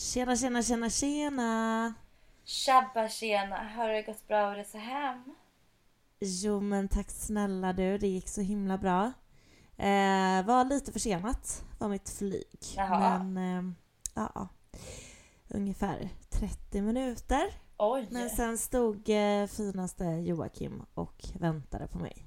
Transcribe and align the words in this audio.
Tjena, 0.00 0.36
tjena, 0.36 0.62
tjena, 0.62 0.90
tjena! 0.90 1.94
Tjabba 2.44 3.08
tjena, 3.08 3.56
har 3.56 3.88
det 3.88 4.02
gått 4.02 4.28
bra 4.28 4.50
att 4.50 4.56
resa 4.56 4.78
hem? 4.78 5.34
Jo 6.20 6.60
men 6.60 6.88
tack 6.88 7.10
snälla 7.10 7.72
du, 7.72 7.98
det 7.98 8.08
gick 8.08 8.28
så 8.28 8.40
himla 8.40 8.78
bra. 8.78 9.12
Eh, 9.76 10.46
var 10.46 10.64
lite 10.64 10.92
försenat 10.92 11.64
var 11.78 11.88
mitt 11.88 12.10
flyg. 12.10 12.58
Jaha. 12.76 13.22
Men 13.22 13.36
eh, 13.36 13.72
ja, 14.14 14.48
ungefär 15.48 16.08
30 16.30 16.82
minuter. 16.82 17.54
Oj! 17.76 18.08
Men 18.10 18.30
sen 18.30 18.58
stod 18.58 19.08
eh, 19.08 19.46
finaste 19.46 20.04
Joakim 20.04 20.82
och 20.94 21.24
väntade 21.34 21.86
på 21.86 21.98
mig. 21.98 22.26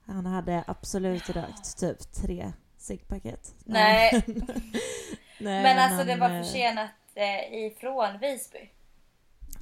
Han 0.00 0.26
hade 0.26 0.64
absolut 0.66 1.30
rökt 1.30 1.78
typ 1.78 2.12
tre 2.12 2.52
ciggpaket. 2.76 3.54
Nej. 3.64 4.24
Nej, 5.40 5.62
men 5.62 5.78
alltså 5.78 6.04
det 6.04 6.16
var 6.16 6.30
eh, 6.30 6.42
försenat 6.42 6.90
eh, 7.14 7.54
ifrån 7.54 8.18
Visby. 8.20 8.70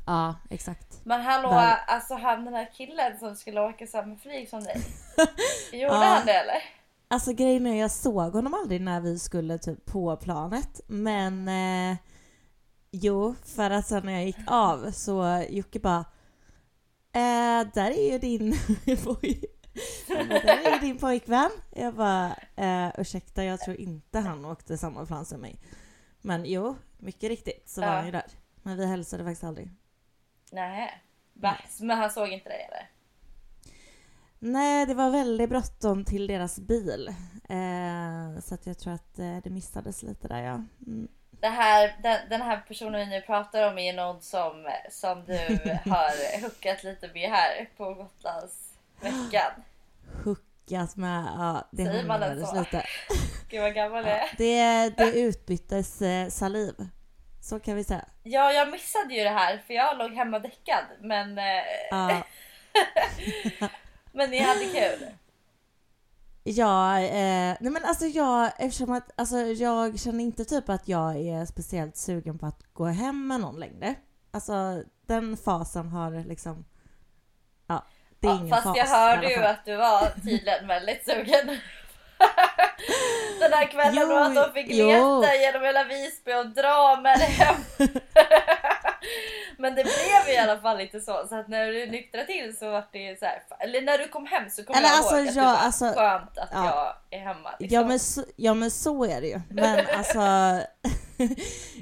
Ja, 0.06 0.34
exakt. 0.50 1.00
Men 1.04 1.20
hallå, 1.20 1.50
Där. 1.50 1.76
alltså 1.86 2.14
han 2.14 2.44
den 2.44 2.54
här 2.54 2.70
killen 2.74 3.18
som 3.18 3.36
skulle 3.36 3.60
åka 3.60 3.86
samma 3.86 4.16
flyg 4.16 4.48
som 4.48 4.60
dig. 4.64 4.76
Gjorde 5.72 5.94
Ja. 5.94 6.04
han 6.04 6.26
det 6.26 6.32
eller? 6.32 6.62
Alltså 7.08 7.32
grejen 7.32 7.66
är 7.66 7.80
jag 7.80 7.90
såg 7.90 8.32
honom 8.32 8.54
aldrig 8.54 8.80
när 8.80 9.00
vi 9.00 9.18
skulle 9.18 9.58
typ 9.58 9.84
på 9.86 10.16
planet. 10.16 10.80
Men 10.86 11.48
eh, 11.48 11.96
jo, 12.90 13.34
för 13.56 13.70
att 13.70 13.86
sen 13.86 14.06
när 14.06 14.12
jag 14.12 14.24
gick 14.24 14.38
av 14.46 14.90
så 14.90 15.44
Jocke 15.50 15.78
bara 15.78 16.04
eh, 17.12 17.66
där 17.74 17.90
är 17.90 18.12
ju 18.12 18.18
din 18.18 18.50
där 20.08 20.66
är 20.74 20.80
din 20.80 20.98
pojkvän. 20.98 21.50
Jag 21.76 21.94
bara 21.94 22.36
eh, 22.56 22.88
ursäkta 22.98 23.44
jag 23.44 23.60
tror 23.60 23.76
inte 23.80 24.18
han 24.18 24.44
åkte 24.44 24.78
samma 24.78 25.06
plan 25.06 25.24
som 25.24 25.40
mig. 25.40 25.58
Men 26.20 26.44
jo, 26.46 26.76
mycket 26.98 27.28
riktigt 27.28 27.68
så 27.68 27.80
var 27.80 27.88
Ja. 27.88 27.94
han 27.94 28.06
ju 28.06 28.12
där. 28.12 28.26
Men 28.62 28.76
vi 28.76 28.86
hälsade 28.86 29.24
faktiskt 29.24 29.44
aldrig. 29.44 29.70
Nej. 30.52 31.02
Va? 31.32 31.56
Men 31.80 31.98
han 31.98 32.10
såg 32.10 32.28
inte 32.28 32.48
dig 32.48 32.62
eller? 32.68 32.90
Nej, 34.38 34.86
det 34.86 34.94
var 34.94 35.10
väldigt 35.10 35.50
bråttom 35.50 36.04
till 36.04 36.26
deras 36.26 36.58
bil. 36.58 37.08
Eh, 37.48 38.40
så 38.42 38.54
att 38.54 38.66
jag 38.66 38.78
tror 38.78 38.92
att 38.92 39.18
eh, 39.18 39.36
det 39.44 39.50
missades 39.50 40.02
lite 40.02 40.28
där 40.28 40.42
ja. 40.42 40.62
Mm. 40.86 41.08
Det 41.40 41.48
här, 41.48 41.96
den, 42.02 42.28
den 42.28 42.42
här 42.42 42.64
personen 42.68 43.00
vi 43.00 43.06
nu 43.06 43.20
pratar 43.20 43.70
om 43.72 43.78
är 43.78 43.92
någon 43.92 44.20
som, 44.22 44.70
som 44.90 45.24
du 45.24 45.32
har 45.90 46.40
hookat 46.42 46.84
lite 46.84 47.10
med 47.14 47.30
här 47.30 47.68
på 47.76 47.94
Gotlandsveckan. 47.94 49.52
Hookat 50.24 50.96
med, 50.96 51.24
ja 51.36 51.68
det 51.70 51.88
hånglades 51.88 52.52
lite. 52.54 52.82
Gud 53.48 53.60
vad 53.62 53.74
gammal 53.74 54.06
jag. 54.06 54.18
Ja, 54.18 54.28
det, 54.38 54.90
det 54.96 55.12
utbyttes 55.20 56.02
saliv. 56.30 56.74
Så 57.42 57.60
kan 57.60 57.76
vi 57.76 57.84
säga. 57.84 58.04
Ja, 58.22 58.52
jag 58.52 58.70
missade 58.70 59.14
ju 59.14 59.24
det 59.24 59.30
här 59.30 59.62
för 59.66 59.74
jag 59.74 59.98
låg 59.98 60.12
hemma 60.12 60.38
däckad. 60.38 60.84
Men, 61.00 61.38
eh, 61.38 61.44
Ja, 61.90 62.22
men 64.12 64.30
ni 64.30 64.38
hade 64.38 64.64
kul. 64.64 65.06
ja 66.44 66.98
eh, 67.00 67.56
nej 67.60 67.72
men 67.72 67.84
alltså 67.84 68.06
jag, 68.06 68.50
eftersom 68.58 68.92
att, 68.92 69.10
alltså 69.16 69.36
jag 69.38 70.00
känner 70.00 70.24
inte 70.24 70.44
typ 70.44 70.68
att 70.68 70.88
jag 70.88 71.16
är 71.16 71.44
speciellt 71.46 71.96
sugen 71.96 72.38
på 72.38 72.46
att 72.46 72.62
gå 72.72 72.84
hem 72.86 73.26
med 73.26 73.40
någon 73.40 73.60
längre. 73.60 73.94
Alltså 74.30 74.82
den 75.06 75.36
fasen 75.36 75.88
har 75.88 76.24
liksom, 76.28 76.64
ja, 77.66 77.84
det 78.20 78.26
är 78.26 78.30
Ja, 78.30 78.36
ingen 78.36 78.48
fast 78.50 78.62
fas 78.62 78.76
jag 78.76 78.86
i 78.86 78.90
hörde 78.90 79.30
ju 79.30 79.44
att 79.44 79.64
du 79.64 79.76
var 79.76 80.10
tydligen 80.24 80.66
väldigt 80.66 81.04
sugen. 81.04 81.58
Den 83.40 83.52
här 83.52 83.66
kvällen 83.70 83.94
Jo, 84.00 84.08
då 84.08 84.16
att 84.16 84.34
de 84.34 84.52
fick 84.52 84.66
jo. 84.70 84.86
leta 85.20 85.34
genom 85.36 85.62
hela 85.62 85.84
Visby 85.84 86.32
och 86.34 86.46
dra 86.46 87.00
med 87.02 87.18
det 87.18 87.24
hem. 87.24 87.56
Men 89.58 89.74
det 89.74 89.82
blev 89.84 90.34
i 90.34 90.38
alla 90.38 90.58
fall 90.58 90.80
inte 90.80 91.00
så. 91.00 91.26
Så 91.28 91.34
att 91.34 91.48
när 91.48 91.66
du 91.66 91.86
nyktrade 91.86 92.26
till 92.26 92.56
så 92.58 92.70
var 92.70 92.84
det 92.92 93.18
så 93.18 93.24
här. 93.24 93.42
Eller 93.60 93.82
när 93.82 93.98
du 93.98 94.08
kom 94.08 94.26
hem 94.26 94.50
så 94.50 94.64
kom 94.64 94.76
Eller 94.76 94.88
jag 94.88 94.96
alltså, 94.96 95.16
ihåg 95.16 95.28
att 95.28 95.34
det 95.34 95.40
jag- 95.40 95.46
var 95.46 95.56
alltså, 95.56 95.84
skönt 95.84 96.38
att 96.38 96.48
ja. 96.52 96.94
jag 97.10 97.20
är 97.20 97.24
hemma. 97.24 97.50
Liksom. 97.58 97.74
Ja 97.76 97.84
men, 97.84 97.98
så, 97.98 98.24
ja 98.36 98.54
men 98.54 98.70
så 98.70 99.04
är 99.04 99.20
det 99.20 99.26
ju. 99.26 99.40
Men 99.50 99.86
alltså, 99.96 100.20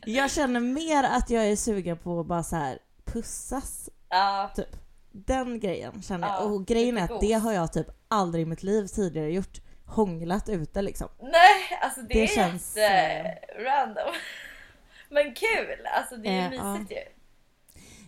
jag 0.05 0.31
känner 0.31 0.61
mer 0.61 1.05
att 1.05 1.31
jag 1.31 1.47
är 1.47 1.57
sugen 1.57 1.99
på 1.99 2.21
att 2.21 2.27
bara 2.27 2.43
så 2.43 2.57
här 2.57 2.79
pussas 3.05 3.89
ja. 4.09 4.51
typ. 4.57 4.77
Den 5.13 5.61
grejen 5.61 6.03
känner 6.03 6.29
jag. 6.29 6.37
Ja, 6.37 6.41
och 6.41 6.67
grejen 6.67 6.99
är 6.99 7.03
lite 7.03 7.15
att 7.15 7.21
det 7.21 7.33
har 7.33 7.53
jag 7.53 7.73
typ 7.73 7.87
aldrig 8.09 8.43
i 8.43 8.47
mitt 8.47 8.63
liv 8.63 8.87
tidigare 8.87 9.31
gjort. 9.33 9.61
Hånglat 9.87 10.49
ute 10.49 10.83
liksom. 10.83 11.09
Nej, 11.21 11.79
alltså 11.83 12.01
det, 12.01 12.09
Det 12.09 12.23
är 12.23 12.27
känns, 12.27 12.77
jätte 12.77 13.39
random. 13.59 14.15
Men 15.09 15.35
kul! 15.35 15.87
Alltså 15.87 16.17
det 16.17 16.29
är 16.29 16.51
ju 16.51 16.57
Eh, 16.57 16.63
ja. 16.65 16.73
mysigt 16.75 16.91
ju. 16.93 17.05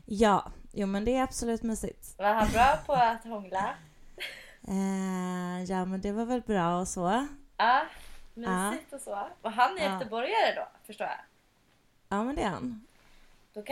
Ja, 0.07 0.53
jo 0.73 0.87
men 0.87 1.05
det 1.05 1.17
är 1.17 1.23
absolut 1.23 1.63
mysigt. 1.63 2.15
Var 2.19 2.35
han 2.35 2.49
bra 2.53 2.79
på 2.87 2.93
att 2.95 3.25
hångla? 3.25 3.75
Eh, 4.69 5.65
ja 5.69 5.85
men 5.85 6.01
det 6.01 6.13
var 6.13 6.25
väl 6.25 6.41
bra 6.41 6.79
och 6.81 6.89
så. 6.89 7.27
Ja, 7.57 7.83
mysigt 8.35 8.93
och 8.93 9.01
så. 9.01 9.29
Och 9.43 9.53
han 9.53 9.79
är 9.79 9.85
Ja. 9.85 9.93
göteborgare 9.93 10.55
då, 10.57 10.69
förstår 10.87 11.07
jag. 11.07 11.17
Ja 12.09 12.25
men 12.25 12.37
det 12.37 12.43
är 12.43 12.49
han. 12.49 12.87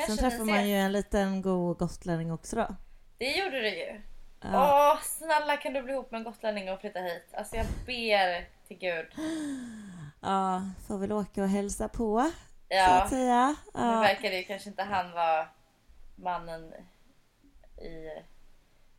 Sen 0.06 0.16
träffar 0.16 0.44
man 0.44 0.68
ju 0.68 0.76
en 0.76 0.92
liten 0.92 1.42
god 1.42 1.78
gotlänning 1.78 2.32
också 2.32 2.56
då. 2.56 2.76
Det 3.18 3.30
gjorde 3.38 3.60
du 3.60 3.68
ju. 3.68 4.00
Ja. 4.40 4.92
Åh, 4.92 5.02
snälla 5.02 5.56
kan 5.56 5.72
du 5.72 5.82
bli 5.82 5.92
ihop 5.92 6.10
med 6.10 6.18
en 6.18 6.24
gotlänning 6.24 6.70
och 6.72 6.80
flytta 6.80 6.98
hit? 7.00 7.26
Alltså 7.34 7.56
jag 7.56 7.66
ber 7.86 8.48
till 8.68 8.78
gud. 8.78 9.06
ja, 10.20 10.62
får 10.88 10.98
väl 10.98 11.12
åka 11.12 11.42
och 11.42 11.48
hälsa 11.48 11.88
på. 11.88 12.20
Så 12.68 12.74
Ja, 12.74 13.02
att 13.02 13.10
säga. 13.10 13.56
nu 13.74 13.80
Ja. 13.80 14.00
verkar 14.00 14.30
det 14.30 14.36
ju 14.36 14.44
kanske 14.44 14.68
inte 14.68 14.82
han 14.82 15.12
vara 15.12 15.46
mannen 16.16 16.72
i 17.78 18.22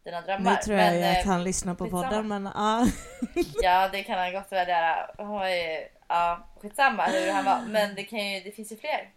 dina 0.03 0.21
drömmar. 0.21 0.51
Nu 0.51 0.57
tror 0.57 0.77
jag 0.77 0.95
ju 0.95 1.01
eh, 1.01 1.19
att 1.19 1.25
han 1.25 1.43
lyssnar 1.43 1.75
på 1.75 1.83
skitsamma. 1.83 2.03
podden 2.03 2.27
men 2.27 2.49
ja. 2.55 2.87
Ja, 3.61 3.89
det 3.91 4.03
kan 4.03 4.19
han 4.19 4.33
gott 4.33 4.51
väl 4.51 4.67
göra. 4.67 5.09
Ju, 5.49 5.87
ja, 6.07 6.47
skitsamma 6.61 7.05
hur 7.05 7.31
han 7.31 7.45
var. 7.45 7.61
Men 7.67 7.95
det, 7.95 8.03
kan 8.03 8.19
ju, 8.19 8.39
det 8.39 8.51
finns 8.51 8.71
ju 8.71 8.77
fler. 8.77 9.13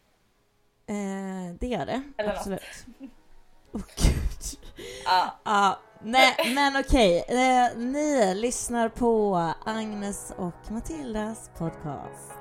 Eh, 0.87 1.55
det 1.61 1.67
gör 1.67 1.87
det. 1.87 2.03
Eller. 2.19 2.31
Absolut. 2.33 2.85
Åh 3.73 3.81
gud. 3.97 4.59
Ja, 5.05 5.39
Ja, 5.45 5.79
nej 6.03 6.37
men 6.55 6.77
okej. 6.77 7.25
Okay. 7.29 7.75
ni 7.77 8.35
lyssnar 8.35 8.89
på 8.89 9.37
Agnes 9.65 10.33
och 10.37 10.71
Matildas 10.71 11.51
podcast. 11.59 12.40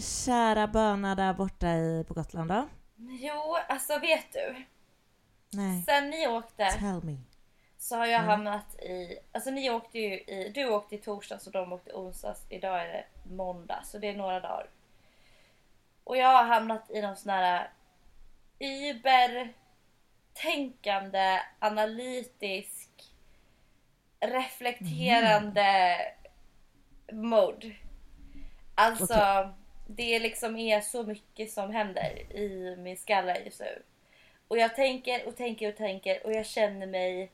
Kära 0.00 0.66
böna 0.66 1.14
där 1.14 1.34
borta 1.34 1.68
i, 1.68 2.04
på 2.08 2.14
Gotland 2.14 2.50
då? 2.50 2.68
jo, 2.96 3.56
alltså 3.68 3.98
vet 3.98 4.32
du. 4.32 4.64
Nej, 5.52 5.82
Sen 5.82 6.10
ni 6.10 6.26
åkte 6.28 6.70
tell 6.70 7.02
me. 7.04 7.16
så 7.78 7.96
har 7.96 8.06
jag 8.06 8.20
hamnat 8.20 8.74
i, 8.74 9.18
alltså 9.32 9.50
ni 9.50 9.70
åkte 9.70 9.98
ju 9.98 10.14
i, 10.14 10.52
du 10.54 10.68
åkte 10.68 10.94
i 10.94 10.98
torsdags 10.98 11.46
och 11.46 11.52
de 11.52 11.72
åkte 11.72 11.92
onsdags. 11.92 12.46
Idag 12.48 12.80
är 12.82 12.86
det 12.92 13.04
måndag 13.34 13.80
så 13.84 13.98
det 13.98 14.08
är 14.08 14.16
några 14.16 14.40
dagar. 14.40 14.70
Och 16.04 16.16
jag 16.16 16.28
har 16.28 16.44
hamnat 16.44 16.90
i 16.90 17.02
någon 17.02 17.16
sån 17.16 17.30
här 17.32 17.70
Uber 18.60 19.52
tänkande, 20.32 21.40
analytisk 21.58 22.90
reflekterande 24.20 25.96
mode. 27.12 27.72
Alltså, 28.74 29.04
Okej. 29.14 29.54
Det 29.96 30.18
liksom 30.18 30.56
är 30.56 30.80
så 30.80 31.02
mycket 31.02 31.52
som 31.52 31.70
händer 31.70 32.32
i 32.36 32.76
min 32.78 32.96
skalle 32.96 33.38
just 33.44 33.60
nu. 33.60 33.82
Och 34.48 34.58
jag 34.58 34.76
tänker 34.76 35.28
och 35.28 35.36
tänker 35.36 35.68
och 35.68 35.76
tänker 35.76 36.26
och 36.26 36.32
jag 36.32 36.46
känner 36.46 36.86
mig 36.86 37.32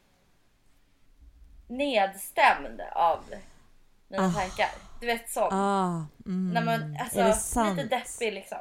nedstämd 1.69 2.81
av 2.95 3.19
mina 4.09 4.27
Ah. 4.27 4.31
tankar. 4.33 4.71
Du 5.01 5.07
vet 5.07 5.31
sånt. 5.31 5.53
Ah, 5.53 6.05
mm. 6.27 6.51
När 6.55 6.65
man, 6.65 6.83
är 6.83 7.11
det 7.15 7.25
alltså, 7.25 7.55
sant? 7.55 7.77
lite 7.77 7.97
deppig 7.97 8.33
liksom. 8.33 8.59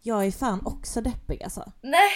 Jag 0.00 0.26
är 0.26 0.30
fan 0.30 0.66
också 0.66 1.00
deppig 1.00 1.42
alltså. 1.42 1.72
Nej! 1.80 2.10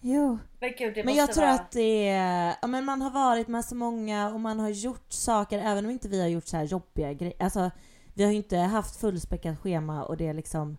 Jo. 0.00 0.38
Men 0.60 0.72
gud 0.78 0.94
det 0.94 1.04
Men 1.04 1.14
jag 1.14 1.32
tror 1.32 1.44
vara... 1.44 1.54
att 1.54 1.70
det 1.70 2.08
är, 2.08 2.56
ja 2.62 2.68
men 2.68 2.84
man 2.84 3.02
har 3.02 3.10
varit 3.10 3.48
med 3.48 3.64
så 3.64 3.74
många 3.74 4.28
och 4.30 4.40
man 4.40 4.60
har 4.60 4.68
gjort 4.68 5.12
saker 5.12 5.58
även 5.58 5.84
om 5.84 5.90
inte 5.90 6.08
vi 6.08 6.20
har 6.20 6.28
gjort 6.28 6.46
så 6.46 6.56
här 6.56 6.64
jobbiga 6.64 7.12
grejer. 7.12 7.36
Alltså 7.42 7.70
vi 8.18 8.24
har 8.24 8.30
ju 8.30 8.36
inte 8.36 8.56
haft 8.58 8.96
fullspäckat 8.96 9.58
schema 9.58 10.04
och 10.04 10.16
det 10.16 10.26
är 10.26 10.34
liksom 10.34 10.78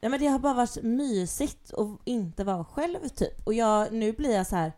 Ja 0.00 0.08
men 0.08 0.20
det 0.20 0.26
har 0.26 0.38
bara 0.38 0.54
varit 0.54 0.82
mysigt 0.82 1.74
att 1.74 1.98
inte 2.04 2.44
vara 2.44 2.64
själv 2.64 3.08
typ. 3.08 3.46
Och 3.46 3.54
jag, 3.54 3.92
nu 3.92 4.12
blir 4.12 4.34
jag 4.34 4.46
så 4.46 4.56
här. 4.56 4.72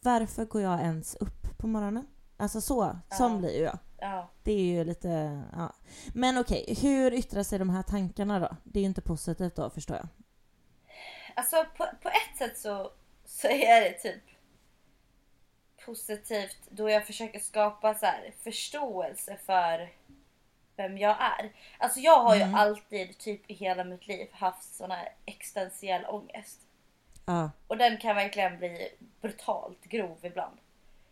Varför 0.00 0.44
går 0.44 0.62
jag 0.62 0.80
ens 0.80 1.14
upp 1.14 1.58
på 1.58 1.66
morgonen? 1.66 2.06
Alltså 2.36 2.60
så, 2.60 2.98
Ja. 3.18 3.36
blir 3.38 3.56
ju 3.56 3.62
jag. 3.62 3.78
Ja. 4.00 4.30
Det 4.42 4.52
är 4.52 4.64
ju 4.64 4.84
lite, 4.84 5.42
ja. 5.52 5.72
Men 6.14 6.38
okej, 6.38 6.76
hur 6.82 7.14
yttrar 7.14 7.42
sig 7.42 7.58
de 7.58 7.70
här 7.70 7.82
tankarna 7.82 8.38
då? 8.38 8.56
Det 8.64 8.78
är 8.78 8.82
ju 8.82 8.88
inte 8.88 9.02
positivt 9.02 9.56
då 9.56 9.70
förstår 9.70 9.96
jag. 9.96 10.08
Alltså 11.36 11.64
på, 11.76 11.86
på 12.02 12.08
ett 12.08 12.38
sätt 12.38 12.58
så, 12.58 12.90
så 13.24 13.48
är 13.48 13.80
det 13.80 13.92
typ 13.92 14.22
positivt 15.86 16.58
då 16.70 16.90
jag 16.90 17.06
försöker 17.06 17.40
skapa 17.40 17.94
så 17.94 18.06
här 18.06 18.34
förståelse 18.44 19.36
för 19.46 19.90
vem 20.76 20.98
jag 20.98 21.16
är. 21.20 21.52
Alltså 21.78 22.00
jag 22.00 22.20
har 22.22 22.36
ju 22.36 22.42
alltid 22.42 23.18
typ 23.18 23.50
i 23.50 23.54
hela 23.54 23.84
mitt 23.84 24.06
liv 24.06 24.28
haft 24.32 24.74
sån 24.74 24.90
här 24.90 25.08
existentiell 25.24 26.04
ångest. 26.06 26.60
Ja. 27.26 27.50
Och 27.66 27.76
den 27.76 27.98
kan 27.98 28.16
verkligen 28.16 28.58
bli 28.58 28.88
brutalt 29.20 29.84
grov 29.84 30.18
ibland. 30.22 30.58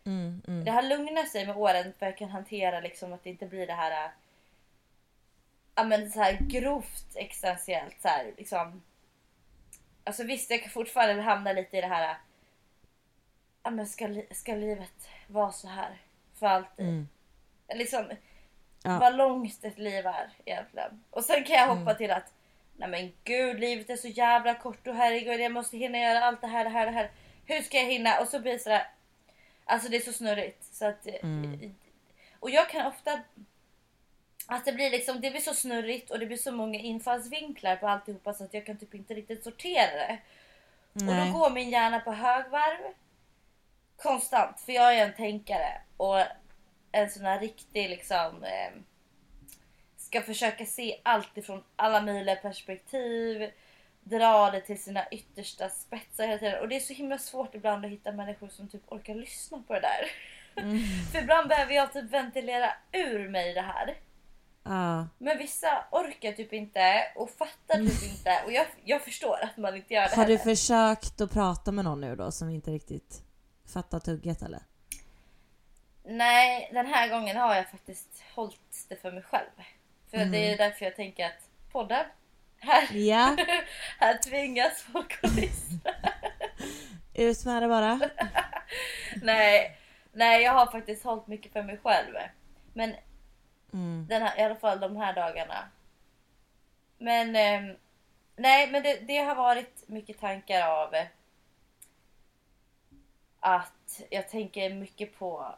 Mm, 0.05 0.41
mm. 0.47 0.65
Det 0.65 0.71
har 0.71 0.81
lugnat 0.81 1.29
sig 1.29 1.47
med 1.47 1.57
åren 1.57 1.93
för 1.99 2.05
jag 2.05 2.17
kan 2.17 2.29
hantera 2.29 2.79
liksom 2.79 3.13
att 3.13 3.23
det 3.23 3.29
inte 3.29 3.45
blir 3.45 3.67
det 3.67 3.73
här. 3.73 4.05
äh, 4.05 4.11
Ja 5.75 5.83
men 5.83 6.11
så 6.11 6.19
här 6.19 6.37
grovt 6.41 7.15
existentiellt 7.15 8.01
så 8.01 8.07
här 8.07 8.33
liksom. 8.37 8.83
Alltså 10.03 10.23
visst 10.23 10.51
jag 10.51 10.61
kan 10.61 10.71
fortfarande 10.71 11.21
hamna 11.21 11.53
lite 11.53 11.77
i 11.77 11.81
det 11.81 11.87
här. 11.87 12.09
äh, 12.09 12.15
Ja 13.63 13.69
men 13.71 13.87
ska, 13.87 14.21
ska 14.31 14.55
livet 14.55 15.09
vara 15.27 15.51
så 15.51 15.67
här 15.67 15.97
för 16.39 16.45
alltid? 16.45 16.85
Mm. 16.85 17.07
Liksom 17.75 18.09
Ja. 18.83 18.99
vad 18.99 19.15
långt 19.15 19.65
ett 19.65 19.77
liv 19.77 20.07
är 20.07 20.29
egentligen. 20.45 21.03
Och 21.09 21.23
sen 21.23 21.43
kan 21.43 21.55
jag 21.55 21.75
hoppa 21.75 21.93
till 21.93 22.11
att 22.11 22.33
nej 22.77 22.89
men 22.89 23.13
gud 23.23 23.59
livet 23.59 23.89
är 23.89 23.95
så 23.95 24.07
jävla 24.07 24.55
kort 24.55 24.87
och 24.87 24.95
herregud 24.95 25.39
jag 25.39 25.51
måste 25.51 25.77
hinna 25.77 25.97
göra 25.97 26.25
allt 26.25 26.41
det 26.41 26.47
här, 26.47 26.63
det 26.63 26.69
här, 26.69 26.85
det 26.85 26.91
här. 26.91 27.11
Hur 27.45 27.61
ska 27.61 27.77
jag 27.77 27.85
hinna? 27.85 28.19
Och 28.19 28.27
så 28.27 28.39
blir 28.39 28.53
det 28.53 28.59
sådär. 28.59 28.87
Alltså 29.65 29.89
det 29.89 29.97
är 29.97 30.01
så 30.01 30.13
snurrigt. 30.13 30.63
Så 30.63 30.85
att, 30.85 31.07
Och 32.39 32.49
jag 32.49 32.69
kan 32.69 32.85
ofta 32.85 33.19
att 34.47 34.65
det 34.65 34.73
blir 34.73 34.89
liksom, 34.89 35.21
det 35.21 35.31
blir 35.31 35.41
så 35.41 35.53
snurrigt 35.53 36.11
och 36.11 36.19
det 36.19 36.25
blir 36.25 36.37
så 36.37 36.51
många 36.51 36.79
infallsvinklar 36.79 37.75
på 37.75 37.87
alltihopa 37.87 38.33
så 38.33 38.43
att 38.43 38.53
jag 38.53 38.65
kan 38.65 38.77
typ 38.77 38.93
inte 38.93 39.13
riktigt 39.13 39.43
sortera 39.43 39.91
det. 39.91 40.17
Och 40.93 41.01
Nej. 41.01 41.31
då 41.31 41.39
går 41.39 41.49
min 41.49 41.69
hjärna 41.69 41.99
på 41.99 42.11
högvarv 42.11 42.93
konstant. 43.95 44.59
För 44.59 44.71
jag 44.71 44.97
är 44.97 45.05
en 45.05 45.13
tänkare 45.13 45.81
och 45.97 46.19
en 46.93 47.09
sån 47.09 47.25
här 47.25 47.39
riktig 47.39 47.89
liksom 47.89 48.43
eh, 48.43 48.79
ska 49.97 50.21
försöka 50.21 50.65
se 50.65 50.99
allt 51.03 51.37
ifrån 51.37 51.63
alla 51.75 52.01
möjliga 52.01 52.35
perspektiv. 52.35 53.51
Dra 54.03 54.51
det 54.51 54.61
till 54.61 54.83
sina 54.83 55.07
yttersta 55.11 55.69
spetsar 55.69 56.27
hela 56.27 56.39
tiden. 56.39 56.61
Och 56.61 56.67
det 56.69 56.75
är 56.75 56.79
så 56.79 56.93
himla 56.93 57.17
svårt 57.17 57.55
ibland 57.55 57.85
att 57.85 57.91
hitta 57.91 58.11
människor 58.11 58.47
som 58.47 58.67
typ 58.67 58.81
orkar 58.91 59.15
lyssna 59.15 59.63
på 59.67 59.73
det 59.73 59.79
där. 59.79 60.05
För 61.11 61.19
ibland 61.19 61.49
behöver 61.49 61.73
jag 61.73 61.93
typ 61.93 62.11
ventilera 62.11 62.73
ur 62.91 63.29
mig 63.29 63.53
det 63.53 63.61
här. 63.61 63.97
Ja. 64.63 65.07
Men 65.17 65.37
vissa 65.37 65.85
orkar 65.91 66.31
typ 66.31 66.53
inte 66.53 67.03
och 67.15 67.29
fattar 67.29 67.77
typ 67.77 68.03
inte. 68.11 68.41
Och 68.45 68.51
jag, 68.51 68.65
jag 68.83 69.01
förstår 69.01 69.43
att 69.43 69.57
man 69.57 69.75
inte 69.75 69.93
gör 69.93 70.01
det 70.01 70.15
Har 70.15 70.25
du 70.25 70.37
heller. 70.37 70.55
försökt 70.55 71.21
att 71.21 71.31
prata 71.33 71.71
med 71.71 71.85
någon 71.85 72.01
nu 72.01 72.15
då 72.15 72.31
som 72.31 72.49
inte 72.49 72.71
riktigt 72.71 73.23
fattar 73.73 73.99
tugget 73.99 74.41
eller? 74.41 74.61
Nej, 76.03 76.69
den 76.73 76.85
här 76.85 77.09
gången 77.09 77.37
har 77.37 77.55
jag 77.55 77.69
faktiskt 77.69 78.23
hållit 78.35 78.85
det 78.89 78.95
för 78.95 79.11
mig 79.11 79.23
själv. 79.23 79.49
För 80.11 80.17
det 80.17 80.23
Mm. 80.23 80.53
är 80.53 80.57
därför 80.57 80.85
jag 80.85 80.95
tänker 80.95 81.25
att 81.25 81.49
podden, 81.71 82.05
här, 82.59 82.87
Ja, 82.93 83.37
här 83.99 84.17
tvingas 84.17 84.81
folk 84.81 85.23
att 85.23 85.35
lyssna. 85.35 85.91
ut 87.13 87.45
med 87.45 87.63
det 87.63 87.67
bara. 87.67 87.99
nej, 89.21 89.77
nej, 90.11 90.41
jag 90.43 90.51
har 90.53 90.65
faktiskt 90.71 91.03
hållit 91.03 91.27
mycket 91.27 91.53
för 91.53 91.63
mig 91.63 91.77
själv. 91.83 92.15
Men 92.73 92.95
Mm. 93.73 94.05
den 94.09 94.21
här, 94.21 94.39
i 94.39 94.41
alla 94.43 94.55
fall 94.55 94.79
de 94.79 94.97
här 94.97 95.13
dagarna. 95.13 95.69
Men 96.97 97.35
ehm, 97.35 97.75
nej, 98.35 98.71
men 98.71 98.83
det, 98.83 98.95
det 98.99 99.17
har 99.17 99.35
varit 99.35 99.83
mycket 99.87 100.19
tankar 100.19 100.67
av 100.67 100.95
eh, 100.95 101.05
att 103.39 104.01
jag 104.09 104.29
tänker 104.29 104.69
mycket 104.69 105.19
på 105.19 105.55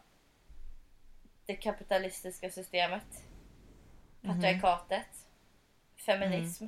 det 1.45 1.55
kapitalistiska 1.55 2.49
systemet, 2.49 3.23
patriarkatet, 4.21 5.25
feminism, 6.05 6.65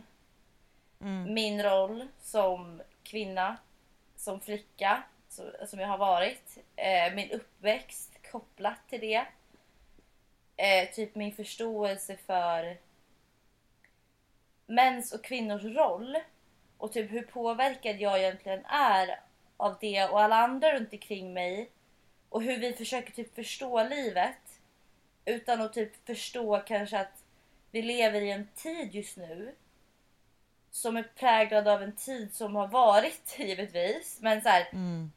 Mm. 1.00 1.34
min 1.34 1.64
roll 1.64 2.08
som 2.22 2.82
kvinna, 3.04 3.58
som 4.16 4.42
flicka 4.42 5.04
som 5.68 5.80
jag 5.80 5.88
har 5.88 5.98
varit, 5.98 6.58
eh, 6.76 7.14
min 7.14 7.32
uppväxt 7.32 8.32
kopplat 8.32 8.90
till 8.90 9.00
det. 9.02 9.26
Eh, 10.58 10.90
typ 10.94 11.16
min 11.16 11.32
förståelse 11.32 12.18
för 12.18 12.78
mäns 14.66 15.14
och 15.14 15.24
kvinnors 15.24 15.64
roll 15.64 16.18
och 16.78 16.94
typ 16.94 17.12
hur 17.12 17.22
påverkad 17.22 18.02
jag 18.02 18.20
egentligen 18.20 18.66
är 18.66 19.20
av 19.58 19.78
det 19.82 20.06
och 20.06 20.22
alla 20.22 20.36
andra 20.36 20.74
runt 20.74 20.94
omkring 20.94 21.34
mig 21.34 21.70
och 22.30 22.44
hur 22.44 22.60
vi 22.60 22.74
försöker 22.74 23.12
typ 23.14 23.36
förstå 23.36 23.84
livet 23.84 24.38
utan 25.28 25.62
att 25.62 25.74
typ 25.74 26.06
förstå 26.06 26.60
kanske 26.68 27.00
att 27.00 27.24
vi 27.72 27.82
lever 27.82 28.22
i 28.22 28.32
en 28.32 28.48
tid 28.56 28.96
just 28.96 29.18
nu 29.18 29.56
som 30.72 30.98
är 30.98 31.04
präglad 31.04 31.68
av 31.68 31.84
en 31.84 31.96
tid 31.96 32.34
som 32.34 32.56
har 32.56 32.68
varit 32.68 33.36
givetvis 33.40 34.18
men 34.22 34.42
så 34.42 34.50
här, 34.50 34.68
Mm. 34.72 35.12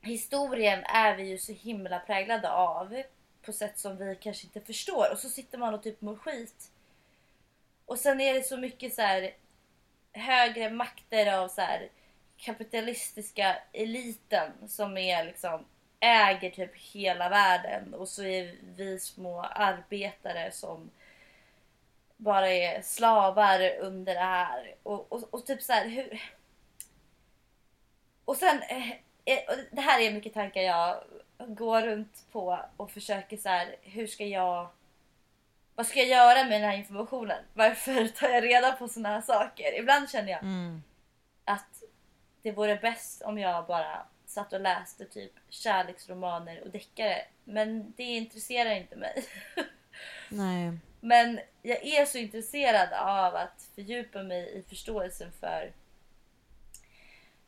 historien 0.00 0.84
är 0.84 1.16
vi 1.16 1.22
ju 1.28 1.38
så 1.38 1.52
himla 1.52 1.98
präglade 2.00 2.50
av 2.50 3.02
på 3.42 3.52
sätt 3.52 3.78
som 3.78 3.96
vi 3.96 4.16
kanske 4.20 4.46
inte 4.46 4.60
förstår 4.60 5.12
och 5.12 5.18
så 5.18 5.28
sitter 5.28 5.58
man 5.58 5.74
och 5.74 5.82
typ 5.82 6.00
mår 6.00 6.16
skit. 6.16 6.70
Och 7.86 7.98
sen 7.98 8.20
är 8.20 8.34
det 8.34 8.42
så 8.42 8.56
mycket 8.56 8.94
så 8.94 9.02
här 9.02 9.30
högre 10.12 10.70
makter 10.70 11.32
av 11.38 11.48
så 11.48 11.60
här 11.60 11.88
kapitalistiska 12.36 13.56
eliten 13.72 14.52
som 14.68 14.96
är 14.98 15.24
liksom 15.24 15.64
äger 16.00 16.50
typ 16.50 16.76
hela 16.76 17.28
världen 17.28 17.94
och 17.94 18.08
så 18.08 18.22
är 18.24 18.54
vi 18.76 18.98
små 19.00 19.42
arbetare 19.42 20.52
som 20.52 20.90
bara 22.16 22.48
är 22.48 22.82
slavar 22.82 23.76
under 23.80 24.14
det 24.14 24.20
här 24.20 24.74
och, 24.82 25.12
och, 25.12 25.34
och 25.34 25.46
typ 25.46 25.62
så 25.62 25.72
här 25.72 25.88
hur 25.88 26.22
och 28.24 28.36
sen, 28.36 28.62
eh, 28.62 28.90
eh, 29.24 29.38
och 29.48 29.54
det 29.72 29.80
här 29.80 30.00
är 30.00 30.12
mycket 30.12 30.34
tankar 30.34 30.60
jag 30.60 31.04
går 31.38 31.82
runt 31.82 32.24
på 32.32 32.60
och 32.76 32.90
försöker 32.90 33.36
så 33.36 33.48
här, 33.48 33.76
hur 33.82 34.06
ska 34.06 34.24
jag 34.24 34.68
vad 35.74 35.86
ska 35.86 35.98
jag 35.98 36.08
göra 36.08 36.44
med 36.44 36.60
den 36.60 36.70
här 36.70 36.76
informationen? 36.76 37.44
Varför 37.54 38.08
tar 38.18 38.28
jag 38.28 38.44
reda 38.44 38.72
på 38.72 38.88
såna 38.88 39.08
här 39.08 39.20
saker? 39.20 39.78
Ibland 39.78 40.10
känner 40.10 40.32
jag 40.32 40.42
Mm. 40.42 40.82
att 41.44 41.82
det 42.42 42.52
vore 42.52 42.76
bäst 42.76 43.22
om 43.22 43.38
jag 43.38 43.66
bara 43.66 44.06
satt 44.30 44.52
och 44.52 44.60
läste 44.60 45.04
typ 45.04 45.32
kärleksromaner 45.48 46.62
och 46.62 46.70
deckare. 46.70 47.24
Men 47.44 47.92
det 47.96 48.02
intresserar 48.02 48.70
inte 48.70 48.96
mig. 48.96 49.24
Nej. 50.28 50.78
Men 51.00 51.40
jag 51.62 51.84
är 51.84 52.06
så 52.06 52.18
intresserad 52.18 52.92
av 52.92 53.34
att 53.34 53.68
fördjupa 53.74 54.22
mig 54.22 54.58
i 54.58 54.62
förståelsen 54.62 55.32
för, 55.32 55.72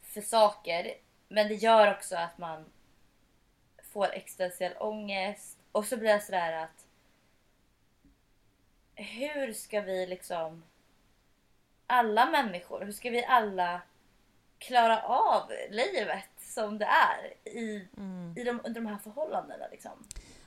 för 0.03 0.21
saker. 0.21 0.95
Men 1.29 1.49
det 1.49 1.55
gör 1.55 1.95
också 1.95 2.17
att 2.17 2.39
man 2.39 2.65
får 3.93 4.13
existentiell 4.13 4.77
ångest. 4.79 5.59
Och 5.73 5.87
så 5.87 5.97
blir 5.97 6.11
jag 6.11 6.23
sådär 6.23 6.53
att 6.53 6.87
hur 8.95 9.53
ska 9.53 9.81
vi 9.81 10.07
liksom 10.07 10.65
alla 11.87 12.31
människor, 12.31 12.85
hur 12.85 12.93
ska 12.93 13.11
vi 13.11 13.25
alla 13.25 13.81
klara 14.63 15.03
av 15.03 15.43
livet 15.71 16.25
som 16.41 16.79
det 16.79 16.85
är 16.85 17.49
i, 17.59 17.89
Mm. 17.97 18.35
i 18.39 18.45
de, 18.45 18.61
under 18.65 18.81
de 18.81 18.87
här 18.87 18.99
förhållandena. 18.99 19.67
Liksom. 19.71 19.93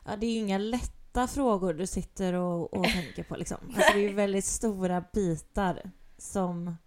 Ja, 0.06 0.16
det 0.16 0.26
är 0.26 0.32
ju 0.32 0.40
inga 0.40 0.58
lätta 0.58 1.28
frågor 1.28 1.74
du 1.74 1.88
sitter 1.88 2.34
och, 2.34 2.74
och 2.74 2.84
tänker 2.84 3.24
på 3.24 3.36
liksom. 3.36 3.58
Alltså, 3.76 3.94
det 3.94 4.00
är 4.00 4.10
ju 4.10 4.14
väldigt 4.14 4.46
stora 4.46 5.04
bitar 5.14 5.92
som, 6.18 6.78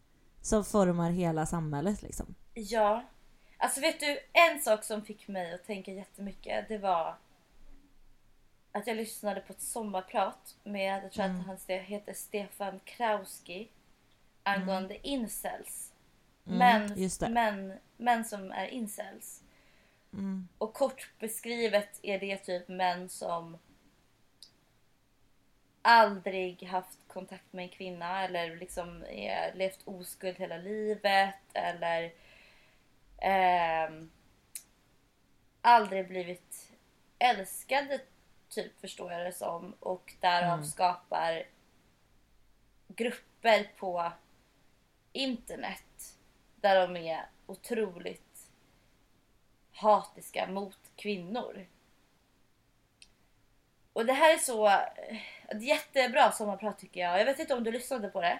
som 0.40 0.64
formar 0.64 1.10
hela 1.10 1.46
samhället 1.46 2.02
liksom. 2.02 2.34
Ja. 2.54 3.04
Alltså 3.60 3.80
vet 3.80 4.00
du, 4.00 4.18
en 4.32 4.60
sak 4.60 4.84
som 4.84 5.02
fick 5.02 5.28
mig 5.28 5.54
att 5.54 5.64
tänka 5.66 5.92
jättemycket 5.92 6.68
det 6.68 6.78
var 6.78 7.16
att 8.72 8.86
jag 8.86 8.96
lyssnade 8.96 9.40
på 9.40 9.52
ett 9.52 9.60
sommarprat 9.60 10.56
med, 10.64 11.04
jag 11.04 11.12
tror 11.12 11.24
Mm. 11.24 11.40
att 11.40 11.46
han 11.46 11.78
heter 11.78 12.12
Stefan 12.14 12.80
Krauski 12.84 13.68
angående 14.42 15.08
incels. 15.08 15.87
Mm, 16.48 16.58
män, 16.58 17.10
det. 17.20 17.28
Män, 17.28 17.72
män 17.96 18.24
som 18.24 18.52
är 18.52 18.66
incels. 18.66 19.42
Mm. 20.12 20.48
Och 20.58 20.74
kort 20.74 21.10
beskrivet 21.18 22.00
är 22.02 22.18
det 22.18 22.36
typ 22.36 22.68
män 22.68 23.08
som 23.08 23.58
aldrig 25.82 26.62
haft 26.62 26.98
kontakt 27.06 27.52
med 27.52 27.62
en 27.62 27.68
kvinna 27.68 28.24
eller 28.24 28.56
liksom 28.56 29.04
är, 29.08 29.54
levt 29.54 29.82
oskuld 29.84 30.36
hela 30.36 30.56
livet 30.56 31.34
eller 31.52 32.12
ehm, 33.18 34.10
aldrig 35.60 36.08
blivit 36.08 36.72
älskade 37.18 38.00
typ 38.48 38.80
förstår 38.80 39.12
jag 39.12 39.26
det 39.26 39.32
som 39.32 39.74
och 39.80 40.14
därav 40.20 40.52
Mm. 40.54 40.64
skapar 40.64 41.42
grupper 42.88 43.70
på 43.76 44.12
internet 45.12 45.82
där 46.60 46.88
de 46.88 46.96
är 46.96 47.28
otroligt 47.46 48.50
hatiska 49.72 50.46
mot 50.46 50.78
kvinnor. 50.96 51.66
Och 53.92 54.06
det 54.06 54.12
här 54.12 54.34
är 54.34 54.38
så 54.38 54.66
ett 55.48 55.62
jättebra 55.62 56.32
sommarprat 56.32 56.78
tycker 56.78 57.00
jag. 57.00 57.20
Jag 57.20 57.24
vet 57.24 57.38
inte 57.38 57.54
om 57.54 57.64
du 57.64 57.72
lyssnade 57.72 58.08
på 58.08 58.20
det? 58.20 58.38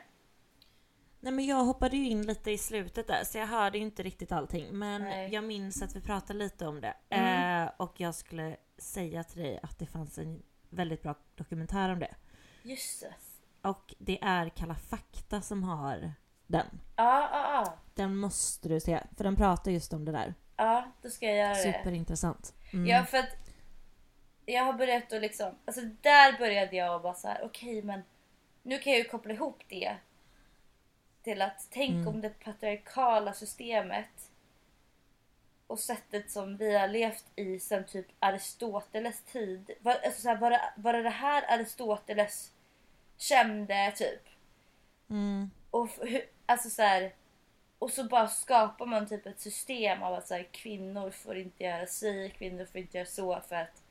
Nej 1.21 1.33
men 1.33 1.47
jag 1.47 1.65
hoppade 1.65 1.97
ju 1.97 2.09
in 2.09 2.27
lite 2.27 2.51
i 2.51 2.59
slutet 2.59 3.07
där 3.07 3.25
så 3.25 3.39
jag 3.39 3.47
hörde 3.47 3.79
ju 3.79 3.85
inte 3.85 4.03
riktigt 4.03 4.33
allting. 4.33 4.79
Men 4.79 5.03
Nej. 5.03 5.35
jag 5.35 5.45
minns 5.45 5.83
att 5.83 5.97
vi 5.97 6.01
pratade 6.01 6.39
lite 6.39 6.67
om 6.67 6.81
det. 6.81 6.95
Mm. 7.09 7.63
Eh, 7.63 7.71
och 7.77 8.01
jag 8.01 8.15
skulle 8.15 8.57
säga 8.79 9.25
till 9.25 9.43
dig 9.43 9.61
att 9.63 9.79
det 9.79 9.87
fanns 9.87 10.19
en 10.19 10.43
väldigt 10.71 11.03
bra 11.03 11.15
dokumentär 11.35 11.93
om 11.93 11.99
det. 11.99 12.15
Just 12.63 13.01
det. 13.01 13.15
Och 13.69 13.95
det 13.99 14.19
är 14.23 14.49
Kalla 14.49 14.75
fakta 14.75 15.41
som 15.41 15.63
har 15.63 16.13
den. 16.49 16.67
Ja, 16.97 17.28
ja, 17.33 17.52
ja. 17.52 17.75
Den 17.95 18.17
måste 18.17 18.69
du 18.69 18.81
se, 18.81 19.00
för 19.17 19.25
den 19.25 19.37
pratar 19.37 19.71
just 19.71 19.93
om 19.93 20.05
det 20.05 20.12
där. 20.12 20.35
Ja, 20.57 20.85
då 21.02 21.11
ska 21.11 21.26
jag 21.26 21.37
göra 21.37 21.55
det. 21.55 21.73
Superintressant. 21.78 22.55
Mm. 22.73 22.87
Ja, 22.87 23.05
för 23.05 23.19
att 23.19 23.37
jag 24.47 24.64
har 24.64 24.73
börjat 24.73 25.12
att 25.12 25.21
liksom, 25.21 25.55
alltså 25.64 25.81
där 26.00 26.38
började 26.38 26.76
jag 26.76 26.95
och 26.95 27.00
bara 27.02 27.14
så 27.14 27.28
här, 27.28 27.40
okej 27.45 27.83
men 27.83 28.02
nu 28.62 28.78
kan 28.78 28.93
jag 28.93 28.99
ju 28.99 29.09
koppla 29.09 29.33
ihop 29.35 29.62
det 29.69 29.97
till 31.23 31.43
att 31.43 31.69
tänk 31.71 31.90
Mm. 31.90 32.09
om 32.09 32.21
det 32.21 32.45
patriarkala 32.45 33.33
systemet 33.33 34.31
och 35.67 35.78
sättet 35.78 36.31
som 36.31 36.57
vi 36.57 36.78
har 36.78 36.88
levt 36.88 37.25
i 37.37 37.59
sedan 37.61 37.85
typ 37.85 38.07
Aristoteles 38.19 39.23
tid. 39.23 39.71
Var, 39.81 39.93
alltså 40.05 40.21
så 40.21 40.28
här, 40.28 40.37
var, 40.37 40.50
det, 40.50 40.61
var 40.76 40.93
det 40.93 41.02
det 41.02 41.11
här 41.11 41.52
Aristoteles 41.55 42.52
kände 43.17 43.93
typ? 43.97 44.23
Mm. 45.11 45.50
Och, 45.71 45.88
hur, 46.00 46.23
alltså 46.49 46.71
så 46.71 46.83
här, 46.83 47.12
och 47.78 47.90
så 47.90 48.05
bara 48.05 48.28
skapar 48.28 48.87
man 48.87 49.07
typ 49.09 49.26
ett 49.26 49.40
system 49.40 50.02
av 50.02 50.14
att 50.14 50.28
så 50.28 50.35
här, 50.35 50.43
kvinnor 50.52 51.11
får 51.11 51.37
inte 51.38 51.64
göra 51.64 51.87
si, 51.87 52.33
kvinnor 52.38 52.64
får 52.64 52.81
inte 52.81 52.99
göra 52.99 53.07
så 53.07 53.40
för 53.49 53.57
att 53.57 53.83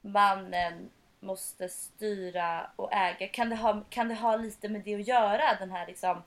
mannen 0.00 0.90
måste 1.20 1.68
styra 1.68 2.70
och 2.76 2.92
äga. 2.92 3.28
Kan 3.28 3.50
det 3.50 3.56
ha, 3.56 3.80
kan 3.90 4.08
det 4.08 4.14
ha 4.14 4.36
lite 4.36 4.68
med 4.68 4.80
det 4.82 4.94
att 4.94 5.08
göra? 5.08 5.54
Den 5.58 5.70
här 5.70 5.86
liksom, 5.86 6.22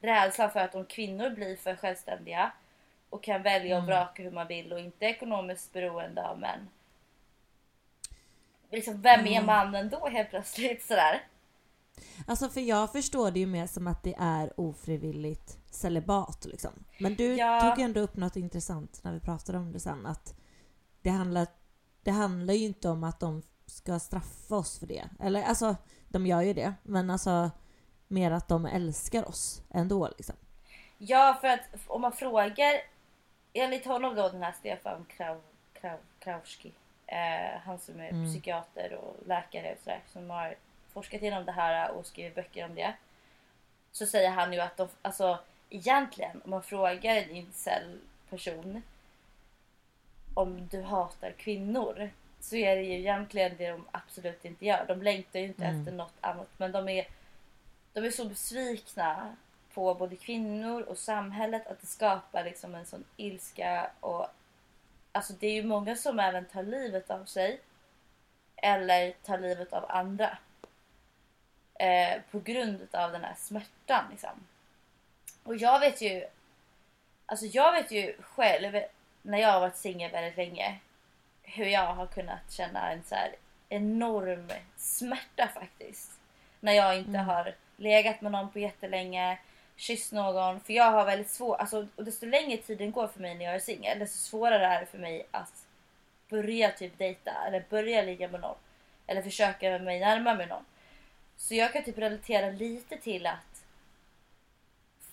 rädslan 0.00 0.50
för 0.50 0.60
att 0.60 0.74
om 0.74 0.84
kvinnor 0.86 1.30
blir 1.30 1.56
för 1.56 1.76
självständiga 1.76 2.52
och 3.10 3.22
kan 3.22 3.42
välja 3.42 3.76
och 3.76 3.82
Mm. 3.84 3.86
vraka 3.96 4.22
hur 4.22 4.30
man 4.30 4.46
vill 4.46 4.72
och 4.72 4.80
inte 4.80 5.06
är 5.06 5.10
ekonomiskt 5.10 5.72
beroende 5.72 6.28
av 6.28 6.38
män. 6.38 6.68
Liksom, 8.70 9.02
vem 9.02 9.26
är 9.26 9.30
Mm. 9.30 9.46
mannen 9.46 9.90
då 9.90 10.06
helt 10.08 10.30
plötsligt? 10.30 10.82
Sådär. 10.84 11.20
Alltså 12.26 12.48
för 12.48 12.60
jag 12.60 12.92
förstår 12.92 13.30
det 13.30 13.40
ju 13.40 13.46
mer 13.46 13.66
som 13.66 13.86
att 13.86 14.02
det 14.02 14.14
är 14.18 14.60
ofrivilligt 14.60 15.58
celibat 15.70 16.44
liksom. 16.44 16.70
Men 17.00 17.14
du 17.14 17.34
Ja. 17.36 17.60
tog 17.60 17.84
ändå 17.84 18.00
upp 18.00 18.16
något 18.16 18.36
intressant 18.36 19.00
när 19.04 19.12
vi 19.12 19.20
pratade 19.20 19.58
om 19.58 19.72
det 19.72 19.80
sen 19.80 20.06
att 20.06 20.34
det 21.02 21.10
handlar, 21.10 21.46
det 22.02 22.10
handlar 22.10 22.54
ju 22.54 22.64
inte 22.64 22.88
om 22.88 23.04
att 23.04 23.20
de 23.20 23.42
ska 23.66 23.98
straffa 23.98 24.56
oss 24.56 24.78
för 24.78 24.86
det. 24.86 25.08
Eller 25.20 25.42
alltså, 25.42 25.76
de 26.08 26.26
gör 26.26 26.40
ju 26.42 26.52
det. 26.54 26.74
Men 26.82 27.10
alltså 27.10 27.50
mer 28.08 28.30
att 28.30 28.48
de 28.48 28.66
älskar 28.66 29.28
oss 29.28 29.62
ändå 29.70 30.08
liksom. 30.16 30.36
Ja, 30.98 31.38
för 31.40 31.48
att 31.48 31.60
om 31.86 32.00
man 32.00 32.12
frågar 32.12 32.72
enligt 33.52 33.86
honom 33.86 34.14
då 34.14 34.28
den 34.28 34.42
här 34.42 34.52
Stefan 34.52 35.04
Krau, 35.08 35.40
Krau, 35.72 35.96
Krauski, 36.18 36.72
eh, 37.06 37.60
han 37.64 37.78
som 37.78 38.00
är 38.00 38.08
Mm. 38.10 38.26
psykiater 38.30 38.94
och 38.94 39.16
läkare 39.26 39.72
och 39.72 39.78
sådär, 39.84 40.00
som 40.12 40.30
har 40.30 40.54
forskat 40.94 41.22
inom 41.22 41.44
det 41.44 41.52
här 41.52 41.90
och 41.90 42.06
skrivit 42.06 42.34
böcker 42.34 42.64
om 42.64 42.74
det. 42.74 42.94
Så 43.92 44.06
säger 44.06 44.30
han 44.30 44.52
ju 44.52 44.60
att 44.60 44.76
de, 44.76 44.88
alltså 45.02 45.38
egentligen 45.70 46.40
om 46.44 46.50
man 46.50 46.62
frågar 46.62 47.16
en 47.16 47.30
incel 47.30 47.98
person 48.30 48.82
om 50.34 50.66
du 50.70 50.82
hatar 50.82 51.30
kvinnor 51.32 52.10
så 52.40 52.56
är 52.56 52.76
det 52.76 52.82
ju 52.82 52.98
egentligen 52.98 53.56
det 53.56 53.70
de 53.70 53.84
absolut 53.90 54.44
inte 54.44 54.66
gör. 54.66 54.84
De 54.88 55.02
längtar 55.02 55.40
ju 55.40 55.46
inte 55.46 55.64
Mm. 55.64 55.80
efter 55.80 55.92
något 55.92 56.14
annat 56.20 56.48
men 56.56 56.72
de 56.72 56.88
är, 56.88 57.06
de 57.92 58.04
är 58.04 58.10
så 58.10 58.24
besvikna 58.24 59.36
på 59.74 59.94
både 59.94 60.16
kvinnor 60.16 60.82
och 60.82 60.98
samhället 60.98 61.66
att 61.66 61.80
det 61.80 61.86
skapar 61.86 62.44
liksom 62.44 62.74
en 62.74 62.86
sån 62.86 63.04
ilska 63.16 63.90
och 64.00 64.26
alltså 65.12 65.32
det 65.32 65.46
är 65.46 65.52
ju 65.52 65.62
många 65.62 65.96
som 65.96 66.20
även 66.20 66.44
tar 66.44 66.62
livet 66.62 67.10
av 67.10 67.24
sig 67.24 67.60
eller 68.56 69.10
tar 69.10 69.38
livet 69.38 69.72
av 69.72 69.84
andra 69.88 70.38
eh, 71.74 72.20
på 72.30 72.40
grund 72.40 72.88
av 72.92 73.12
den 73.12 73.24
här 73.24 73.34
smärtan 73.38 74.04
liksom. 74.10 74.46
Och 75.42 75.56
jag 75.56 75.80
vet 75.80 76.00
ju 76.00 76.26
alltså 77.26 77.46
jag 77.46 77.72
vet 77.72 77.90
ju 77.90 78.16
själv 78.22 78.80
när 79.22 79.38
jag 79.38 79.52
har 79.52 79.60
varit 79.60 79.76
singel 79.76 80.10
väldigt 80.10 80.36
länge 80.36 80.78
hur 81.42 81.66
jag 81.66 81.94
har 81.94 82.06
kunnat 82.06 82.52
känna 82.52 82.90
en 82.92 83.02
så 83.02 83.14
här 83.14 83.34
enorm 83.68 84.52
smärta 84.76 85.48
faktiskt. 85.54 86.10
När 86.60 86.72
jag 86.72 86.98
inte 86.98 87.10
Mm. 87.10 87.24
har 87.26 87.54
legat 87.76 88.20
med 88.20 88.32
någon 88.32 88.50
på 88.50 88.58
jättelänge, 88.58 89.38
kysst 89.76 90.12
någon. 90.12 90.60
För 90.60 90.72
jag 90.72 90.90
har 90.90 91.04
väldigt 91.04 91.30
svårt, 91.30 91.60
alltså, 91.60 91.86
och 91.96 92.04
desto 92.04 92.26
längre 92.26 92.56
tiden 92.56 92.92
går 92.92 93.06
för 93.08 93.20
mig 93.20 93.34
när 93.34 93.44
jag 93.44 93.54
är 93.54 93.58
singel, 93.58 93.98
desto 93.98 94.18
svårare 94.18 94.66
är 94.66 94.80
det 94.80 94.86
för 94.86 94.98
mig 94.98 95.26
att 95.30 95.66
börja 96.28 96.70
typ 96.70 96.98
dejta 96.98 97.32
eller 97.46 97.64
börja 97.70 98.02
ligga 98.02 98.28
med 98.28 98.40
någon. 98.40 98.56
Eller 99.06 99.22
försöka 99.22 99.78
mig 99.78 100.00
närma 100.00 100.34
med 100.34 100.48
någon. 100.48 100.64
Så 101.36 101.54
jag 101.54 101.72
kan 101.72 101.84
typ 101.84 101.98
relatera 101.98 102.50
lite 102.50 102.96
till 102.96 103.26
att 103.26 103.64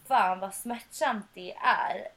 fan 0.07 0.39
vad 0.39 0.53
smärtsamt 0.53 1.25
det 1.33 1.53
är. 1.55 2.07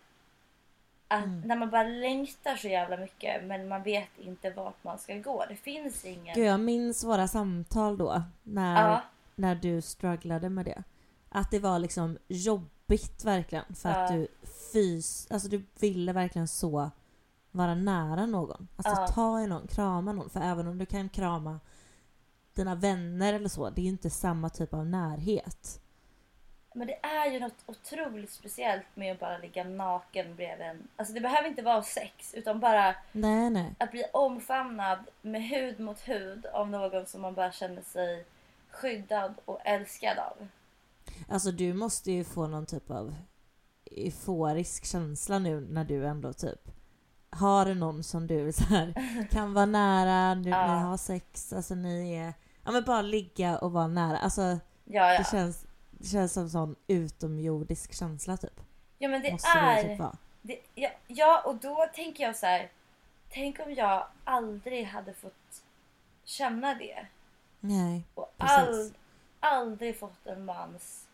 Att 1.08 1.25
Mm. 1.25 1.40
När 1.40 1.56
man 1.56 1.70
bara 1.70 1.82
längtar 1.82 2.56
så 2.56 2.68
jävla 2.68 2.96
mycket 2.96 3.44
men 3.44 3.68
man 3.68 3.82
vet 3.82 4.18
inte 4.18 4.50
vart 4.50 4.84
man 4.84 4.99
ska 4.99 5.14
gå. 5.18 5.44
Det 5.49 5.56
finns 5.56 6.04
ingen... 6.04 6.34
Gud, 6.34 6.46
jag 6.46 6.61
minns 6.61 7.04
våra 7.04 7.28
samtal 7.28 7.99
då 7.99 8.23
när, 8.42 8.88
Ja, 8.88 9.02
när 9.34 9.54
du 9.54 9.82
strugglade 9.82 10.49
med 10.49 10.64
det. 10.64 10.82
Att 11.28 11.50
det 11.50 11.58
var 11.58 11.78
liksom 11.78 12.18
jobbigt 12.28 13.25
verkligen 13.25 13.75
för 13.75 13.88
att 13.88 14.11
Ja. 14.11 14.16
du 14.16 14.28
fys... 14.73 15.26
Alltså 15.30 15.49
du 15.49 15.64
ville 15.80 16.12
verkligen 16.12 16.49
så 16.49 16.90
vara 17.50 17.75
nära 17.75 18.26
någon. 18.26 18.68
Alltså 18.76 19.02
Ja. 19.02 19.08
ta 19.08 19.40
i 19.40 19.46
någon, 19.46 19.66
krama 19.66 20.12
någon. 20.12 20.30
För 20.30 20.40
även 20.40 20.68
om 20.68 20.78
du 20.78 20.87
kan 20.87 21.08
krama 21.08 21.61
dina 22.54 22.75
vänner 22.75 23.32
eller 23.34 23.49
så, 23.49 23.70
det 23.70 23.80
är 23.80 23.82
ju 23.84 23.88
inte 23.90 24.11
samma 24.11 24.49
typ 24.50 24.75
av 24.75 24.87
närhet. 24.87 25.80
men 26.75 26.87
det 26.87 27.04
är 27.06 27.30
ju 27.32 27.40
något 27.40 27.62
otroligt 27.66 28.30
speciellt 28.32 28.87
med 28.94 29.12
att 29.12 29.20
bara 29.20 29.38
ligga 29.38 29.64
naken 29.64 30.37
bredvid 30.37 30.66
en... 30.66 30.88
Alltså 30.96 31.14
det 31.14 31.20
behöver 31.20 31.49
inte 31.49 31.62
vara 31.62 31.82
sex 31.82 32.34
utan 32.34 32.61
bara 32.61 32.94
Nej, 33.12 33.50
nej. 33.50 33.75
att 33.78 33.90
bli 33.90 34.04
omfamnad 34.12 34.99
med 35.23 35.42
hud 35.42 35.80
mot 35.80 36.00
hud 36.08 36.46
av 36.46 36.70
någon 36.70 37.06
som 37.06 37.20
man 37.20 37.34
bara 37.34 37.52
känner 37.52 37.82
sig 37.82 38.25
skyddad 38.70 39.34
och 39.44 39.61
älskad 39.64 40.18
av. 40.18 40.49
Alltså 41.28 41.50
du 41.50 41.73
måste 41.75 42.12
ju 42.12 42.25
få 42.25 42.46
någon 42.46 42.66
typ 42.66 42.90
av 42.90 43.14
euforisk 43.90 44.84
känsla 44.84 45.38
nu 45.38 45.61
när 45.61 45.84
du 45.84 46.06
ändå 46.06 46.32
typ 46.32 46.70
har 47.30 47.75
någon 47.75 48.02
som 48.04 48.26
du 48.26 48.52
så 48.52 48.64
här, 48.64 48.94
kan 49.30 49.54
vara 49.54 49.66
nära, 49.66 50.34
nu, 50.34 50.50
Ja. 50.50 50.75
ni 50.75 50.80
har 50.82 50.96
sex, 50.96 51.52
alltså 51.52 51.75
ni 51.75 52.14
är... 52.14 52.34
Ja 52.64 52.73
men 52.73 52.85
bara 52.85 53.02
ligga 53.02 53.59
och 53.59 53.73
vara 53.73 53.87
nära. 53.87 54.18
Alltså 54.18 54.42
Ja, 54.85 55.06
det 55.06 55.14
ja. 55.14 55.25
känns, 55.25 55.66
det 55.90 56.09
känns 56.09 56.33
som 56.33 56.42
en 56.42 56.50
sån 56.50 56.76
utomjordisk 56.87 57.94
känsla 57.94 58.37
typ. 58.37 58.61
ja 58.99 59.09
men 59.09 59.23
det 59.23 59.33
Måste 59.33 59.49
det 59.54 59.59
är... 59.61 59.83
typ 59.83 59.99
vara. 59.99 60.16
Det, 60.42 60.61
ja, 60.75 60.90
ja, 61.06 61.42
och 61.47 61.56
då 61.56 61.87
tänker 61.94 62.25
jag 62.25 62.37
så 62.37 62.47
här. 62.47 62.71
Tänk 63.30 63.61
om 63.61 63.75
jag 63.75 64.06
aldrig 64.25 64.85
hade 64.87 65.12
fått 65.14 65.62
känna 66.25 66.75
det. 66.75 67.06
Nej, 67.61 68.02
Och 68.14 68.35
Precis. 68.38 68.56
all, 68.59 68.92
aldrig 69.40 69.99
fått 69.99 70.26
en 70.26 70.44
mans 70.44 71.06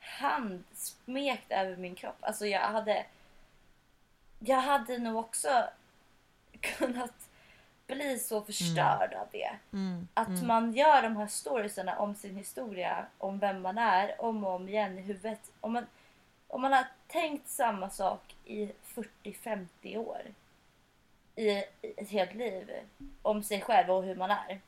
hand 0.00 0.64
smekt 0.74 1.50
över 1.52 1.76
min 1.76 1.94
kropp. 1.94 2.16
Alltså 2.20 2.46
jag 2.46 2.60
hade... 2.60 3.06
Jag 4.38 4.60
hade 4.60 4.98
nog 4.98 5.16
också 5.16 5.64
kunnat 6.60 7.28
bli 7.94 8.18
så 8.18 8.42
förstörd 8.42 9.14
av 9.14 9.26
det. 9.32 9.50
mm, 9.72 10.08
Att 10.14 10.28
man 10.46 10.72
gör 10.72 11.02
de 11.02 11.16
här 11.16 11.26
storiesarna 11.26 11.98
om 11.98 12.14
sin 12.14 12.36
historia, 12.36 13.06
om 13.18 13.38
vem 13.38 13.62
man 13.62 13.78
är, 13.78 14.14
om 14.22 14.44
och 14.44 14.52
om 14.54 14.68
igen 14.68 14.98
i 14.98 15.00
huvudet. 15.02 15.50
Om 15.60 15.72
man, 15.72 15.86
om 16.48 16.62
man 16.62 16.72
har 16.72 16.84
tänkt 17.06 17.48
samma 17.48 17.90
sak 17.90 18.36
i 18.44 18.72
40-50 19.22 19.96
år 19.96 20.20
i, 21.36 21.48
ett 21.96 22.10
helt 22.10 22.34
liv 22.34 22.70
om 23.22 23.42
sig 23.42 23.60
själv 23.60 23.90
och 23.90 24.02
hur 24.04 24.14
man 24.14 24.30
är. 24.30 24.60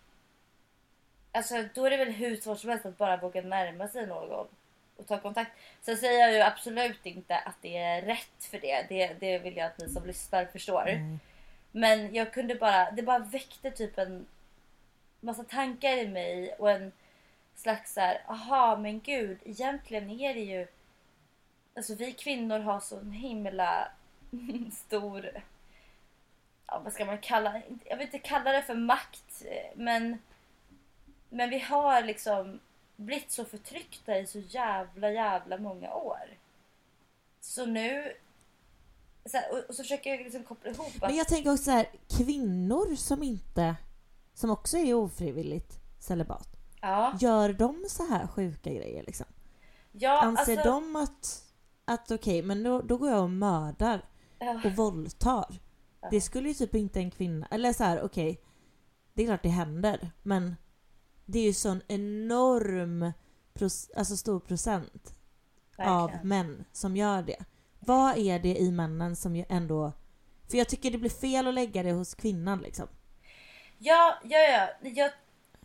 Alltså 1.32 1.54
då 1.74 1.86
är 1.86 1.90
det 1.90 1.96
väl 1.96 2.10
hur 2.10 2.36
svårt 2.36 2.58
som 2.60 2.70
helst 2.70 2.86
att 2.86 2.98
bara 2.98 3.16
våga 3.16 3.42
närma 3.42 3.88
sig 3.88 4.06
någon 4.06 4.46
och 4.96 5.06
ta 5.06 5.20
kontakt. 5.20 5.50
Sen 5.82 5.96
säger 5.96 6.20
jag 6.20 6.32
ju 6.32 6.40
absolut 6.40 7.06
inte 7.06 7.36
att 7.36 7.56
det 7.60 7.76
är 7.76 8.02
rätt 8.02 8.44
för 8.50 8.58
det. 8.60 8.86
Det, 8.88 9.14
det 9.20 9.38
vill 9.38 9.56
jag 9.56 9.66
att 9.66 9.78
ni 9.78 9.88
som 9.88 10.06
lyssnar 10.06 10.44
förstår. 10.44 10.84
nej. 10.84 11.18
Men 11.76 12.14
jag 12.14 12.32
kunde 12.32 12.54
bara, 12.54 12.90
det 12.90 13.02
bara 13.02 13.18
väckte 13.18 13.70
typ 13.70 13.98
en 13.98 14.26
massa 15.20 15.44
tankar 15.44 15.96
i 15.96 16.08
mig 16.08 16.54
och 16.58 16.70
en 16.70 16.92
slags 17.54 17.94
så 17.94 18.00
här, 18.00 18.22
aha 18.26 18.76
men 18.76 19.00
gud, 19.00 19.38
egentligen 19.44 20.10
är 20.10 20.34
det 20.34 20.40
ju, 20.40 20.66
alltså 21.76 21.94
vi 21.94 22.12
kvinnor 22.12 22.58
har 22.58 22.80
sån 22.80 23.12
himla 23.12 23.88
stor, 24.72 25.30
ja 26.66 26.80
vad 26.84 26.92
ska 26.92 27.04
man 27.04 27.18
kalla, 27.18 27.62
jag 27.84 27.96
vill 27.96 28.06
inte 28.06 28.18
kalla 28.18 28.52
det 28.52 28.62
för 28.62 28.74
makt, 28.74 29.42
men, 29.74 30.18
men 31.28 31.50
vi 31.50 31.58
har 31.58 32.02
liksom 32.02 32.60
blivit 32.96 33.30
så 33.30 33.44
förtryckta 33.44 34.18
i 34.18 34.26
så 34.26 34.38
jävla 34.38 35.10
jävla 35.10 35.58
många 35.58 35.94
år. 35.94 36.28
Så 37.40 37.66
nu, 37.66 38.16
så 39.30 39.36
här, 39.36 39.52
och, 39.52 39.58
och 39.68 39.74
så 39.74 39.82
försöker 39.82 40.10
jag 40.10 40.20
liksom 40.20 40.44
koppla 40.44 40.70
ihop 40.70 40.86
att 40.86 41.00
Men 41.00 41.16
jag 41.16 41.28
tänker 41.28 41.52
också 41.52 41.64
så 41.64 41.70
här, 41.70 41.86
kvinnor 42.08 42.96
som 42.96 43.22
inte, 43.22 43.76
som 44.34 44.50
också 44.50 44.78
är 44.78 44.94
ofrivilligt 44.94 45.78
celibat. 45.98 46.48
Ja, 46.80 47.16
Gör 47.20 47.52
de 47.52 47.84
så 47.88 48.06
här 48.06 48.26
sjuka 48.26 48.70
grejer 48.70 49.02
liksom? 49.02 49.26
ja 49.92 50.22
Anser 50.22 50.56
alltså, 50.56 50.70
de 50.70 50.96
att, 50.96 51.44
att 51.84 52.10
okej, 52.10 52.42
men 52.42 52.62
då, 52.62 52.80
då 52.80 52.96
går 52.96 53.10
jag 53.10 53.22
och 53.22 53.30
mördar 53.30 54.04
ja, 54.38 54.60
och 54.64 54.72
våldtar. 54.72 55.60
Det 56.10 56.20
skulle 56.20 56.48
ju 56.48 56.54
typ 56.54 56.74
inte 56.74 57.00
en 57.00 57.10
kvinna, 57.10 57.46
eller 57.50 57.72
så 57.72 57.84
här, 57.84 58.02
okej. 58.02 58.40
det 59.14 59.22
är 59.22 59.26
klart 59.26 59.42
det 59.42 59.48
händer, 59.48 60.10
men 60.22 60.56
det 61.24 61.38
är 61.38 61.42
ju 61.42 61.52
sån 61.52 61.80
enorm, 61.88 63.12
alltså 63.96 64.16
stor 64.16 64.40
procent 64.40 65.14
av 65.78 66.10
verkligen. 66.10 66.28
män 66.28 66.64
som 66.72 66.96
gör 66.96 67.22
det. 67.22 67.44
Vad 67.86 68.18
är 68.18 68.38
det 68.38 68.56
i 68.56 68.70
männen 68.70 69.16
som 69.16 69.36
ju 69.36 69.44
ändå... 69.48 69.92
För 70.50 70.58
jag 70.58 70.68
tycker 70.68 70.90
det 70.90 70.98
blir 70.98 71.10
fel 71.10 71.46
att 71.48 71.54
lägga 71.54 71.82
det 71.82 71.92
hos 71.92 72.14
kvinnan 72.14 72.58
liksom. 72.58 72.88
Ja, 73.78 74.18
ja, 74.24 74.38
ja. 74.38 74.88
Jag, 74.88 75.10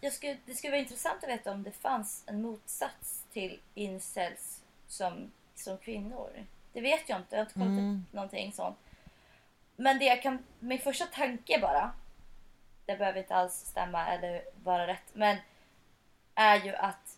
jag 0.02 0.14
skulle, 0.14 0.38
det 0.46 0.54
skulle 0.54 0.72
vara 0.72 0.82
intressant 0.82 1.24
att 1.24 1.30
veta 1.30 1.52
om 1.52 1.64
det 1.64 1.72
fanns 1.72 2.24
en 2.28 2.42
motsats 2.42 3.24
till 3.34 3.60
incels 3.74 4.64
som, 4.88 5.32
som 5.56 5.78
kvinnor. 5.78 6.46
Det 6.74 6.82
vet 6.82 7.10
jag 7.10 7.20
inte. 7.20 7.36
Jag 7.36 7.40
har 7.40 7.46
inte 7.46 7.54
kollat 7.54 7.68
Mm. 7.68 7.96
upp 8.08 8.14
någonting 8.14 8.52
sånt. 8.54 8.78
Men 9.76 10.00
det 10.00 10.06
jag 10.06 10.22
kan, 10.22 10.44
min 10.60 10.80
första 10.80 11.06
tanke 11.06 11.60
bara, 11.62 11.92
det 12.86 12.98
behöver 12.98 13.20
inte 13.20 13.36
alls 13.36 13.54
stämma 13.54 14.08
eller 14.08 14.44
vara 14.64 14.88
rätt, 14.88 15.14
men 15.14 15.38
är 16.36 16.66
ju 16.66 16.76
att 16.76 17.18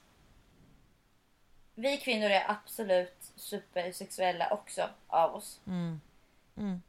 vi 1.75 1.97
kvinnor 1.97 2.29
är 2.29 2.51
absolut 2.51 3.20
supersexuella 3.41 4.49
också 4.53 4.89
av 5.07 5.35
oss. 5.35 5.59
Mm. 5.67 6.01
Mm. 6.57 6.81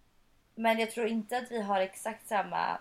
Men 0.54 0.78
jag 0.78 0.90
tror 0.90 1.06
inte 1.06 1.38
att 1.38 1.50
vi 1.50 1.62
har 1.62 1.80
exakt 1.80 2.26
samma... 2.28 2.78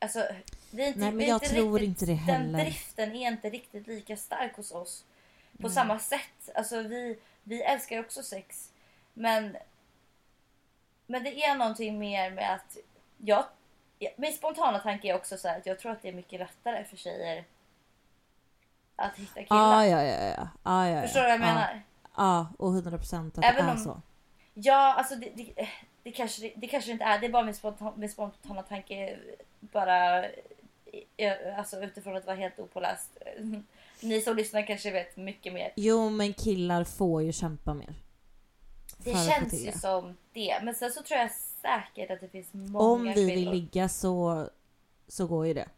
Alltså, 0.00 0.28
vi 0.70 0.82
är 0.82 0.88
inte, 0.88 1.00
Nej, 1.00 1.12
men 1.12 1.26
jag 1.26 1.36
inte 1.36 1.48
tror 1.48 1.78
riktigt, 1.78 2.08
inte 2.08 2.24
det 2.26 2.32
Den 2.32 2.42
heller. 2.44 2.64
driften 2.64 3.12
är 3.16 3.28
inte 3.30 3.50
riktigt 3.50 3.86
lika 3.86 4.16
stark 4.16 4.56
hos 4.56 4.72
oss. 4.72 5.04
På 5.52 5.66
Mm. 5.66 5.72
samma 5.72 5.98
sätt. 5.98 6.50
Alltså, 6.54 6.82
vi, 6.82 7.18
vi 7.42 7.62
älskar 7.62 8.00
också 8.00 8.22
sex. 8.22 8.72
Men, 9.14 9.56
men 11.06 11.24
det 11.24 11.44
är 11.44 11.54
någonting 11.54 11.98
mer 11.98 12.30
med 12.30 12.54
att... 12.54 12.76
Jag, 13.18 13.44
min 14.16 14.32
spontana 14.32 14.78
tanke 14.78 15.08
är 15.08 15.14
också 15.14 15.38
så 15.38 15.48
här 15.48 15.58
att 15.58 15.66
jag 15.66 15.78
tror 15.78 15.92
att 15.92 16.02
det 16.02 16.08
är 16.08 16.12
mycket 16.12 16.40
lättare 16.40 16.84
för 16.84 16.96
tjejer 16.96 17.44
att 18.96 19.16
hitta 19.16 19.34
killar. 19.40 19.46
Ah, 19.78 19.86
ja, 19.86 20.02
ja, 20.02 20.24
ja. 20.36 20.48
Ah, 20.62 20.86
ja, 20.86 20.94
ja. 20.96 21.02
Förstår 21.02 21.20
du 21.20 21.26
vad 21.26 21.32
jag 21.34 21.40
Ja. 21.40 21.46
menar? 21.54 21.82
Ja, 22.16 22.46
och 22.58 22.68
100 22.72 22.98
procent 22.98 23.38
att 23.38 23.44
Även 23.44 23.64
det 23.66 23.70
är 23.70 23.74
om- 23.74 23.78
så. 23.84 24.00
Ja, 24.54 24.94
alltså 24.94 25.14
det, 25.16 25.30
det, 25.36 25.68
det, 26.02 26.12
kanske, 26.12 26.52
det 26.56 26.66
kanske 26.66 26.90
inte 26.92 27.04
är. 27.04 27.18
Det 27.18 27.26
är 27.26 27.30
bara 27.30 27.42
min 27.44 27.54
spontana, 27.54 27.92
min 27.96 28.08
spontana 28.10 28.62
tanke. 28.62 29.18
Bara 29.60 30.24
eh, 31.16 31.58
alltså, 31.58 31.80
utifrån 31.82 32.16
att 32.16 32.26
vara 32.26 32.36
helt 32.36 32.58
opåläst. 32.58 33.10
Ni 34.00 34.20
som 34.20 34.36
lyssnar 34.36 34.66
kanske 34.66 34.90
vet 34.90 35.16
mycket 35.16 35.52
mer. 35.52 35.72
Jo, 35.76 36.10
men 36.10 36.32
killar 36.34 36.84
får 36.84 37.22
ju 37.22 37.32
kämpa 37.32 37.74
mer. 37.74 37.94
Det 38.98 39.14
känns 39.28 39.54
ju 39.54 39.72
som 39.72 40.16
det. 40.32 40.58
Men 40.62 40.74
sen 40.74 40.92
så 40.92 41.02
tror 41.02 41.20
jag 41.20 41.30
säkert 41.62 42.10
att 42.10 42.20
det 42.20 42.28
finns 42.28 42.48
många 42.52 42.78
Om 42.78 43.02
vi 43.02 43.12
kvinnor. 43.14 43.26
vill 43.34 43.50
ligga 43.50 43.88
så, 43.88 44.46
så 45.08 45.26
går 45.26 45.46
ju 45.46 45.54
det. 45.54 45.68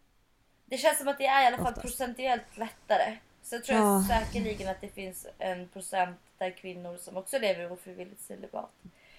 Det 0.75 0.79
känns 0.79 0.99
som 0.99 1.09
att 1.09 1.19
det 1.19 1.27
är 1.27 1.43
i 1.43 1.47
alla 1.47 1.57
fall 1.57 1.67
Oftast. 1.67 1.81
procentuellt 1.83 2.57
lättare. 2.57 3.17
Tror 3.51 3.63
jag 3.69 3.77
Ja. 3.79 4.05
säkerligen 4.09 4.69
att 4.69 4.81
det 4.81 4.89
finns 4.89 5.27
en 5.39 5.69
procent 5.69 6.21
där 6.39 6.51
kvinnor 6.51 6.97
som 6.97 7.17
också 7.17 7.39
lever 7.39 7.73
ofrivilligt 7.73 8.21
celibat. 8.21 8.71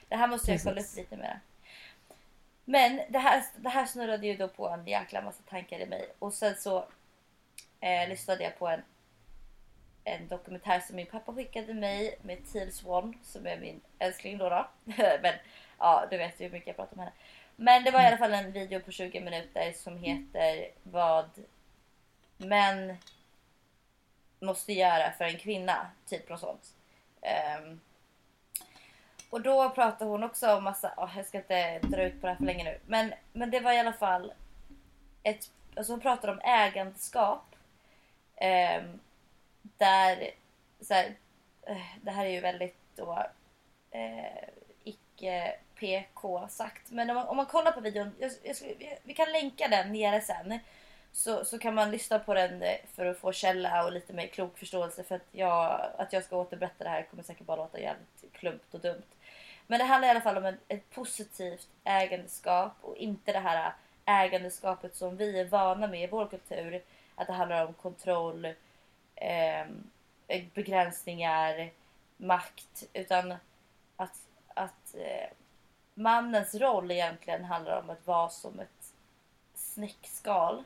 Det 0.10 0.15
här 0.15 0.28
måste 0.28 0.52
jag 0.52 0.62
kolla 0.62 0.72
upp 0.72 0.78
Precis. 0.78 0.98
lite 0.98 1.18
mer. 1.18 1.39
Men 2.65 3.02
det 3.10 3.20
här, 3.20 3.44
det 3.58 3.70
här 3.70 3.86
snurrade 3.86 4.28
ju 4.28 4.38
då 4.38 4.48
på 4.48 4.68
en 4.70 4.88
jäkla 4.88 5.22
massa 5.22 5.44
tankar 5.50 5.80
i 5.80 5.86
mig. 5.86 6.10
Och 6.20 6.34
sen 6.34 6.56
så 6.56 6.86
eh, 7.80 8.10
lyssnade 8.10 8.44
jag 8.44 8.60
på 8.60 8.68
en, 8.68 8.82
en 10.04 10.28
dokumentär 10.28 10.80
som 10.80 10.96
min 10.96 11.06
pappa 11.08 11.34
skickade 11.34 11.74
mig 11.74 12.18
med 12.22 12.52
Teal 12.54 12.72
Swan 12.72 13.18
som 13.24 13.48
är 13.48 13.58
min 13.58 13.82
älskling 14.00 14.38
då. 14.38 14.50
då. 14.50 14.68
Men 15.22 15.34
ja, 15.80 16.08
du 16.10 16.18
vet 16.18 16.39
ju 16.39 16.46
hur 16.46 16.52
mycket 16.52 16.68
jag 16.68 16.76
pratar 16.76 16.94
om 16.94 17.00
henne. 17.00 17.12
Men 17.56 17.84
det 17.84 17.91
var 17.91 18.02
i 18.02 18.06
alla 18.06 18.18
fall 18.18 18.34
en 18.34 18.52
video 18.52 18.80
på 18.80 18.91
20 18.91 19.20
minuter 19.20 19.74
som 19.74 19.98
heter 19.98 20.70
Vad 20.84 21.30
män 22.38 22.98
måste 24.39 24.74
göra 24.74 25.12
för 25.12 25.26
en 25.26 25.38
kvinna. 25.38 25.88
Typ 26.06 26.30
något 26.30 26.39
sånt. 26.39 26.74
Um, 27.60 27.82
och 29.30 29.41
då 29.41 29.70
pratar 29.70 30.06
hon 30.06 30.24
också 30.24 30.56
om 30.56 30.63
massa, 30.63 30.94
Oh, 30.98 31.12
jag 31.18 31.26
ska 31.26 31.38
inte 31.38 31.80
dra 31.80 32.04
ut 32.04 32.22
på 32.22 32.28
det 32.28 32.34
här 32.34 32.38
för 32.38 32.46
länge 32.46 32.63
nu. 32.63 32.80
Men, 32.86 33.13
men 33.34 33.52
det 33.52 33.60
var 33.60 33.72
i 33.72 33.80
alla 33.80 33.94
fall 33.94 34.34
ett, 35.24 35.52
alltså 35.76 35.94
hon 35.94 36.00
pratar 36.00 36.28
om 36.28 36.39
ägandeskap. 36.39 37.56
Um, 38.41 39.00
där, 39.78 40.32
så 40.82 40.94
här, 40.94 41.15
eh, 41.62 41.78
det 42.02 42.12
här 42.12 42.26
är 42.26 42.30
ju 42.30 42.39
väldigt 42.39 42.78
då 42.96 43.26
Uh, 43.96 44.50
icke 44.84 45.56
PK 45.76 46.48
sagt. 46.50 46.92
Men 46.92 47.10
om 47.10 47.16
man, 47.16 47.28
om 47.28 47.38
man 47.38 47.46
kollar 47.46 47.72
på 47.72 47.80
videon, 47.80 48.12
jag, 48.20 48.32
jag, 48.44 48.56
vi, 49.04 49.14
kan 49.14 49.32
länka 49.32 49.68
den 49.68 49.92
nere 49.92 50.22
sen. 50.22 50.60
Så, 51.12 51.46
så 51.46 51.60
kan 51.60 51.76
man 51.76 51.92
lyssna 51.92 52.20
på 52.20 52.34
den 52.34 52.62
eh, 52.62 52.76
för 52.96 53.06
att 53.06 53.18
få 53.18 53.32
källa 53.32 53.86
och 53.86 53.92
lite 53.92 54.14
mer 54.14 54.28
klok 54.28 54.58
förståelse. 54.58 55.04
För 55.04 55.16
att 55.16 55.28
jag, 55.32 55.82
att 55.98 56.14
jag 56.14 56.24
ska 56.24 56.38
återberätta 56.38 56.84
det 56.84 56.90
här 56.90 57.04
kommer 57.04 57.24
säkert 57.24 57.46
bara 57.46 57.58
låta 57.58 57.80
jävligt 57.80 58.34
klumpt 58.34 58.74
och 58.74 58.80
dumt. 58.80 59.04
Men 59.68 59.80
det 59.80 59.86
handlar 59.86 60.08
i 60.08 60.12
alla 60.12 60.22
fall 60.22 60.38
om 60.38 60.46
ett, 60.46 60.60
ett 60.68 60.90
positivt 60.90 61.68
ägandeskap 61.84 62.74
och 62.82 62.98
inte 62.98 63.32
det 63.32 63.40
här 63.40 63.74
ägandeskapet 64.06 64.96
som 64.96 65.18
vi 65.18 65.40
är 65.40 65.46
vana 65.46 65.88
med 65.88 66.04
i 66.04 66.08
vår 66.08 66.28
kultur. 66.28 66.82
Att 67.16 67.28
det 67.28 67.34
handlar 67.34 67.66
om 67.66 67.74
kontroll, 67.74 68.46
eh, 69.16 69.66
begränsningar, 70.54 71.72
makt. 72.18 72.84
Utan 72.94 73.32
att, 73.96 74.18
att 74.48 74.96
eh, 74.96 75.30
mannens 75.96 76.56
roll 76.56 76.92
egentligen 76.92 77.44
handlar 77.46 77.80
om 77.82 77.90
att 77.90 78.08
vara 78.08 78.30
som 78.30 78.60
ett 78.60 78.94
snäckskal. 79.54 80.64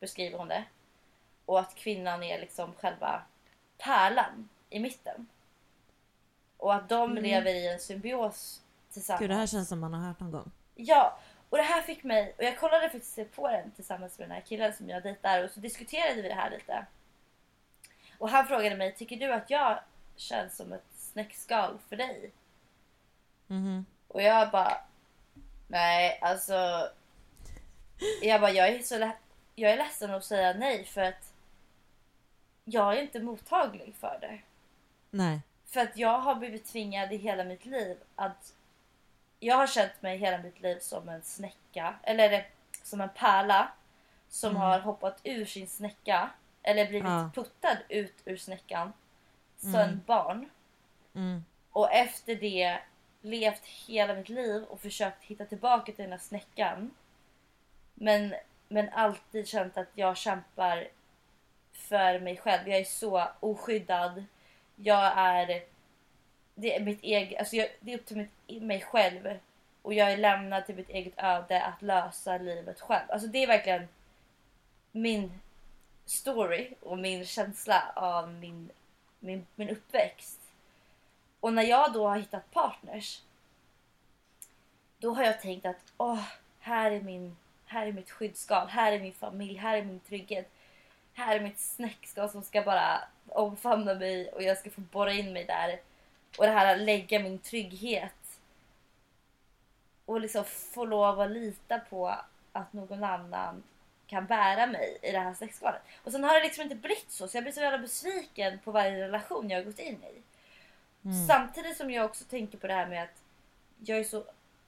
Beskriver 0.00 0.38
hon 0.38 0.48
det. 0.48 0.64
Och 1.44 1.60
att 1.60 1.74
kvinnan 1.74 2.22
är 2.22 2.40
liksom 2.40 2.74
själva 2.74 3.22
pärlan 3.78 4.48
i 4.70 4.80
mitten. 4.80 5.26
Och 6.56 6.74
att 6.74 6.88
de 6.88 7.10
Mm. 7.10 7.22
lever 7.24 7.54
i 7.54 7.68
en 7.68 7.80
symbios 7.80 8.62
tillsammans. 8.92 9.20
Gud, 9.20 9.30
det 9.30 9.34
här 9.36 9.46
känns 9.46 9.68
som 9.68 9.80
man 9.80 9.94
har 9.94 10.08
hört 10.08 10.20
någon 10.20 10.30
gång. 10.30 10.50
Ja, 10.74 11.18
och 11.50 11.56
det 11.56 11.62
här 11.62 11.82
fick 11.82 12.04
mig, 12.04 12.34
och 12.38 12.44
jag 12.44 12.58
kollade 12.58 12.90
faktiskt 12.90 13.32
på 13.36 13.48
den 13.48 13.70
tillsammans 13.70 14.18
med 14.18 14.28
den 14.28 14.34
här 14.34 14.42
killen 14.42 14.72
som 14.74 14.88
jag 14.88 15.02
dejtar 15.02 15.44
och 15.44 15.50
så 15.50 15.60
diskuterade 15.60 16.22
vi 16.22 16.28
det 16.28 16.34
här 16.34 16.50
lite. 16.50 16.86
Och 18.18 18.28
han 18.30 18.46
frågade 18.46 18.76
mig, 18.76 18.94
tycker 18.94 19.16
du 19.16 19.32
att 19.32 19.50
jag 19.50 19.78
känns 20.16 20.56
som 20.56 20.72
ett 20.72 20.84
snäckskal 20.96 21.78
för 21.88 21.96
dig. 21.96 22.30
Mhm. 23.46 23.86
Och 24.08 24.22
jag 24.22 24.50
bara, 24.50 24.80
nej 25.66 26.18
alltså. 26.22 26.88
Jag 28.22 28.40
bara, 28.40 28.50
jag 28.50 28.68
är 28.68 28.82
så 28.82 28.98
lä- 28.98 29.16
jag 29.54 29.70
är 29.72 29.76
ledsen 29.76 30.10
att 30.10 30.24
säga 30.24 30.52
nej 30.52 30.84
för 30.84 31.00
att 31.00 31.32
jag 32.64 32.96
är 32.98 33.02
inte 33.02 33.20
mottaglig 33.20 33.94
för 34.00 34.18
det. 34.20 34.38
Nej. 35.10 35.40
För 35.66 35.80
att 35.80 35.96
jag 35.96 36.18
har 36.18 36.34
blivit 36.34 36.66
tvingad 36.66 37.12
i 37.12 37.16
hela 37.16 37.44
mitt 37.44 37.64
liv 37.66 37.96
att 38.16 38.54
jag 39.40 39.56
har 39.56 39.66
känt 39.66 40.02
mig 40.02 40.18
hela 40.18 40.38
mitt 40.38 40.60
liv 40.60 40.78
som 40.80 41.08
en 41.08 41.22
snäcka 41.22 41.94
eller 42.02 42.32
eh, 42.32 42.42
som 42.82 43.00
en 43.00 43.08
pärla 43.08 43.72
som 44.28 44.50
Mm. 44.50 44.62
har 44.62 44.80
hoppat 44.80 45.20
ur 45.24 45.44
sin 45.44 45.68
snäcka 45.68 46.30
eller 46.62 46.86
blivit 46.88 47.08
Ja. 47.08 47.30
puttad 47.34 47.76
ut 47.88 48.14
ur 48.24 48.36
snäckan 48.36 48.92
som 49.58 49.74
Mm. 49.74 50.00
barn 50.06 50.50
Mm. 51.14 51.44
och 51.70 51.92
efter 51.92 52.34
det 52.34 52.78
levt 53.26 53.66
hela 53.66 54.14
mitt 54.14 54.28
liv 54.28 54.62
och 54.62 54.80
försökt 54.80 55.24
hitta 55.24 55.44
tillbaka 55.44 55.92
till 55.92 56.02
den 56.02 56.12
här 56.12 56.18
snäckan. 56.18 56.90
Men, 57.94 58.34
men 58.68 58.88
alltid 58.88 59.48
känt 59.48 59.76
att 59.76 59.88
jag 59.94 60.16
kämpar 60.16 60.88
för 61.72 62.20
mig 62.20 62.36
själv. 62.36 62.68
Jag 62.68 62.80
är 62.80 62.84
så 62.84 63.28
oskyddad. 63.40 64.24
Jag 64.76 65.12
är... 65.16 65.64
Det 66.54 66.76
är, 66.76 66.80
mitt 66.80 67.02
eget, 67.02 67.38
alltså 67.38 67.56
jag, 67.56 67.68
det 67.80 67.92
är 67.92 67.98
upp 67.98 68.06
till 68.06 68.16
mitt, 68.16 68.62
mig 68.62 68.80
själv. 68.80 69.38
Och 69.82 69.94
jag 69.94 70.12
är 70.12 70.16
lämnad 70.16 70.66
till 70.66 70.74
mitt 70.74 70.88
eget 70.88 71.14
öde 71.16 71.62
att 71.62 71.82
lösa 71.82 72.38
livet 72.38 72.80
själv. 72.80 73.10
Alltså 73.10 73.28
det 73.28 73.42
är 73.42 73.46
verkligen 73.46 73.88
min 74.92 75.40
story 76.04 76.74
och 76.80 76.98
min 76.98 77.26
känsla 77.26 77.92
av 77.96 78.32
min, 78.32 78.70
min, 79.18 79.46
min 79.54 79.70
uppväxt. 79.70 80.45
Och 81.40 81.52
när 81.52 81.62
jag 81.62 81.92
då 81.92 82.08
har 82.08 82.18
hittat 82.18 82.50
partners. 82.50 83.22
Då 84.98 85.14
har 85.14 85.24
jag 85.24 85.40
tänkt 85.40 85.66
att 85.66 85.92
åh, 85.96 86.22
här 86.58 86.90
är 86.90 87.00
min, 87.00 87.36
här 87.66 87.86
är 87.86 87.92
mitt 87.92 88.10
skyddsskal, 88.10 88.68
här 88.68 88.92
är 88.92 89.00
min 89.00 89.12
familj, 89.12 89.56
här 89.56 89.76
är 89.76 89.82
min 89.82 90.00
trygghet. 90.00 90.50
Här 91.14 91.36
är 91.36 91.40
mitt 91.40 91.58
snäckskal 91.58 92.30
som 92.30 92.42
ska 92.42 92.62
bara 92.62 93.00
omfamna 93.28 93.94
mig 93.94 94.28
och 94.28 94.42
jag 94.42 94.58
ska 94.58 94.70
få 94.70 94.80
borra 94.80 95.12
in 95.12 95.32
mig 95.32 95.44
där. 95.44 95.80
Och 96.38 96.44
det 96.44 96.52
här 96.52 96.74
att 96.74 96.80
lägga 96.80 97.18
min 97.18 97.38
trygghet. 97.38 98.40
Och 100.04 100.20
liksom 100.20 100.44
få 100.44 100.84
lov 100.84 101.20
att 101.20 101.30
lita 101.30 101.78
på 101.78 102.16
att 102.52 102.72
någon 102.72 103.04
annan 103.04 103.62
kan 104.06 104.26
bära 104.26 104.66
mig 104.66 104.98
i 105.02 105.12
det 105.12 105.18
här 105.18 105.34
snäckskalet. 105.34 105.82
Och 106.04 106.12
sen 106.12 106.24
har 106.24 106.34
det 106.34 106.42
liksom 106.42 106.62
inte 106.62 106.74
blivit 106.74 107.10
så, 107.10 107.28
så 107.28 107.36
jag 107.36 107.44
blir 107.44 107.52
så 107.52 107.60
jävla 107.60 107.78
besviken 107.78 108.58
på 108.58 108.70
varje 108.70 109.04
relation 109.04 109.50
jag 109.50 109.58
har 109.58 109.64
gått 109.64 109.78
in 109.78 110.02
i. 110.04 110.22
Mm. 111.06 111.26
Samtidigt 111.26 111.76
som 111.76 111.90
jag 111.90 112.04
också 112.04 112.24
tänker 112.24 112.58
på 112.58 112.66
det 112.66 112.72
här 112.72 112.86
med 112.86 113.02
att 113.02 113.22
jag 113.84 113.98
är 113.98 114.04
så 114.04 114.24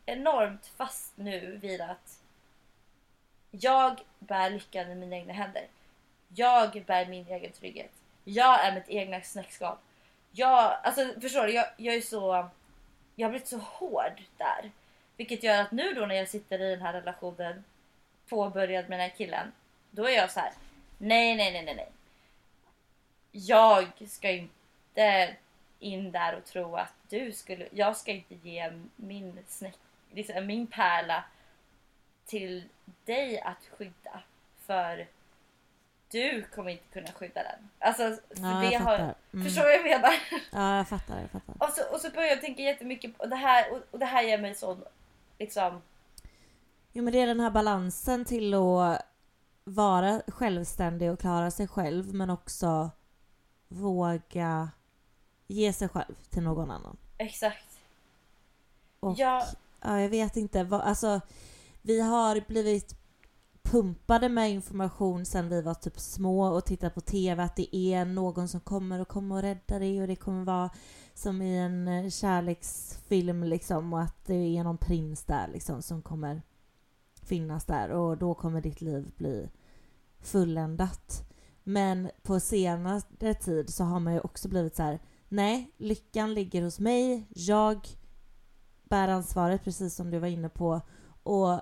enormt 0.07 0.67
fast 0.67 1.17
nu 1.17 1.59
vid 1.63 1.81
att 1.81 2.21
jag 3.51 4.01
bär 4.19 4.51
lyckan 4.51 4.91
i 4.91 4.95
mina 4.95 5.17
egna 5.17 5.33
händer. 5.33 5.67
Jag 6.29 6.85
bär 6.87 7.07
min 7.07 7.27
egen 7.27 7.53
trygghet. 7.53 7.93
Jag 8.25 8.65
är 8.65 8.75
mitt 8.75 8.89
egna 8.89 9.23
snäckskal. 9.23 9.77
Jag, 10.31 10.79
alltså 10.83 11.21
förstår 11.21 11.47
du, 11.47 11.53
jag, 11.53 11.67
jag 11.77 11.95
är 11.95 12.01
så... 12.01 12.49
Jag 13.17 13.27
har 13.27 13.31
blivit 13.31 13.49
så 13.49 13.59
hård 13.59 14.23
där. 14.37 14.71
Vilket 15.17 15.43
gör 15.43 15.61
att 15.61 15.71
nu 15.71 15.95
då 15.95 16.07
när 16.07 16.15
jag 16.15 16.29
sitter 16.29 16.61
i 16.61 16.71
den 16.71 16.83
här 16.83 16.93
relationen 16.93 17.65
påbörjad 18.29 18.89
med 18.89 18.99
den 18.99 19.11
här 19.11 19.17
killen. 19.17 19.53
Då 19.91 20.09
är 20.09 20.17
jag 20.17 20.31
så 20.31 20.41
här. 20.41 20.53
Nej, 20.99 21.37
nej, 21.37 21.53
nej, 21.53 21.65
nej, 21.65 21.75
nej. 21.75 21.89
Jag 23.33 24.09
ska 24.09 24.31
inte 24.31 25.37
in 25.79 26.13
där 26.13 26.37
och 26.37 26.45
tro 26.45 26.77
att 26.77 26.95
du 27.09 27.33
skulle... 27.33 27.69
Jag 27.73 27.97
ska 27.97 28.13
inte 28.13 28.35
ge 28.35 28.73
min, 28.97 29.39
snäck, 29.49 29.77
liksom, 30.11 30.47
min 30.47 30.67
pärla 30.67 31.25
till 32.27 32.69
dig 33.05 33.41
att 33.41 33.67
skydda. 33.79 34.21
För 34.67 35.07
du 36.11 36.45
kommer 36.55 36.71
inte 36.71 36.85
kunna 36.93 37.09
skydda 37.09 37.43
den. 37.43 37.71
Alltså, 37.79 38.03
för 38.37 38.43
Ja, 38.43 38.65
jag 38.65 38.81
har. 38.81 39.15
Mm. 39.33 39.45
Förstår 39.45 39.63
du 39.63 39.69
vad 39.69 39.75
jag 39.75 39.85
menar? 39.85 40.15
Ja, 40.53 40.77
jag 40.77 40.89
fattar. 40.89 41.21
Jag 41.21 41.31
fattar. 41.31 41.67
Och 41.67 41.75
så, 41.75 41.95
och 41.95 42.01
så 42.01 42.11
börjar 42.11 42.29
jag 42.29 42.41
tänka 42.41 42.63
jättemycket 42.63 43.19
på 43.19 43.27
det 43.27 43.37
här 43.37 43.73
och, 43.73 43.81
och 43.91 43.99
det 43.99 44.07
här 44.07 44.23
ger 44.23 44.39
mig 44.39 44.55
sån 44.55 44.85
liksom... 45.39 45.83
Jo 46.93 47.05
men 47.05 47.13
det 47.13 47.21
är 47.21 47.27
den 47.27 47.41
här 47.41 47.51
balansen 47.51 48.25
till 48.25 48.55
att 48.55 49.07
vara 49.65 50.23
självständig 50.29 51.11
och 51.11 51.21
klara 51.21 51.51
sig 51.51 51.69
själv 51.69 52.15
men 52.15 52.31
också 52.31 52.91
våga 53.69 54.71
ge 55.49 55.73
sig 55.73 55.89
själv 55.89 56.15
till 56.31 56.43
någon 56.43 56.71
annan. 56.71 56.97
Exakt. 57.19 57.79
Och, 59.01 59.15
Ja. 59.19 59.47
ja, 59.81 60.01
jag 60.01 60.09
vet 60.09 60.37
inte. 60.37 60.65
Vad, 60.65 60.81
alltså, 60.81 61.21
vi 61.83 62.01
har 62.01 62.45
blivit 62.49 62.99
pumpade 63.63 64.29
med 64.29 64.51
information 64.51 65.25
sen 65.27 65.49
vi 65.49 65.63
var 65.63 65.75
typ 65.75 66.01
små 66.01 66.49
och 66.49 66.65
tittat 66.65 66.95
på 66.95 67.01
TV 67.01 67.43
att 67.43 67.57
det 67.57 67.77
är 67.77 68.05
någon 68.05 68.49
som 68.49 68.61
kommer 68.61 69.01
och 69.01 69.09
kommer 69.09 69.37
och 69.37 69.43
rädda 69.43 69.79
dig 69.79 70.01
och 70.03 70.09
det 70.09 70.17
kommer 70.17 70.45
vara 70.45 70.71
som 71.15 71.43
i 71.43 71.59
en 71.59 71.89
eh, 71.89 72.11
kärleksfilm 72.11 73.45
liksom 73.45 73.93
och 73.93 74.01
att 74.03 74.27
det 74.27 74.59
är 74.59 74.65
någon 74.65 74.79
prins 74.79 75.25
där 75.25 75.49
liksom 75.49 75.83
som 75.83 76.03
kommer 76.03 76.43
finnas 77.23 77.65
där 77.65 77.91
och 77.91 78.19
då 78.19 78.35
kommer 78.35 78.61
ditt 78.61 78.81
liv 78.81 79.11
bli 79.17 79.49
fulländat. 80.21 81.25
Men 81.65 82.11
på 82.23 82.41
senare 82.41 83.35
tid 83.35 83.75
så 83.75 83.85
har 83.85 84.01
man 84.01 84.13
ju 84.13 84.21
också 84.21 84.49
blivit 84.49 84.77
så 84.77 84.83
här 84.83 84.99
nej, 85.29 85.71
lyckan 85.77 86.35
ligger 86.35 86.63
hos 86.63 86.79
mig, 86.79 87.27
jag 87.29 87.89
bär 88.85 89.09
ansvaret 89.09 89.65
precis 89.65 89.95
som 89.95 90.11
du 90.11 90.19
var 90.19 90.29
inne 90.29 90.49
på 90.49 90.81
och 91.23 91.61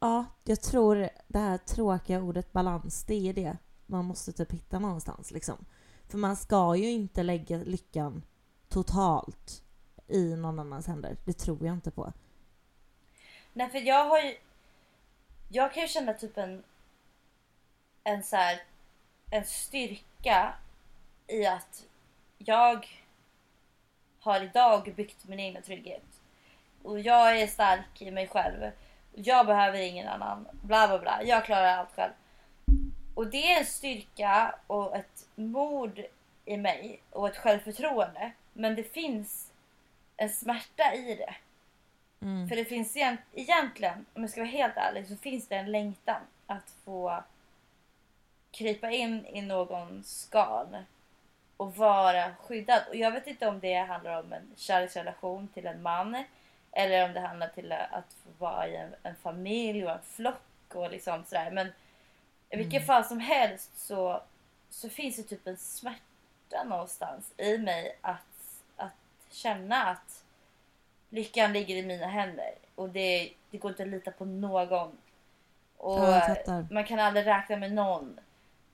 ja, 0.00 0.24
jag 0.44 0.60
tror 0.60 1.08
det 1.28 1.38
här 1.38 1.58
tråkiga 1.58 2.22
ordet 2.22 2.52
balans, 2.52 3.04
det 3.04 3.28
är 3.28 3.32
det 3.32 3.56
man 3.86 4.04
måste 4.04 4.32
typ 4.32 4.52
hitta 4.52 4.78
någonstans 4.78 5.30
liksom. 5.30 5.64
För 6.08 6.18
man 6.18 6.36
ska 6.36 6.76
ju 6.76 6.90
inte 6.90 7.22
lägga 7.22 7.56
lyckan 7.56 8.22
totalt 8.68 9.62
i 10.08 10.36
någon 10.36 10.58
annans 10.58 10.86
händer. 10.86 11.16
Det 11.24 11.32
tror 11.32 11.66
jag 11.66 11.74
inte 11.74 11.90
på. 11.90 12.12
Nej 13.52 13.70
för 13.70 13.78
jag 13.78 14.04
har 14.04 14.20
ju... 14.20 14.36
Jag 15.48 15.72
kan 15.74 15.82
ju 15.82 15.88
känna 15.88 16.14
typ 16.14 16.38
en... 16.38 16.64
En 18.04 18.22
så 18.22 18.36
här, 18.36 18.62
En 19.30 19.44
styrka 19.44 20.54
i 21.26 21.46
att 21.46 21.86
jag 22.44 22.88
har 24.20 24.40
idag 24.40 24.94
byggt 24.96 25.28
min 25.28 25.40
egna 25.40 25.60
trygghet. 25.60 26.20
Och 26.82 27.00
jag 27.00 27.40
är 27.40 27.46
stark 27.46 28.02
i 28.02 28.10
mig 28.10 28.28
själv. 28.28 28.70
Jag 29.12 29.46
behöver 29.46 29.78
ingen 29.78 30.08
annan. 30.08 30.48
Bla 30.62 30.88
bla 30.88 30.98
bla. 30.98 31.22
Jag 31.22 31.44
klarar 31.44 31.76
allt 31.78 31.92
själv. 31.94 32.12
Och 33.14 33.26
det 33.26 33.52
är 33.52 33.58
en 33.58 33.66
styrka 33.66 34.54
och 34.66 34.96
ett 34.96 35.26
mod 35.34 36.04
i 36.44 36.56
mig 36.56 37.00
och 37.10 37.28
ett 37.28 37.36
självförtroende. 37.36 38.32
Men 38.52 38.74
det 38.74 38.92
finns 38.92 39.52
en 40.16 40.30
smärta 40.30 40.94
i 40.94 41.14
det. 41.14 41.34
Mm. 42.26 42.48
För 42.48 42.56
det 42.56 42.64
finns 42.64 42.96
egent- 42.96 43.20
egentligen, 43.32 44.06
om 44.14 44.22
jag 44.22 44.30
ska 44.30 44.40
vara 44.40 44.50
helt 44.50 44.76
ärlig, 44.76 45.08
så 45.08 45.16
finns 45.16 45.48
det 45.48 45.56
en 45.56 45.72
längtan 45.72 46.20
att 46.46 46.70
få 46.84 47.22
krypa 48.50 48.90
in 48.90 49.26
i 49.26 49.40
någons 49.42 50.20
skal 50.20 50.76
och 51.64 51.76
vara 51.76 52.34
skyddad. 52.34 52.82
Och 52.88 52.96
jag 52.96 53.10
vet 53.10 53.26
inte 53.26 53.46
om 53.46 53.60
det 53.60 53.74
handlar 53.74 54.20
om 54.20 54.32
en 54.32 54.50
kärleksrelation 54.56 55.48
till 55.48 55.66
en 55.66 55.82
man 55.82 56.24
eller 56.72 57.04
om 57.04 57.12
det 57.12 57.20
handlar 57.20 57.48
till 57.48 57.72
att 57.72 58.14
få 58.24 58.44
vara 58.44 58.68
i 58.68 58.76
en, 58.76 58.94
en 59.02 59.14
familj 59.16 59.84
och 59.84 59.90
en 59.90 60.02
flock 60.02 60.74
och 60.74 60.90
liksom 60.90 61.24
sådär. 61.24 61.50
Men 61.50 61.72
i 62.50 62.56
vilket 62.56 62.86
fall 62.86 63.04
som 63.04 63.20
helst 63.20 63.70
så, 63.78 64.22
så 64.70 64.88
finns 64.88 65.16
det 65.16 65.22
typ 65.22 65.46
en 65.46 65.56
smärta 65.56 66.64
någonstans 66.64 67.32
i 67.36 67.58
mig 67.58 67.98
att, 68.00 68.62
att 68.76 68.92
känna 69.30 69.84
att 69.84 70.24
lyckan 71.08 71.52
ligger 71.52 71.76
i 71.76 71.86
mina 71.86 72.06
händer 72.06 72.54
och 72.74 72.88
det, 72.88 73.32
det 73.50 73.58
går 73.58 73.70
inte 73.70 73.82
att 73.82 73.88
lita 73.88 74.10
på 74.10 74.24
någon. 74.24 74.98
Och 75.76 75.98
Ja, 75.98 76.62
man 76.70 76.84
kan 76.84 76.98
aldrig 76.98 77.26
räkna 77.26 77.56
med 77.56 77.72
någon. 77.72 78.20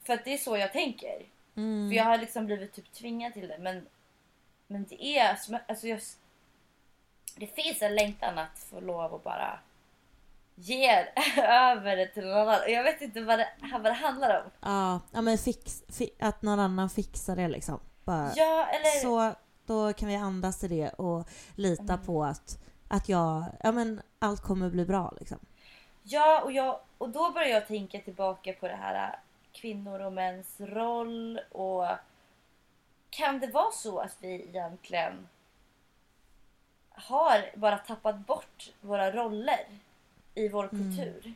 För 0.03 0.15
att 0.15 0.25
det 0.25 0.35
är 0.35 0.39
så 0.39 0.57
jag 0.57 0.73
tänker. 0.73 1.23
Mm. 1.61 1.91
För 1.91 1.97
jag 1.97 2.05
har 2.05 2.19
liksom 2.19 2.47
blivit 2.47 2.73
typ 2.73 2.93
tvingad 2.93 3.33
till 3.33 3.49
det. 3.49 3.59
Men, 3.59 3.87
men 4.67 4.85
det 4.89 5.05
är 5.05 5.29
alltså 5.69 5.87
jag, 5.89 6.01
Det 7.37 7.47
finns 7.47 7.83
en 7.83 7.95
längtan 7.95 8.39
att 8.39 8.59
få 8.59 8.81
lov 8.81 9.15
att 9.15 9.25
bara 9.25 9.59
ge 10.55 10.91
över 11.37 11.97
det 11.97 12.07
till 12.07 12.27
någon 12.27 12.39
annan. 12.49 12.73
Jag 12.73 12.83
vet 12.83 13.01
inte 13.03 13.21
vad 13.21 13.39
det, 13.39 13.49
vad 13.73 13.83
det 13.85 13.93
handlar 13.93 14.41
om. 14.45 14.51
Ja, 14.61 15.01
ja 15.13 15.21
men 15.23 15.39
fix, 15.39 15.83
fi, 15.89 16.11
att 16.19 16.43
någon 16.43 16.61
annan 16.61 16.91
fixar 16.91 17.37
det 17.37 17.49
liksom. 17.49 17.81
Bara, 18.05 18.31
Ja, 18.37 18.67
eller... 18.67 19.01
Så 19.03 19.35
då 19.67 19.93
kan 19.93 20.09
vi 20.09 20.17
andas 20.17 20.65
i 20.65 20.69
det 20.69 20.89
och 20.89 21.29
lita 21.57 21.93
Mm. 21.93 22.05
på 22.07 22.25
att, 22.25 22.59
att 22.89 23.09
jag, 23.09 23.45
ja 23.63 23.73
men 23.73 24.03
allt 24.19 24.43
kommer 24.43 24.71
bli 24.71 24.85
bra 24.85 25.15
liksom. 25.21 25.39
Ja, 26.03 26.41
och, 26.41 26.53
jag, 26.53 26.81
och 26.99 27.09
då 27.11 27.31
börjar 27.31 27.49
jag 27.49 27.67
tänka 27.67 28.01
tillbaka 28.01 28.53
på 28.53 28.69
det 28.69 28.77
här 28.77 29.19
kvinnor 29.53 30.01
och 30.01 30.13
mäns 30.13 30.61
roll 30.61 31.41
och 31.51 31.87
kan 33.11 33.41
det 33.41 33.47
vara 33.47 33.73
så 33.73 33.99
att 33.99 34.17
vi 34.21 34.35
egentligen 34.35 35.29
har 36.91 37.51
bara 37.57 37.79
tappat 37.79 38.27
bort 38.27 38.73
våra 38.81 39.13
roller 39.13 39.67
i 40.35 40.49
vår 40.49 40.69
kultur? 40.69 41.35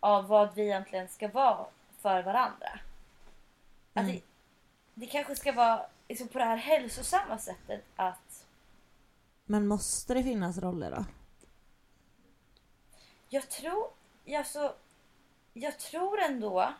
Av 0.00 0.26
vad 0.26 0.54
vi 0.54 0.62
egentligen 0.62 1.08
ska 1.08 1.28
vara 1.28 1.66
för 1.98 2.22
varandra. 2.22 2.80
Att 3.94 4.06
det, 4.06 4.20
det 4.94 5.06
kanske 5.06 5.36
ska 5.36 5.52
vara 5.52 5.86
liksom 6.08 6.28
på 6.28 6.38
det 6.38 6.44
här 6.44 6.56
hälsosamma 6.56 7.38
sättet 7.38 7.84
att 7.96 8.46
Men 9.44 9.66
måste 9.66 10.14
det 10.14 10.22
finnas 10.22 10.58
roller 10.58 10.90
då? 10.90 11.04
jag 13.30 13.48
tror, 13.48 13.88
alltså, 14.36 14.74
jag 15.52 15.78
tror 15.78 16.20
ändå, 16.20 16.74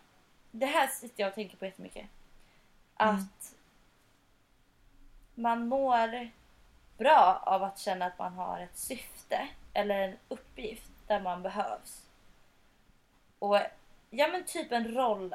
det 0.51 0.67
här 0.67 0.87
sitter 0.87 1.23
jag 1.23 1.29
och 1.29 1.35
tänker 1.35 1.57
på 1.57 1.65
jättemycket. 1.65 2.07
Att 2.95 3.55
man 5.35 5.69
mår 5.69 6.31
bra 6.99 7.43
av 7.47 7.63
att 7.63 7.79
känna 7.79 8.05
att 8.07 8.19
man 8.19 8.33
har 8.33 8.61
ett 8.61 8.79
syfte 8.79 9.49
eller 9.73 10.01
en 10.01 10.17
uppgift 10.29 10.91
där 11.07 11.21
man 11.21 11.43
behövs. 11.43 12.03
Och 13.39 13.59
ja 14.11 14.29
men 14.29 14.45
typ 14.45 14.73
en 14.73 14.95
roll 14.95 15.35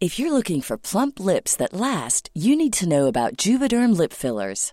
If 0.00 0.20
you're 0.20 0.30
looking 0.30 0.62
for 0.62 0.76
plump 0.76 1.18
lips 1.18 1.56
that 1.56 1.72
last, 1.72 2.30
you 2.32 2.56
need 2.56 2.72
to 2.72 2.86
know 2.86 3.08
about 3.08 3.46
Juvederm 3.46 3.98
lip 3.98 4.12
fillers. 4.12 4.72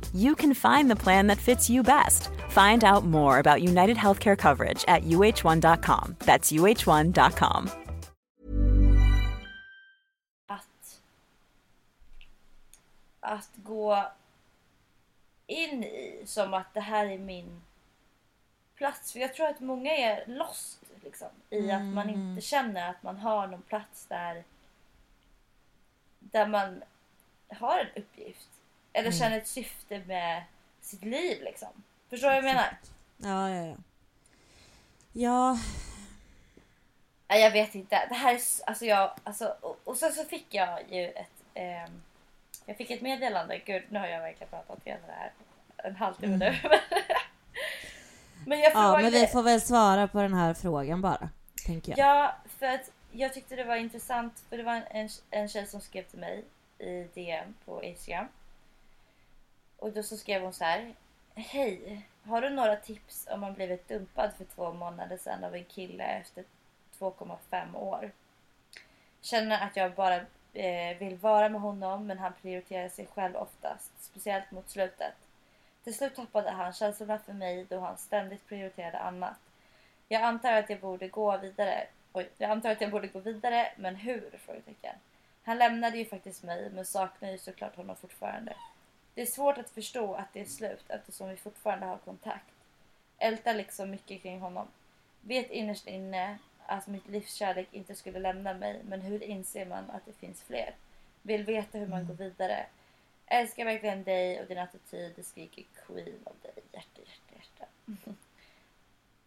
you 0.13 0.35
can 0.35 0.53
find 0.53 0.89
the 0.89 0.95
plan 0.95 1.27
that 1.27 1.37
fits 1.37 1.69
you 1.69 1.83
best. 1.83 2.29
Find 2.49 2.83
out 2.83 3.05
more 3.05 3.39
about 3.39 3.61
United 3.61 3.97
Healthcare 3.97 4.37
coverage 4.37 4.83
at 4.87 5.03
uh1.com. 5.03 6.15
That's 6.19 6.51
uh1.com. 6.51 7.69
att 10.47 11.01
att 13.19 13.49
gå 13.55 14.05
in 15.47 15.83
i 15.83 16.23
som 16.25 16.53
att 16.53 16.73
det 16.73 16.81
här 16.81 17.05
är 17.05 17.17
min 17.17 17.61
plats. 18.75 19.11
För 19.11 19.19
jag 19.19 19.33
tror 19.33 19.47
att 19.47 19.59
många 19.59 19.91
är 19.91 20.23
lost 20.27 20.83
liksom, 21.03 21.27
i 21.49 21.71
att 21.71 21.83
man 21.83 22.09
inte 22.09 22.41
känner 22.41 22.89
att 22.89 23.03
man 23.03 23.17
har 23.17 23.47
någon 23.47 23.61
plats 23.61 24.05
där 24.05 24.43
där 26.19 26.47
man 26.47 26.83
har 27.49 27.79
en 27.79 28.01
uppgift. 28.01 28.50
Eller 28.93 29.11
känner 29.11 29.37
ett 29.37 29.47
syfte 29.47 29.99
med 30.07 30.43
sitt 30.81 31.03
liv 31.03 31.41
liksom. 31.43 31.69
Förstår 32.09 32.27
du 32.27 32.33
vad 32.33 32.37
jag 32.37 32.55
menar? 32.55 32.77
Ja, 33.17 33.49
ja, 33.49 33.75
ja. 35.13 35.57
Ja, 37.27 37.35
jag 37.35 37.51
vet 37.51 37.75
inte. 37.75 38.05
Det 38.09 38.15
här 38.15 38.33
är 38.33 38.39
alltså 38.67 38.85
jag 38.85 39.11
alltså 39.23 39.55
och, 39.61 39.79
och 39.83 39.97
sen 39.97 40.13
så 40.13 40.23
fick 40.23 40.53
jag 40.53 40.79
ju 40.91 41.05
ett 41.09 41.43
ehm, 41.53 42.01
jag 42.65 42.77
fick 42.77 42.91
ett 42.91 43.01
meddelande. 43.01 43.57
Gud, 43.65 43.83
nu 43.89 43.99
har 43.99 44.07
jag 44.07 44.19
verkligen 44.21 44.49
pratat 44.49 44.87
igenom 44.87 45.03
det 45.07 45.13
här 45.13 45.31
en 45.77 45.95
halvtimme 45.95 46.37
nu. 46.37 46.55
men 48.45 48.59
jag 48.59 48.71
Mm. 48.71 48.83
ja, 48.83 48.91
frågade 48.91 49.03
men 49.03 49.11
vi 49.11 49.27
får 49.27 49.43
väl 49.43 49.61
svara 49.61 50.07
på 50.07 50.21
den 50.21 50.33
här 50.33 50.53
frågan 50.53 51.01
bara, 51.01 51.29
tänker 51.65 51.91
jag. 51.97 51.99
Ja, 51.99 52.35
för 52.59 52.65
att 52.65 52.91
jag 53.11 53.33
tyckte 53.33 53.55
det 53.55 53.63
var 53.63 53.75
intressant 53.75 54.33
för 54.49 54.57
det 54.57 54.63
var 54.63 54.81
en, 54.91 55.09
en 55.29 55.49
tjej 55.49 55.67
som 55.67 55.81
skrev 55.81 56.03
till 56.03 56.19
mig 56.19 56.43
i 56.79 57.07
DM 57.13 57.53
på 57.65 57.83
Instagram. 57.83 58.27
Och 59.81 59.91
då 59.91 60.03
så 60.03 60.17
skrev 60.17 60.41
hon 60.41 60.53
så 60.53 60.63
här. 60.63 60.95
Hej! 61.35 62.07
Har 62.23 62.41
du 62.41 62.49
några 62.49 62.75
tips 62.75 63.27
om 63.31 63.39
man 63.39 63.53
blivit 63.53 63.87
dumpad 63.87 64.33
för 64.37 64.45
två 64.45 64.73
månader 64.73 65.17
sedan 65.17 65.43
av 65.43 65.55
en 65.55 65.63
kille 65.63 66.03
efter 66.03 66.43
2,5 66.99 67.75
år? 67.75 68.11
Känner 69.21 69.65
att 69.65 69.75
jag 69.75 69.93
bara 69.93 70.15
eh, 70.53 70.97
vill 70.99 71.17
vara 71.17 71.49
med 71.49 71.61
honom 71.61 72.07
men 72.07 72.19
han 72.19 72.33
prioriterar 72.41 72.89
sig 72.89 73.07
själv 73.13 73.35
oftast, 73.35 73.91
speciellt 74.03 74.51
mot 74.51 74.69
slutet. 74.69 75.13
Till 75.83 75.95
slut 75.95 76.15
tappade 76.15 76.51
han 76.51 76.73
känslorna 76.73 77.19
för 77.19 77.33
mig 77.33 77.65
då 77.69 77.79
han 77.79 77.97
ständigt 77.97 78.47
prioriterade 78.47 78.99
annat. 78.99 79.39
Jag 80.07 80.21
antar 80.21 80.53
att 80.53 80.69
jag 80.69 80.79
borde 80.79 81.07
gå 81.07 81.37
vidare. 81.37 81.87
Oj, 82.13 82.29
jag 82.37 82.51
antar 82.51 82.71
att 82.71 82.81
jag 82.81 82.91
borde 82.91 83.07
gå 83.07 83.19
vidare, 83.19 83.71
men 83.77 83.95
hur? 83.95 84.39
Frågetecken. 84.45 84.95
Han 85.43 85.57
lämnade 85.57 85.97
ju 85.97 86.05
faktiskt 86.05 86.43
mig, 86.43 86.69
men 86.69 86.85
saknar 86.85 87.31
ju 87.31 87.37
såklart 87.37 87.75
honom 87.75 87.95
fortfarande. 87.95 88.55
Det 89.13 89.21
är 89.21 89.25
svårt 89.25 89.57
att 89.57 89.69
förstå 89.69 90.13
att 90.13 90.33
det 90.33 90.41
är 90.41 90.45
slut 90.45 90.85
eftersom 90.87 91.29
vi 91.29 91.37
fortfarande 91.37 91.85
har 91.85 91.97
kontakt. 91.97 92.53
Ältar 93.17 93.53
liksom 93.53 93.91
mycket 93.91 94.21
kring 94.21 94.39
honom. 94.39 94.67
Vet 95.21 95.51
innerst 95.51 95.87
inne 95.87 96.37
att 96.65 96.87
mitt 96.87 97.07
livskärlek 97.07 97.67
inte 97.71 97.95
skulle 97.95 98.19
lämna 98.19 98.53
mig, 98.53 98.81
men 98.83 99.01
hur 99.01 99.23
inser 99.23 99.65
man 99.65 99.89
att 99.89 100.05
det 100.05 100.13
finns 100.13 100.41
fler? 100.41 100.75
Vill 101.21 101.43
veta 101.43 101.77
hur 101.77 101.87
man 101.87 102.07
går 102.07 102.13
vidare. 102.13 102.65
Älskar 103.25 103.65
verkligen 103.65 104.03
dig 104.03 104.41
och 104.41 104.47
din 104.47 104.57
attityd. 104.57 105.13
Det 105.15 105.23
skriker 105.23 105.63
queen 105.85 106.19
av 106.23 106.35
dig. 106.41 106.63
Hjärta, 106.71 107.01
hjärta, 107.01 107.35
hjärta. 107.35 107.65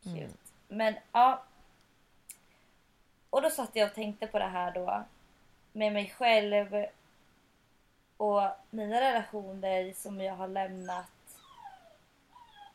Cute. 0.02 0.38
Men 0.68 0.94
ja. 1.12 1.44
Och 3.30 3.42
då 3.42 3.50
satt 3.50 3.76
jag 3.76 3.88
och 3.88 3.94
tänkte 3.94 4.26
på 4.26 4.38
det 4.38 4.48
här 4.48 4.70
då. 4.70 5.04
Med 5.72 5.92
mig 5.92 6.14
själv. 6.18 6.86
Och 8.24 8.42
mina 8.70 9.00
relationer 9.00 9.92
som 9.92 10.20
jag 10.20 10.36
har 10.36 10.48
lämnat. 10.48 11.06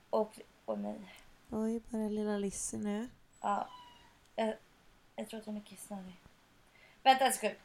Och, 0.09 0.39
och 0.65 0.79
nej. 0.79 1.13
Oj, 1.49 1.79
börjar 1.89 2.09
lilla 2.09 2.37
Lizzie 2.37 2.79
nu. 2.79 3.09
Ja. 3.41 3.69
Jag, 4.35 4.55
jag 5.15 5.29
tror 5.29 5.39
att 5.39 5.45
hon 5.45 5.57
är 5.57 5.61
kissnödig. 5.61 6.21
Vänta 7.03 7.25
en 7.25 7.33
sekund. 7.33 7.55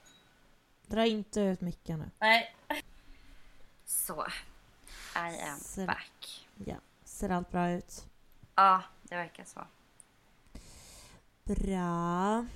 Dra 0.86 1.06
inte 1.06 1.40
ut 1.40 1.60
micken 1.60 1.98
nu. 1.98 2.10
Nej. 2.18 2.54
Så. 3.84 4.26
I 5.16 5.40
am 5.40 5.58
Så- 5.58 5.86
back. 5.86 6.48
Ja, 6.64 6.76
ser 7.04 7.28
allt 7.30 7.50
bra 7.50 7.70
ut? 7.70 8.06
Ja, 8.54 8.82
det 9.02 9.16
verkar 9.16 9.44
så. 9.44 9.60
Bra. 11.44 12.46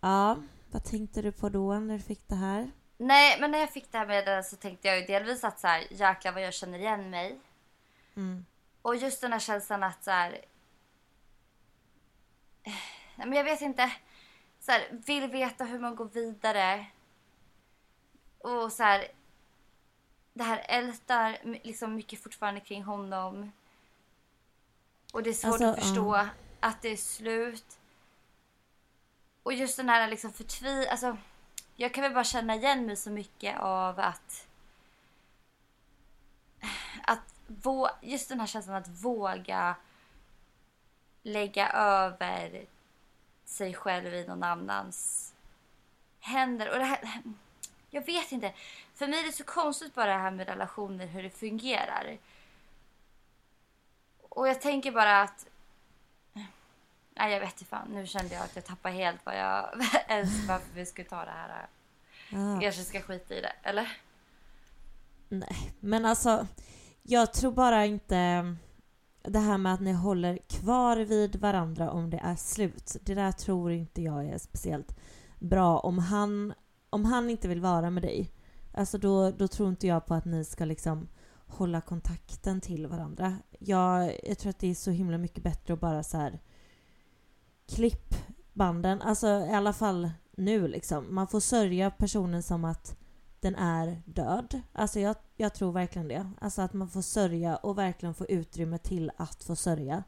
Ja, 0.00 0.36
vad 0.70 0.84
tänkte 0.84 1.22
du 1.22 1.32
på 1.32 1.48
då 1.48 1.74
när 1.78 1.94
du 1.94 2.00
fick 2.02 2.28
det 2.28 2.34
här? 2.34 2.70
Nej, 3.02 3.40
men 3.40 3.50
när 3.50 3.58
jag 3.58 3.70
fick 3.70 3.92
det 3.92 3.98
här 3.98 4.06
meddelandet 4.06 4.46
så 4.46 4.56
tänkte 4.56 4.88
jag 4.88 5.00
ju 5.00 5.06
delvis 5.06 5.44
att 5.44 5.60
så 5.60 5.66
här, 5.66 5.86
jäklar 5.90 6.32
vad 6.32 6.42
jag 6.42 6.54
känner 6.54 6.78
igen 6.78 7.10
mig. 7.10 7.40
Mm. 8.16 8.46
Och 8.82 8.96
just 8.96 9.20
den 9.20 9.32
här 9.32 9.38
känslan 9.38 9.82
att 9.82 10.04
så 10.04 10.10
här, 10.10 10.32
eh, 12.62 12.72
Nej, 13.14 13.28
men 13.28 13.32
jag 13.32 13.44
vet 13.44 13.60
inte. 13.60 13.92
Så 14.60 14.72
här, 14.72 14.88
vill 14.90 15.30
veta 15.30 15.64
hur 15.64 15.78
man 15.78 15.96
går 15.96 16.04
vidare. 16.04 16.86
Och 18.38 18.72
så 18.72 18.82
här. 18.82 19.08
Det 20.32 20.44
här 20.44 20.64
ältar 20.68 21.38
liksom 21.64 21.94
mycket 21.94 22.22
fortfarande 22.22 22.60
kring 22.60 22.82
honom. 22.82 23.52
Och 25.12 25.22
det 25.22 25.30
är 25.30 25.34
svårt 25.34 25.50
Alltså, 25.50 25.66
att 25.66 25.80
förstå 25.80 26.26
att 26.60 26.82
det 26.82 26.88
är 26.88 26.96
slut. 26.96 27.78
Och 29.42 29.52
just 29.52 29.76
den 29.76 29.88
här 29.88 30.08
liksom 30.08 30.32
förtvi... 30.32 30.88
Alltså, 30.88 31.16
jag 31.80 31.94
kan 31.94 32.02
väl 32.02 32.14
bara 32.14 32.24
känna 32.24 32.54
igen 32.54 32.86
mig 32.86 32.96
så 32.96 33.10
mycket 33.10 33.58
av 33.58 34.00
att... 34.00 34.46
att 37.02 37.34
vå, 37.46 37.90
just 38.00 38.28
den 38.28 38.40
här 38.40 38.46
känslan 38.46 38.76
att 38.76 38.88
våga 38.88 39.76
lägga 41.22 41.68
över 41.70 42.66
sig 43.44 43.74
själv 43.74 44.14
i 44.14 44.26
någon 44.26 44.42
annans 44.42 45.32
händer. 46.20 46.70
Och 46.70 46.78
det 46.78 46.84
här, 46.84 47.22
jag 47.90 48.06
vet 48.06 48.32
inte. 48.32 48.54
För 48.94 49.06
mig 49.06 49.20
är 49.20 49.24
det 49.24 49.32
så 49.32 49.44
konstigt 49.44 49.94
bara 49.94 50.06
det 50.06 50.22
här 50.22 50.30
med 50.30 50.48
relationer, 50.48 51.06
hur 51.06 51.22
det 51.22 51.30
fungerar. 51.30 52.18
Och 54.28 54.48
jag 54.48 54.60
tänker 54.60 54.92
bara 54.92 55.22
att... 55.22 55.46
Nej, 57.16 57.32
jag 57.32 57.40
vet 57.40 57.52
inte 57.52 57.64
fan. 57.64 57.88
Nu 57.90 58.06
kände 58.06 58.34
jag 58.34 58.44
att 58.44 58.56
jag 58.56 58.64
tappade 58.64 58.94
helt 58.94 59.26
vad 59.26 59.38
jag... 59.38 59.70
ens 60.08 60.48
varför 60.48 60.74
vi 60.74 60.86
skulle 60.86 61.08
ta 61.08 61.24
det 61.24 61.30
här. 61.30 61.66
Ja. 62.30 62.52
Jag 62.52 62.62
kanske 62.62 62.82
ska 62.82 63.00
skita 63.00 63.34
i 63.34 63.40
det, 63.40 63.52
eller? 63.62 63.96
Nej, 65.28 65.72
men 65.80 66.04
alltså 66.04 66.46
jag 67.02 67.32
tror 67.32 67.52
bara 67.52 67.86
inte 67.86 68.44
det 69.22 69.38
här 69.38 69.58
med 69.58 69.74
att 69.74 69.80
ni 69.80 69.92
håller 69.92 70.38
kvar 70.48 70.96
vid 70.96 71.36
varandra 71.36 71.90
om 71.90 72.10
det 72.10 72.20
är 72.22 72.36
slut. 72.36 72.96
Det 73.02 73.14
där 73.14 73.32
tror 73.32 73.72
inte 73.72 74.02
jag 74.02 74.26
är 74.26 74.38
speciellt 74.38 74.96
bra. 75.38 75.78
Om 75.78 75.98
han, 75.98 76.54
om 76.90 77.04
han 77.04 77.30
inte 77.30 77.48
vill 77.48 77.60
vara 77.60 77.90
med 77.90 78.02
dig, 78.02 78.30
alltså 78.74 78.98
då, 78.98 79.30
då 79.30 79.48
tror 79.48 79.68
inte 79.68 79.86
jag 79.86 80.06
på 80.06 80.14
att 80.14 80.24
ni 80.24 80.44
ska 80.44 80.64
liksom 80.64 81.08
hålla 81.46 81.80
kontakten 81.80 82.60
till 82.60 82.86
varandra. 82.86 83.36
Jag, 83.58 84.18
jag 84.22 84.38
tror 84.38 84.50
att 84.50 84.58
det 84.58 84.70
är 84.70 84.74
så 84.74 84.90
himla 84.90 85.18
mycket 85.18 85.42
bättre 85.42 85.74
att 85.74 85.80
bara 85.80 86.02
så 86.02 86.16
här 86.16 86.38
klipp 87.70 88.14
banden, 88.52 89.02
alltså 89.02 89.26
i 89.26 89.52
alla 89.52 89.72
fall 89.72 90.10
nu 90.36 90.68
liksom. 90.68 91.14
Man 91.14 91.28
får 91.28 91.40
sörja 91.40 91.90
personen 91.90 92.42
som 92.42 92.64
att 92.64 92.96
den 93.40 93.54
är 93.54 94.02
död. 94.04 94.60
Alltså 94.72 95.00
jag, 95.00 95.16
jag 95.36 95.54
tror 95.54 95.72
verkligen 95.72 96.08
det. 96.08 96.30
Alltså 96.40 96.62
att 96.62 96.72
man 96.72 96.88
får 96.88 97.02
sörja 97.02 97.56
och 97.56 97.78
verkligen 97.78 98.14
få 98.14 98.26
utrymme 98.26 98.78
till 98.78 99.10
att 99.16 99.44
få 99.44 99.56
sörja. 99.56 100.04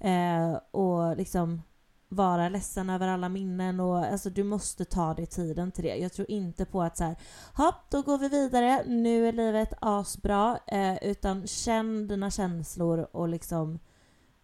Eh, 0.00 0.54
och 0.70 1.16
liksom 1.16 1.62
vara 2.08 2.48
ledsen 2.48 2.90
över 2.90 3.08
alla 3.08 3.28
minnen 3.28 3.80
och 3.80 3.98
alltså 3.98 4.30
du 4.30 4.44
måste 4.44 4.84
ta 4.84 5.14
dig 5.14 5.26
tiden 5.26 5.72
till 5.72 5.84
det. 5.84 5.96
Jag 5.96 6.12
tror 6.12 6.30
inte 6.30 6.64
på 6.64 6.82
att 6.82 6.96
så 6.96 7.04
här, 7.04 7.16
hopp 7.54 7.90
då 7.90 8.02
går 8.02 8.18
vi 8.18 8.28
vidare, 8.28 8.84
nu 8.86 9.28
är 9.28 9.32
livet 9.32 9.72
asbra. 9.80 10.58
Eh, 10.66 11.04
utan 11.04 11.46
känn 11.46 12.08
dina 12.08 12.30
känslor 12.30 13.08
och 13.12 13.28
liksom 13.28 13.78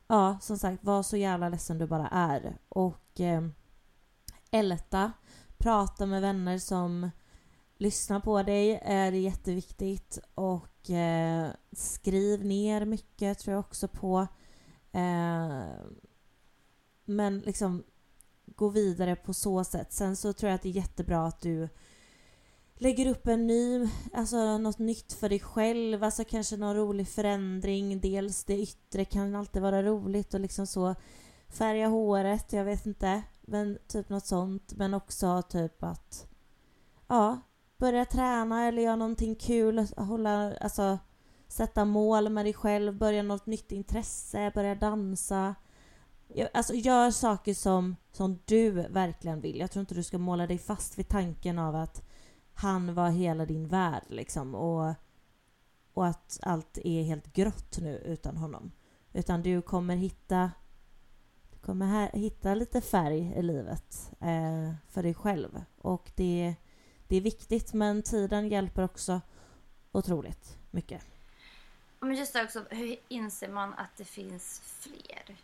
ja 0.09 0.39
som 0.41 0.59
sagt 0.59 0.85
var 0.85 1.03
så 1.03 1.17
jävla 1.17 1.49
ledsen 1.49 1.79
du 1.79 1.87
bara 1.87 2.09
är. 2.09 2.59
Och 2.69 3.21
eh, 3.21 3.49
älta, 4.51 5.13
prata 5.59 6.07
med 6.07 6.23
vänner 6.23 6.59
som 6.59 7.11
lyssnar 7.77 8.21
på 8.21 8.43
dig 8.43 8.81
är 8.83 9.13
jätteviktigt 9.13 10.19
och 10.35 10.91
eh, 10.91 11.51
skriv 11.73 12.45
ner 12.45 12.85
mycket 12.85 13.39
tror 13.39 13.55
jag 13.55 13.61
också 13.61 13.89
på. 13.89 14.27
Eh, 14.93 15.65
men 17.05 17.39
liksom 17.39 17.85
gå 18.47 18.69
vidare 18.69 19.17
på 19.17 19.35
så 19.35 19.65
sätt. 19.65 19.93
Sen 19.93 20.17
så 20.17 20.33
tror 20.33 20.49
jag 20.49 20.55
att 20.55 20.63
det 20.63 20.69
är 20.69 20.73
jättebra 20.73 21.27
att 21.27 21.41
du 21.41 21.69
lägger 22.79 23.11
upp 23.11 23.27
en 23.27 23.47
ny, 23.47 23.89
alltså 24.13 24.59
något 24.59 24.79
nytt 24.79 25.13
för 25.13 25.29
dig 25.29 25.41
själv, 25.41 26.05
alltså 26.05 26.25
kanske 26.25 26.57
någon 26.57 26.77
rolig 26.77 27.09
förändring. 27.09 28.01
Dels 28.01 28.45
det 28.45 28.59
yttre 28.59 29.05
kan 29.05 29.35
alltid 29.35 29.63
vara 29.63 29.83
roligt 29.83 30.35
och 30.35 30.41
liksom 30.41 30.67
så 30.67 30.95
färga 31.49 31.89
håret, 31.89 32.53
jag 32.53 32.65
vet 32.65 32.87
inte, 32.87 33.23
men 33.41 33.79
typ 33.87 34.09
något 34.09 34.27
sånt. 34.27 34.73
Men 34.77 34.95
också 34.95 35.43
typ 35.43 35.83
att, 35.83 36.27
ja, 37.09 37.41
börja 37.79 38.05
träna 38.05 38.67
eller 38.67 38.83
göra 38.83 38.97
någonting 38.97 39.35
kul, 39.35 39.87
hålla, 39.97 40.57
alltså 40.57 40.99
sätta 41.49 41.85
mål 41.85 42.29
med 42.29 42.47
dig 42.47 42.55
själv, 42.55 42.99
börja 42.99 43.23
något 43.23 43.47
nytt 43.47 43.73
intresse, 43.73 44.53
börja 44.55 44.75
dansa. 44.75 45.55
Alltså 46.55 46.75
gör 46.75 47.11
saker 47.11 47.55
som, 47.55 47.97
som 48.13 48.39
du 48.45 48.71
verkligen 48.71 49.41
vill. 49.41 49.61
Jag 49.61 49.71
tror 49.71 49.81
inte 49.81 49.95
du 49.95 50.03
ska 50.03 50.19
måla 50.19 50.47
dig 50.47 50.59
fast 50.59 50.99
vid 50.99 51.09
tanken 51.09 51.59
av 51.59 51.77
att 51.77 52.08
han 52.59 52.95
var 52.95 53.11
hela 53.11 53.47
din 53.47 53.69
värld 53.69 54.03
liksom 54.09 54.55
och, 54.55 54.95
och 55.95 56.07
att 56.07 56.41
allt 56.43 56.79
är 56.79 57.03
helt 57.03 57.33
grått 57.33 57.79
nu 57.79 57.99
utan 57.99 58.37
honom. 58.37 58.73
Utan 59.13 59.43
du 59.43 59.63
kommer 59.63 59.97
hitta 59.97 60.51
du 61.51 61.59
kommer 61.59 61.87
här, 61.87 62.11
hitta 62.13 62.55
lite 62.55 62.81
färg 62.81 63.33
i 63.37 63.43
livet 63.43 64.13
eh, 64.21 64.75
för 64.89 65.03
dig 65.03 65.15
själv. 65.15 65.65
Och 65.79 66.13
det, 66.15 66.55
det 67.09 67.17
är 67.17 67.21
viktigt 67.21 67.73
men 67.73 68.03
tiden 68.03 68.49
hjälper 68.49 68.85
också 68.85 69.21
otroligt 69.93 70.59
mycket. 70.71 71.03
Men 72.01 72.15
just 72.15 72.33
det 72.33 72.45
också, 72.45 72.65
hur 72.71 72.97
inser 73.09 73.49
man 73.49 73.75
att 73.75 73.97
det 73.97 74.05
finns 74.05 74.61
fler? 74.61 75.37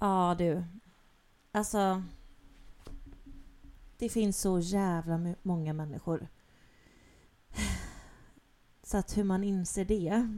Ja 0.00 0.34
du. 0.38 0.64
Alltså. 1.52 2.02
Det 4.00 4.08
finns 4.08 4.40
så 4.40 4.58
jävla 4.58 5.34
många 5.42 5.72
människor. 5.72 6.28
Så 8.82 8.96
att 8.98 9.16
hur 9.16 9.24
man 9.24 9.44
inser 9.44 9.84
det. 9.84 10.28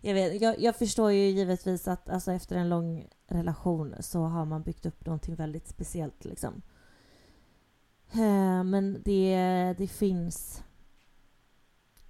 Jag, 0.00 0.14
vet, 0.14 0.40
jag, 0.42 0.60
jag 0.60 0.76
förstår 0.76 1.12
ju 1.12 1.30
givetvis 1.30 1.88
att 1.88 2.08
alltså, 2.08 2.32
efter 2.32 2.56
en 2.56 2.68
lång 2.68 3.08
relation 3.26 3.94
så 4.00 4.22
har 4.22 4.44
man 4.44 4.62
byggt 4.62 4.86
upp 4.86 5.06
någonting 5.06 5.34
väldigt 5.34 5.68
speciellt 5.68 6.24
liksom. 6.24 6.62
Eh, 8.12 8.64
men 8.64 9.02
det, 9.04 9.74
det 9.78 9.88
finns 9.88 10.62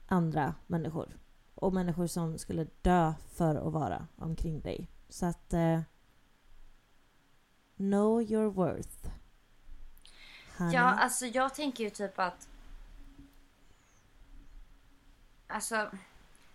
andra 0.06 0.54
människor. 0.66 1.18
Och 1.54 1.72
människor 1.72 2.06
som 2.06 2.38
skulle 2.38 2.66
dö 2.82 3.14
för 3.28 3.54
att 3.54 3.72
vara 3.72 4.06
omkring 4.16 4.60
dig. 4.60 4.88
Så 5.08 5.26
att... 5.26 5.52
Eh, 5.52 5.80
know 7.76 8.22
your 8.22 8.50
worth. 8.50 9.09
Honey. 10.60 10.74
Ja, 10.74 10.82
alltså 10.82 11.26
jag 11.26 11.54
tänker 11.54 11.84
ju 11.84 11.90
typ 11.90 12.18
att... 12.18 12.48
Alltså, 15.48 15.90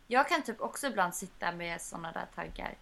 jag 0.07 0.29
kan 0.29 0.41
typ 0.43 0.61
också 0.61 0.87
ibland 0.87 1.15
sitta 1.15 1.51
med 1.51 1.81
såna 1.81 2.11
där 2.11 2.27
tankar. 2.35 2.75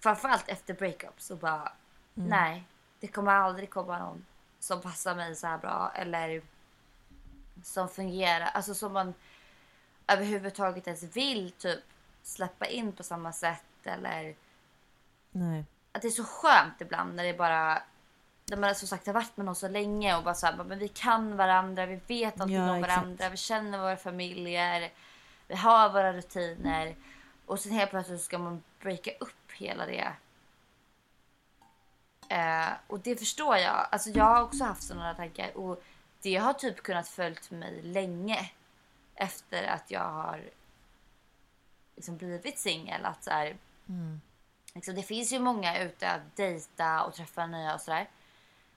Framförallt 0.00 0.48
efter 0.48 0.74
breakups 0.74 1.30
och 1.30 1.38
bara, 1.38 1.72
Mm. 2.14 2.28
nej, 2.28 2.64
det 3.00 3.08
kommer 3.08 3.32
aldrig 3.32 3.70
komma 3.70 3.98
någon 3.98 4.26
som 4.58 4.80
passar 4.80 5.14
mig 5.14 5.36
så 5.36 5.46
här 5.46 5.58
bra 5.58 5.92
eller 5.94 6.42
som 7.64 7.88
fungerar, 7.88 8.46
alltså 8.46 8.74
som 8.74 8.92
man 8.92 9.14
överhuvudtaget 10.06 10.86
ens 10.86 11.02
vill 11.02 11.50
typ 11.52 11.80
släppa 12.22 12.66
in 12.66 12.92
på 12.92 13.02
samma 13.02 13.32
sätt 13.32 13.64
eller 13.84 14.34
Nej. 15.30 15.64
att 15.92 16.02
det 16.02 16.08
är 16.08 16.12
så 16.12 16.24
skönt 16.24 16.80
ibland 16.80 17.14
när 17.14 17.24
det 17.24 17.34
bara 17.34 17.82
när 18.46 18.56
man 18.56 18.74
som 18.74 18.88
sagt 18.88 19.06
har 19.06 19.14
varit 19.14 19.36
med 19.36 19.46
någon 19.46 19.54
så 19.54 19.68
länge 19.68 20.16
och 20.16 20.24
bara 20.24 20.34
så 20.34 20.46
här, 20.46 20.64
men 20.64 20.78
vi 20.78 20.88
kan 20.88 21.36
varandra, 21.36 21.86
vi 21.86 22.00
vet 22.06 22.40
allting 22.40 22.56
Ja, 22.56 22.70
om 22.70 22.76
exakt. 22.76 22.96
varandra, 22.96 23.28
vi 23.28 23.36
känner 23.36 23.78
våra 23.78 23.96
familjer, 23.96 24.92
vi 25.48 25.54
har 25.54 25.88
våra 25.90 26.12
rutiner 26.12 26.94
och 27.46 27.60
sen 27.60 27.72
helt 27.72 27.90
plötsligt 27.90 28.20
ska 28.22 28.38
man 28.38 28.62
breaka 28.80 29.10
upp 29.20 29.52
hela 29.52 29.86
det. 29.86 30.12
Eh, 32.28 32.68
och 32.86 33.00
det 33.00 33.16
förstår 33.16 33.56
jag. 33.56 33.86
Alltså 33.90 34.10
jag 34.10 34.24
har 34.24 34.42
också 34.42 34.64
haft 34.64 34.82
sådana 34.82 35.14
tankar 35.14 35.56
och 35.56 35.82
det 36.22 36.36
har 36.36 36.52
typ 36.52 36.82
kunnat 36.82 37.08
följt 37.08 37.50
mig 37.50 37.82
länge 37.82 38.50
efter 39.14 39.62
att 39.64 39.90
jag 39.90 40.08
har 40.08 40.40
liksom 41.96 42.16
blivit 42.16 42.58
singel. 42.58 43.04
Att 43.04 43.24
så 43.24 43.30
här, 43.30 43.56
liksom, 44.74 44.94
det 44.94 45.02
finns 45.02 45.32
ju 45.32 45.38
många 45.38 45.78
ute 45.78 46.10
att 46.10 46.36
dejta 46.36 47.02
och 47.04 47.14
träffa 47.14 47.46
nya 47.46 47.74
och 47.74 47.80
sådär. 47.80 48.08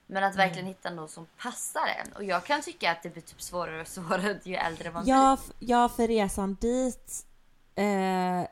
Men 0.06 0.24
att 0.24 0.36
verkligen 0.36 0.66
hitta 0.66 0.90
någon 0.90 1.08
som 1.08 1.26
passar 1.42 1.86
en. 2.04 2.12
Och 2.12 2.24
jag 2.24 2.44
kan 2.44 2.62
tycka 2.62 2.92
att 2.92 3.02
det 3.02 3.10
blir 3.10 3.22
typ 3.22 3.42
svårare 3.42 3.80
och 3.80 3.86
svårare 3.88 4.40
ju 4.44 4.54
äldre 4.54 4.90
man 4.92 5.06
Ja, 5.06 5.36
f- 5.40 5.54
ja, 5.58 5.88
för 5.88 6.06
resan 6.08 6.56
dit... 6.60 7.26
Eh, 7.74 8.42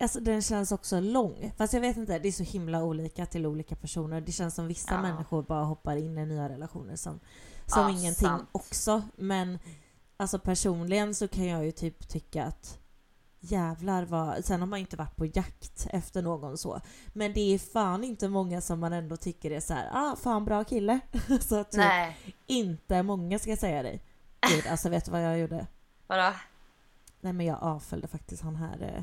alltså 0.00 0.20
den 0.20 0.42
känns 0.42 0.72
också 0.72 1.00
lång. 1.00 1.52
Fast 1.56 1.72
jag 1.72 1.80
vet 1.80 1.96
inte, 1.96 2.18
det 2.18 2.28
är 2.28 2.32
så 2.32 2.42
himla 2.42 2.82
olika 2.84 3.26
till 3.26 3.46
olika 3.46 3.76
personer. 3.76 4.20
Det 4.20 4.32
känns 4.32 4.54
som 4.54 4.66
vissa 4.66 4.94
Ja. 4.94 5.02
människor 5.02 5.42
bara 5.42 5.64
hoppar 5.64 5.96
in 5.96 6.18
i 6.18 6.26
nya 6.26 6.48
relationer 6.48 6.96
som, 6.96 7.20
som 7.66 7.82
Ja, 7.82 7.90
ingenting 7.90 8.28
sant. 8.28 8.48
också. 8.52 9.02
Men 9.16 9.58
alltså 10.16 10.38
personligen 10.38 11.14
så 11.14 11.28
kan 11.28 11.46
jag 11.46 11.64
ju 11.64 11.72
typ 11.72 12.08
tycka 12.08 12.44
att 12.44 12.78
jävlar 13.44 14.02
vad... 14.04 14.44
Sen 14.44 14.60
har 14.60 14.66
man 14.66 14.78
inte 14.78 14.96
varit 14.96 15.16
på 15.16 15.26
jakt 15.26 15.86
efter 15.90 16.22
någon 16.22 16.58
så. 16.58 16.80
Men 17.12 17.32
det 17.32 17.40
är 17.54 17.58
fan 17.58 18.04
inte 18.04 18.28
många 18.28 18.60
som 18.60 18.80
man 18.80 18.92
ändå 18.92 19.16
tycker 19.16 19.50
är 19.50 19.60
så 19.60 19.74
här, 19.74 19.88
ah 19.92 20.16
fan 20.16 20.44
bra 20.44 20.64
kille. 20.64 21.00
så 21.40 21.64
typ 21.64 21.74
Nej, 21.74 22.18
inte 22.46 23.02
många 23.02 23.38
ska 23.38 23.50
jag 23.50 23.58
säga 23.58 23.82
dig. 23.82 24.02
Gud, 24.48 24.66
alltså 24.66 24.88
vet 24.88 25.04
du 25.04 25.10
vad 25.10 25.24
jag 25.24 25.38
gjorde? 25.38 25.66
vadå? 26.06 26.32
Nej 27.20 27.32
men 27.32 27.46
jag 27.46 27.58
avföljde 27.62 28.08
faktiskt 28.08 28.42
han 28.42 28.56
här... 28.56 28.82
Eh, 28.96 29.02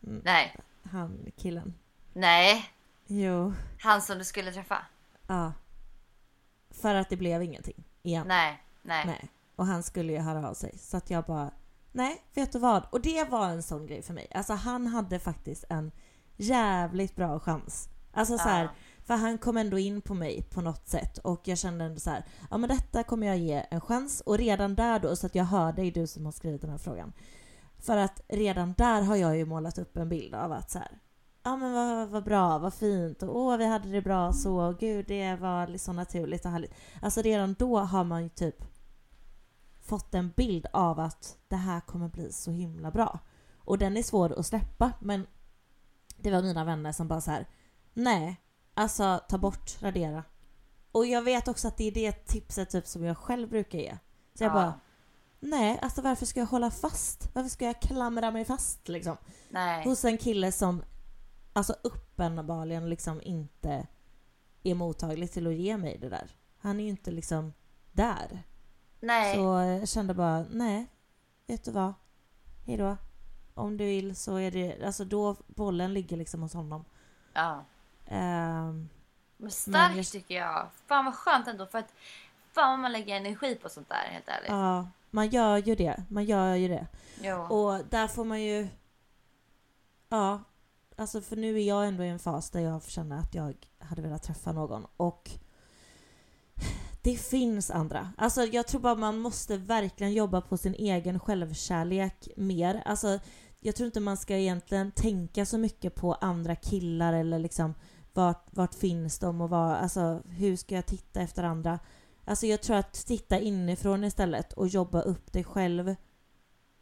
Nej. 0.00 0.56
han 0.82 1.26
killen. 1.36 1.74
Nej. 2.12 2.70
Jo, 3.06 3.54
Han 3.80 4.02
som 4.02 4.18
du 4.18 4.24
skulle 4.24 4.52
träffa? 4.52 4.86
ja. 5.26 5.52
För 6.70 6.94
att 6.94 7.08
det 7.10 7.16
blev 7.16 7.42
ingenting 7.42 7.84
igen. 8.02 8.26
Nej. 8.28 8.62
Nej. 8.82 9.06
Nej. 9.06 9.28
Och 9.56 9.66
han 9.66 9.82
skulle 9.82 10.12
ju 10.12 10.18
höra 10.18 10.48
av 10.48 10.54
sig. 10.54 10.78
Så 10.78 10.96
att 10.96 11.10
jag 11.10 11.24
bara, 11.24 11.50
nej, 11.92 12.22
vet 12.34 12.52
du 12.52 12.58
vad? 12.58 12.86
Och 12.90 13.00
det 13.00 13.30
var 13.30 13.48
en 13.48 13.62
sån 13.62 13.86
grej 13.86 14.02
för 14.02 14.14
mig. 14.14 14.26
Alltså 14.34 14.52
han 14.52 14.86
hade 14.86 15.18
faktiskt 15.18 15.64
en 15.68 15.92
jävligt 16.36 17.16
bra 17.16 17.40
chans. 17.40 17.88
Alltså 18.12 18.38
så 18.38 18.48
här, 18.48 18.62
Ja. 18.64 18.70
för 19.04 19.14
han 19.14 19.38
kom 19.38 19.56
ändå 19.56 19.78
in 19.78 20.00
på 20.02 20.14
mig 20.14 20.42
på 20.42 20.60
något 20.60 20.88
sätt 20.88 21.18
och 21.18 21.48
jag 21.48 21.58
kände 21.58 21.84
ändå 21.84 22.00
så 22.00 22.10
här, 22.10 22.24
ja 22.50 22.58
men 22.58 22.68
detta 22.68 23.02
kommer 23.02 23.26
jag 23.26 23.38
ge 23.38 23.64
en 23.70 23.80
chans. 23.80 24.20
Och 24.20 24.38
redan 24.38 24.74
där 24.74 24.98
då, 24.98 25.16
så 25.16 25.26
att 25.26 25.34
jag 25.34 25.44
hör 25.44 25.72
dig 25.72 25.90
du 25.90 26.06
som 26.06 26.24
har 26.24 26.32
skrivit 26.32 26.60
den 26.60 26.70
här 26.70 26.78
frågan. 26.78 27.12
För 27.78 27.96
att 27.96 28.20
redan 28.28 28.74
där 28.78 29.02
har 29.02 29.16
jag 29.16 29.36
ju 29.36 29.44
målat 29.44 29.78
upp 29.78 29.96
en 29.96 30.08
bild 30.08 30.34
av 30.34 30.52
att 30.52 30.70
så 30.70 30.78
här, 30.78 30.98
ja 31.42 31.56
men 31.56 31.72
vad, 31.72 32.08
vad 32.08 32.24
bra, 32.24 32.58
vad 32.58 32.74
fint 32.74 33.22
och 33.22 33.36
åh 33.36 33.56
vi 33.56 33.66
hade 33.66 33.88
det 33.90 34.02
bra 34.02 34.32
så, 34.32 34.60
och 34.60 34.78
gud 34.78 35.04
det 35.08 35.34
var 35.36 35.66
liksom 35.66 35.96
naturligt 35.96 36.44
och 36.44 36.50
härligt. 36.50 36.74
Alltså 37.02 37.22
redan 37.22 37.54
då 37.58 37.78
har 37.78 38.04
man 38.04 38.22
ju 38.22 38.28
typ 38.28 38.64
fått 39.88 40.14
en 40.14 40.30
bild 40.36 40.66
av 40.72 41.00
att 41.00 41.38
det 41.48 41.56
här 41.56 41.80
kommer 41.80 42.08
bli 42.08 42.32
så 42.32 42.50
himla 42.50 42.90
bra. 42.90 43.18
Och 43.58 43.78
den 43.78 43.96
är 43.96 44.02
svår 44.02 44.38
att 44.38 44.46
släppa 44.46 44.92
men 45.00 45.26
det 46.16 46.30
var 46.30 46.42
mina 46.42 46.64
vänner 46.64 46.92
som 46.92 47.08
bara 47.08 47.20
så 47.20 47.30
här: 47.30 47.48
nej, 47.94 48.36
alltså 48.74 49.20
ta 49.28 49.38
bort, 49.38 49.82
radera. 49.82 50.24
Och 50.92 51.06
jag 51.06 51.22
vet 51.22 51.48
också 51.48 51.68
att 51.68 51.76
det 51.76 51.84
är 51.84 51.92
det 51.92 52.12
tipset 52.12 52.70
typ 52.70 52.86
som 52.86 53.04
jag 53.04 53.18
själv 53.18 53.48
brukar 53.48 53.78
ge. 53.78 53.98
Så 54.34 54.44
jag 54.44 54.50
Ja. 54.50 54.54
bara, 54.54 54.80
nej, 55.40 55.78
alltså 55.82 56.02
varför 56.02 56.26
ska 56.26 56.40
jag 56.40 56.46
hålla 56.46 56.70
fast? 56.70 57.34
Varför 57.34 57.48
ska 57.48 57.64
jag 57.64 57.80
klamra 57.82 58.30
mig 58.30 58.44
fast 58.44 58.88
liksom? 58.88 59.16
Nej. 59.50 59.84
Hos 59.84 60.04
en 60.04 60.18
kille 60.18 60.52
som 60.52 60.82
alltså 61.52 61.76
uppenbarligen 61.82 62.88
liksom 62.90 63.20
inte 63.22 63.86
är 64.62 64.74
mottaglig 64.74 65.32
till 65.32 65.46
att 65.46 65.54
ge 65.54 65.76
mig 65.76 65.98
det 65.98 66.08
där. 66.08 66.30
Han 66.58 66.80
är 66.80 66.84
ju 66.84 66.90
inte 66.90 67.10
liksom 67.10 67.52
där. 67.92 68.42
Nej. 69.00 69.34
Så 69.34 69.40
jag 69.42 69.88
kände 69.88 70.14
bara, 70.14 70.44
nej, 70.50 70.86
vet 71.46 71.64
du 71.64 71.70
vad? 71.72 71.94
Hejdå. 72.66 72.96
Om 73.54 73.76
du 73.76 73.84
vill 73.84 74.16
så 74.16 74.36
är 74.36 74.50
det, 74.50 74.84
alltså 74.84 75.04
då 75.04 75.36
bollen 75.46 75.94
ligger 75.94 76.16
liksom 76.16 76.42
hos 76.42 76.54
honom. 76.54 76.84
Ja. 77.32 77.64
Ehm, 78.06 78.88
Men 79.36 79.50
starkt 79.50 79.96
just- 79.96 80.12
tycker 80.12 80.34
jag. 80.34 80.66
Fan 80.86 81.04
vad 81.04 81.14
skönt 81.14 81.48
ändå 81.48 81.66
för 81.66 81.78
att 81.78 81.94
fan 82.52 82.70
vad 82.70 82.78
man 82.78 82.92
lägger 82.92 83.16
energi 83.16 83.54
på 83.54 83.68
sånt 83.68 83.88
där 83.88 84.08
helt 84.10 84.28
ärligt. 84.28 84.48
ja, 84.50 84.88
man 85.10 85.28
gör 85.28 85.56
ju 85.56 85.74
det. 85.74 86.04
Man 86.08 86.24
gör 86.24 86.54
ju 86.54 86.68
det. 86.68 86.86
Jo. 87.20 87.36
Och 87.36 87.84
där 87.90 88.08
får 88.08 88.24
man 88.24 88.42
ju... 88.42 88.68
Ja, 90.08 90.40
alltså 90.96 91.20
för 91.20 91.36
nu 91.36 91.56
är 91.60 91.68
jag 91.68 91.86
ändå 91.88 92.04
i 92.04 92.08
en 92.08 92.18
fas 92.18 92.50
där 92.50 92.60
jag 92.60 92.82
känner 92.84 93.18
att 93.18 93.34
jag 93.34 93.54
hade 93.78 94.02
velat 94.02 94.22
träffa 94.22 94.52
någon 94.52 94.86
och 94.96 95.30
det 97.08 97.16
finns 97.16 97.70
andra. 97.70 98.12
Alltså 98.16 98.44
jag 98.44 98.66
tror 98.66 98.80
bara 98.80 98.94
man 98.94 99.18
måste 99.18 99.56
verkligen 99.56 100.12
jobba 100.12 100.40
på 100.40 100.56
sin 100.56 100.74
egen 100.74 101.20
självkärlek 101.20 102.28
mer. 102.36 102.82
Alltså 102.84 103.18
jag 103.60 103.76
tror 103.76 103.86
inte 103.86 104.00
man 104.00 104.16
ska 104.16 104.36
egentligen 104.36 104.92
tänka 104.92 105.46
så 105.46 105.58
mycket 105.58 105.94
på 105.94 106.14
andra 106.14 106.56
killar 106.56 107.12
eller 107.12 107.38
liksom 107.38 107.74
vart, 108.12 108.46
vart 108.50 108.74
finns 108.74 109.18
de 109.18 109.40
och 109.40 109.50
var, 109.50 109.74
alltså 109.74 110.22
hur 110.28 110.56
ska 110.56 110.74
jag 110.74 110.86
titta 110.86 111.20
efter 111.20 111.42
andra? 111.42 111.78
Alltså 112.24 112.46
jag 112.46 112.62
tror 112.62 112.76
att 112.76 112.92
titta 112.92 113.38
inifrån 113.38 114.04
istället 114.04 114.52
och 114.52 114.68
jobba 114.68 115.00
upp 115.00 115.32
dig 115.32 115.44
själv 115.44 115.96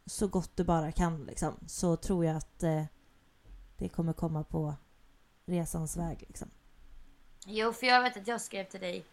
så 0.05 0.27
gott 0.27 0.57
du 0.57 0.63
bara 0.63 0.91
kan 0.91 1.25
liksom. 1.25 1.53
Så 1.67 1.95
tror 1.95 2.25
jag 2.25 2.35
att 2.35 2.63
eh, 2.63 2.83
det 3.77 3.89
kommer 3.89 4.13
komma 4.13 4.43
på 4.43 4.73
resans 5.45 5.97
väg 5.97 6.23
liksom. 6.27 6.49
Jo, 7.45 7.73
för 7.73 7.87
jag 7.87 8.01
vet 8.01 8.17
att 8.17 8.27
jag 8.27 8.41
skrev 8.41 8.63
till 8.63 8.79
dig 8.79 9.05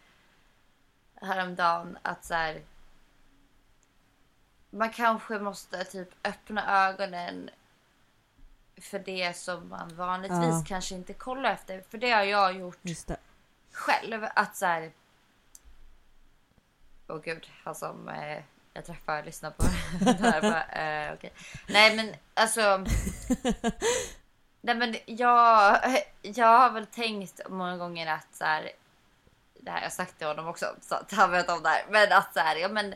häromdagen 1.23 1.99
att 2.03 2.25
så 2.25 2.35
här, 2.35 2.63
man 4.71 4.91
kanske 4.91 5.39
måste 5.39 5.85
typ 5.85 6.09
öppna 6.27 6.89
ögonen 6.89 7.51
för 8.77 8.99
det 8.99 9.37
som 9.37 9.69
man 9.69 9.97
vanligtvis 9.97 10.39
Ja. 10.41 10.65
kanske 10.67 10.95
inte 10.95 11.13
kollar 11.13 11.51
efter. 11.53 11.83
För 11.91 11.99
det 11.99 12.11
har 12.11 12.23
jag 12.23 12.57
gjort 12.57 12.79
själv. 13.73 14.27
Att 14.35 14.57
så 14.57 14.67
här... 14.67 14.93
Åh 17.09 17.21
gud, 17.21 17.51
han 17.65 17.75
som 17.75 18.09
eh, 18.09 18.43
jag 18.73 18.85
träffar 18.85 19.23
lyssnar 19.23 19.51
på 19.51 19.63
det 20.01 20.21
här. 20.21 20.43
Bara, 20.43 20.65
eh, 21.09 21.15
okej. 21.15 21.33
Nej 21.69 21.97
men 21.97 22.15
alltså. 22.35 22.61
Nej 24.61 24.75
men 24.75 24.97
jag, 25.07 25.81
jag 26.23 26.59
har 26.59 26.71
väl 26.71 26.87
tänkt 26.87 27.41
många 27.49 27.77
gånger 27.77 28.07
att 28.13 28.35
så 28.35 28.45
här. 28.45 28.71
Det 29.65 29.71
här 29.71 29.83
jag 29.83 29.93
sagt 29.93 30.19
till 30.19 30.27
honom 30.27 30.47
också 30.47 30.67
så 30.81 30.95
att 30.95 31.13
han 31.13 31.31
vet 31.31 31.51
om 31.51 31.63
det 31.63 31.69
här. 31.69 31.85
Men 31.91 32.13
att 32.13 32.35
så 32.35 32.41
här, 32.41 32.57
ja 32.57 32.69
men. 32.69 32.95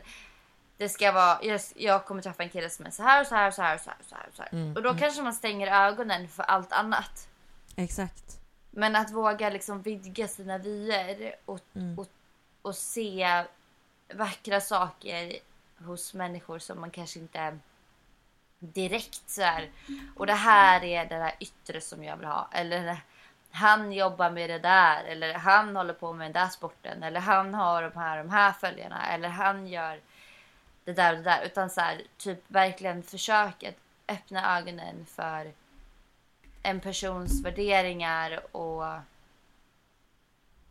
Det 0.77 0.89
ska 0.89 1.11
vara, 1.11 1.43
jag, 1.43 1.61
jag 1.75 2.05
kommer 2.05 2.21
träffa 2.21 2.43
en 2.43 2.49
kille 2.49 2.69
som 2.69 2.85
är 2.85 2.89
så 2.89 3.03
här 3.03 3.21
och 3.21 3.27
så 3.27 3.35
här 3.35 3.47
och 3.47 3.53
så 3.53 3.61
här 3.61 3.75
och 3.75 3.81
så 3.81 3.89
här. 3.89 3.97
Och, 3.99 4.05
så 4.05 4.15
här, 4.15 4.27
och, 4.27 4.35
så 4.35 4.41
här. 4.41 4.75
och 4.75 4.83
då 4.83 4.93
kanske 4.93 5.21
man 5.21 5.33
stänger 5.33 5.87
ögonen 5.87 6.27
för 6.27 6.43
allt 6.43 6.71
annat. 6.71 7.27
Exakt. 7.75 8.39
Men 8.71 8.95
att 8.95 9.11
våga 9.11 9.49
liksom 9.49 9.81
vidga 9.81 10.27
sina 10.27 10.57
vyer 10.57 11.35
och, 11.45 11.59
och, 11.97 12.07
och 12.61 12.75
se 12.75 13.43
vackra 14.13 14.61
saker 14.61 15.39
hos 15.77 16.13
människor 16.13 16.59
som 16.59 16.81
man 16.81 16.91
kanske 16.91 17.19
inte 17.19 17.59
direkt 18.59 19.29
så 19.29 19.41
här. 19.41 19.69
Och 20.15 20.27
det 20.27 20.33
här 20.33 20.83
är 20.83 21.05
det 21.05 21.17
där 21.17 21.35
yttre 21.39 21.81
som 21.81 22.03
jag 22.03 22.17
vill 22.17 22.27
ha. 22.27 22.49
Eller 22.51 23.01
han 23.51 23.91
jobbar 23.91 24.31
med 24.31 24.49
det 24.49 24.59
där. 24.59 25.03
Eller 25.03 25.33
han 25.33 25.75
håller 25.75 25.93
på 25.93 26.13
med 26.13 26.25
den 26.25 26.43
där 26.43 26.49
sporten. 26.49 27.03
Eller 27.03 27.19
han 27.19 27.53
har 27.53 27.81
de 27.83 27.99
här, 27.99 28.17
de 28.17 28.29
här 28.29 28.51
följarna. 28.51 29.07
Eller 29.07 29.29
han 29.29 29.67
gör 29.67 29.99
det 30.83 30.93
där 30.93 31.11
och 31.11 31.17
det 31.17 31.23
där. 31.23 31.45
Utan 31.45 31.69
så 31.69 31.81
här, 31.81 32.01
typ 32.17 32.43
verkligen 32.47 33.03
försöka 33.03 33.69
att 33.69 33.75
öppna 34.07 34.57
ögonen 34.57 35.05
för 35.05 35.51
en 36.63 36.79
persons 36.79 37.45
värderingar 37.45 38.55
och 38.55 38.85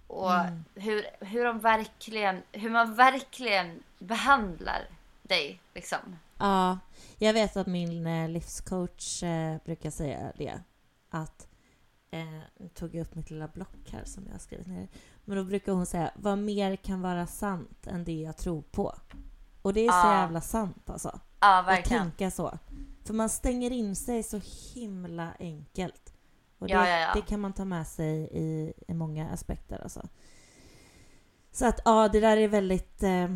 och 0.09 0.33
hur, 0.75 1.07
hur, 1.21 1.45
de 1.45 1.59
verkligen, 1.59 2.43
hur 2.53 2.71
man 2.71 2.95
verkligen 2.95 3.83
behandlar 3.99 4.87
dig. 5.23 5.61
Liksom. 5.75 6.19
Ja, 6.39 6.79
jag 7.19 7.33
vet 7.33 7.57
att 7.57 7.67
min 7.67 8.07
eh, 8.07 8.29
livscoach 8.29 9.23
eh, 9.23 9.57
brukar 9.65 9.91
säga 9.91 10.33
det. 10.37 10.61
Att, 11.11 11.48
eh, 12.11 12.69
tog 12.75 12.95
jag 12.95 13.03
upp 13.03 13.15
mitt 13.15 13.31
lilla 13.31 13.49
block 13.49 13.91
här 13.93 14.05
som 14.05 14.25
jag 14.27 14.33
har 14.33 14.39
skrivit 14.39 14.67
ner. 14.67 14.89
Men 15.25 15.37
då 15.37 15.45
brukar 15.45 15.73
hon 15.73 15.87
säga, 15.87 16.11
vad 16.17 16.39
mer 16.39 16.77
kan 16.77 17.01
vara 17.01 17.27
sant 17.27 17.87
än 17.87 18.05
det 18.05 18.21
jag 18.21 18.37
tror 18.37 18.63
på? 18.63 18.95
Och 19.63 19.73
det 19.75 19.81
är 19.87 19.89
så 20.03 20.09
Ja. 20.09 20.15
jävla 20.21 20.41
sant 20.41 20.91
alltså. 20.91 21.21
Ja, 21.41 21.59
Att 21.61 21.67
verkligen. 21.67 22.03
tänka 22.03 22.31
så. 22.31 22.59
För 23.05 23.15
man 23.15 23.29
stänger 23.29 23.71
in 23.71 23.97
sig 23.97 24.23
så 24.23 24.41
himla 24.75 25.33
enkelt. 25.39 26.15
Och 26.59 26.67
det, 26.67 26.73
Ja, 26.73 26.89
ja, 26.89 26.99
ja. 26.99 27.11
det 27.15 27.23
kan 27.23 27.41
man 27.41 27.53
ta 27.53 27.65
med 27.65 27.87
sig 27.87 28.29
i, 28.33 28.73
i 28.89 28.95
många 28.95 29.29
aspekter 29.31 29.79
alltså. 29.83 30.09
Så 31.53 31.67
att 31.67 31.81
ja, 31.85 32.09
det 32.09 32.21
där 32.21 32.37
är 32.37 32.49
väldigt, 32.49 33.03
eh, 33.03 33.29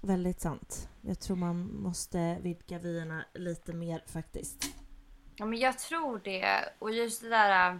väldigt 0.00 0.40
sant. 0.40 0.88
Jag 1.00 1.20
tror 1.20 1.36
man 1.36 1.74
måste 1.82 2.38
vidga 2.42 2.78
vyerna 2.78 3.24
lite 3.34 3.72
mer 3.72 4.02
faktiskt. 4.06 4.64
Ja, 5.36 5.44
men 5.46 5.58
jag 5.58 5.78
tror 5.78 6.20
det. 6.24 6.68
Och 6.78 6.90
just 6.90 7.22
det 7.22 7.28
där... 7.28 7.70
äh, 7.70 7.76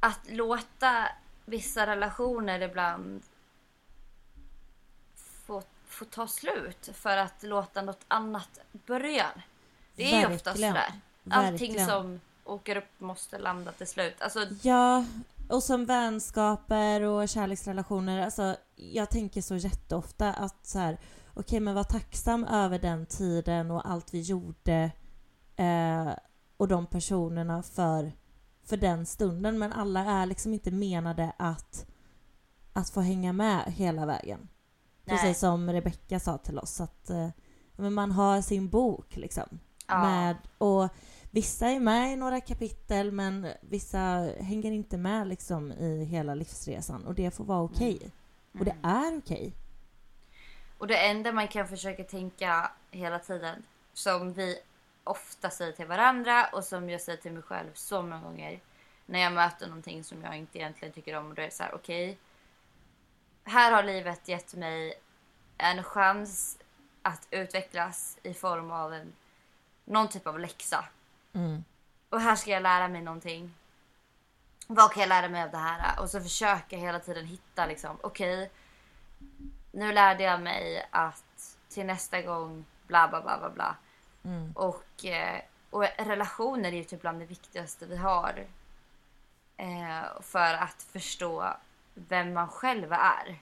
Att 0.00 0.20
låta 0.30 1.08
vissa 1.44 1.86
relationer 1.86 2.60
ibland 2.60 3.22
få, 5.46 5.62
få 5.86 6.04
ta 6.04 6.26
slut 6.26 6.90
för 6.94 7.16
att 7.16 7.42
låta 7.42 7.82
något 7.82 8.04
annat 8.08 8.58
börja. 8.86 9.26
Det 9.96 10.12
är 10.14 10.20
ju 10.28 10.34
ofta 10.34 10.50
Verkligen. 10.50 10.72
sådär. 10.74 10.92
Allting 11.30 11.72
Verkligen. 11.72 11.86
som 11.88 12.20
åker 12.44 12.76
upp 12.76 13.00
måste 13.00 13.38
landa 13.38 13.72
till 13.72 13.86
slut. 13.86 14.22
Alltså, 14.22 14.46
Ja, 14.62 15.04
och 15.48 15.62
som 15.62 15.86
vänskaper 15.86 17.00
och 17.02 17.28
kärleksrelationer. 17.28 18.24
Alltså, 18.24 18.56
jag 18.76 19.10
tänker 19.10 19.42
så 19.42 19.56
jätteofta 19.56 20.32
att 20.32 20.66
så 20.66 20.78
här, 20.78 20.98
okej 21.34 21.60
men 21.60 21.74
var 21.74 21.84
tacksam 21.84 22.44
över 22.44 22.78
den 22.78 23.06
tiden 23.06 23.70
och 23.70 23.90
allt 23.90 24.14
vi 24.14 24.20
gjorde 24.20 24.90
eh, 25.60 26.14
och 26.56 26.68
de 26.68 26.86
personerna 26.86 27.62
för, 27.62 28.12
för 28.64 28.76
den 28.76 29.06
stunden. 29.06 29.58
Men 29.58 29.72
alla 29.72 30.04
är 30.04 30.26
liksom 30.26 30.52
inte 30.52 30.70
menade 30.70 31.32
att, 31.36 31.86
att 32.72 32.90
få 32.90 33.00
hänga 33.00 33.32
med 33.32 33.64
hela 33.64 34.06
vägen. 34.06 34.48
Nej. 35.04 35.16
Precis 35.16 35.38
som 35.38 35.70
Rebecca 35.70 36.20
sa 36.20 36.38
till 36.38 36.58
oss 36.58 36.80
att 36.80 37.10
eh, 37.10 37.28
men 37.76 37.94
man 37.94 38.10
har 38.10 38.42
sin 38.42 38.68
bok 38.68 39.16
liksom. 39.16 39.58
Ja. 39.86 40.02
Med, 40.04 40.36
och 40.58 40.88
vissa 41.30 41.68
är 41.68 41.80
med 41.80 42.12
i 42.12 42.16
några 42.16 42.40
kapitel 42.40 43.12
men 43.12 43.46
vissa 43.60 43.98
hänger 44.40 44.72
inte 44.72 44.96
med 44.96 45.28
liksom 45.28 45.72
i 45.72 46.04
hela 46.04 46.34
livsresan 46.34 47.06
och 47.06 47.14
det 47.14 47.30
får 47.30 47.44
vara 47.44 47.62
okej. 47.62 48.10
Och 48.58 48.64
det 48.64 48.76
är 48.82 49.18
okej. 49.18 49.52
Och 50.78 50.86
det 50.86 50.96
enda 50.96 51.32
man 51.32 51.48
kan 51.48 51.68
försöka 51.68 52.04
tänka 52.04 52.70
hela 52.90 53.18
tiden, 53.18 53.62
som 53.92 54.32
vi 54.32 54.58
ofta 55.10 55.50
säger 55.50 55.72
till 55.72 55.86
varandra 55.86 56.46
och 56.52 56.64
som 56.64 56.90
jag 56.90 57.00
säger 57.00 57.18
till 57.18 57.32
mig 57.32 57.42
själv 57.42 57.70
så 57.74 58.02
många 58.02 58.20
gånger. 58.20 58.60
När 59.06 59.20
jag 59.20 59.32
möter 59.32 59.66
någonting 59.66 60.04
som 60.04 60.22
jag 60.22 60.36
inte 60.36 60.58
egentligen 60.58 60.94
tycker 60.94 61.16
om. 61.16 61.28
Och 61.28 61.34
då 61.34 61.42
är 61.42 61.46
det 61.46 61.52
så 61.52 61.62
här, 61.62 61.74
okej. 61.74 62.18
här 63.44 63.72
har 63.72 63.82
livet 63.82 64.28
gett 64.28 64.54
mig 64.54 64.94
en 65.58 65.84
chans 65.84 66.58
att 67.02 67.26
utvecklas 67.30 68.18
i 68.22 68.34
form 68.34 68.70
av 68.70 68.94
en, 68.94 69.12
någon 69.84 70.08
typ 70.08 70.26
av 70.26 70.38
läxa. 70.38 70.84
Mm. 71.32 71.64
Och 72.10 72.20
här 72.20 72.36
ska 72.36 72.50
jag 72.50 72.62
lära 72.62 72.88
mig 72.88 73.02
någonting. 73.02 73.54
Vad 74.66 74.92
kan 74.92 75.00
jag 75.00 75.08
lära 75.08 75.28
mig 75.28 75.42
av 75.42 75.50
det 75.50 75.56
här? 75.58 76.00
Och 76.00 76.10
så 76.10 76.20
försöka 76.20 76.76
hela 76.76 76.98
tiden 77.00 77.26
hitta 77.26 77.66
liksom, 77.66 77.98
okej. 78.00 78.50
nu 79.72 79.92
lärde 79.92 80.22
jag 80.22 80.42
mig 80.42 80.88
att 80.90 81.56
till 81.68 81.86
nästa 81.86 82.22
gång 82.22 82.64
bla 82.86 83.08
bla 83.08 83.20
bla 83.20 83.38
bla 83.38 83.50
bla. 83.50 83.76
Mm. 84.24 84.52
Och, 84.52 85.04
eh, 85.04 85.40
och 85.70 85.82
relationer 85.98 86.72
är 86.72 86.76
ju 86.76 86.84
typ 86.84 87.00
bland 87.00 87.18
det 87.20 87.26
viktigaste 87.26 87.86
vi 87.86 87.96
har. 87.96 88.46
Eh, 89.56 90.20
för 90.22 90.54
att 90.54 90.82
förstå 90.92 91.56
vem 91.94 92.32
man 92.32 92.48
själv 92.48 92.92
är. 92.92 93.38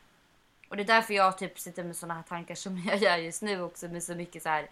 Och 0.68 0.76
det 0.76 0.82
är 0.82 0.86
därför 0.86 1.14
jag 1.14 1.38
typ 1.38 1.58
sitter 1.58 1.84
med 1.84 1.96
såna 1.96 2.14
här 2.14 2.22
tankar 2.22 2.54
som 2.54 2.78
jag 2.86 2.96
gör 2.96 3.16
just 3.16 3.42
nu 3.42 3.62
också 3.62 3.88
med 3.88 4.02
så 4.02 4.14
mycket 4.14 4.42
så 4.42 4.48
här. 4.48 4.68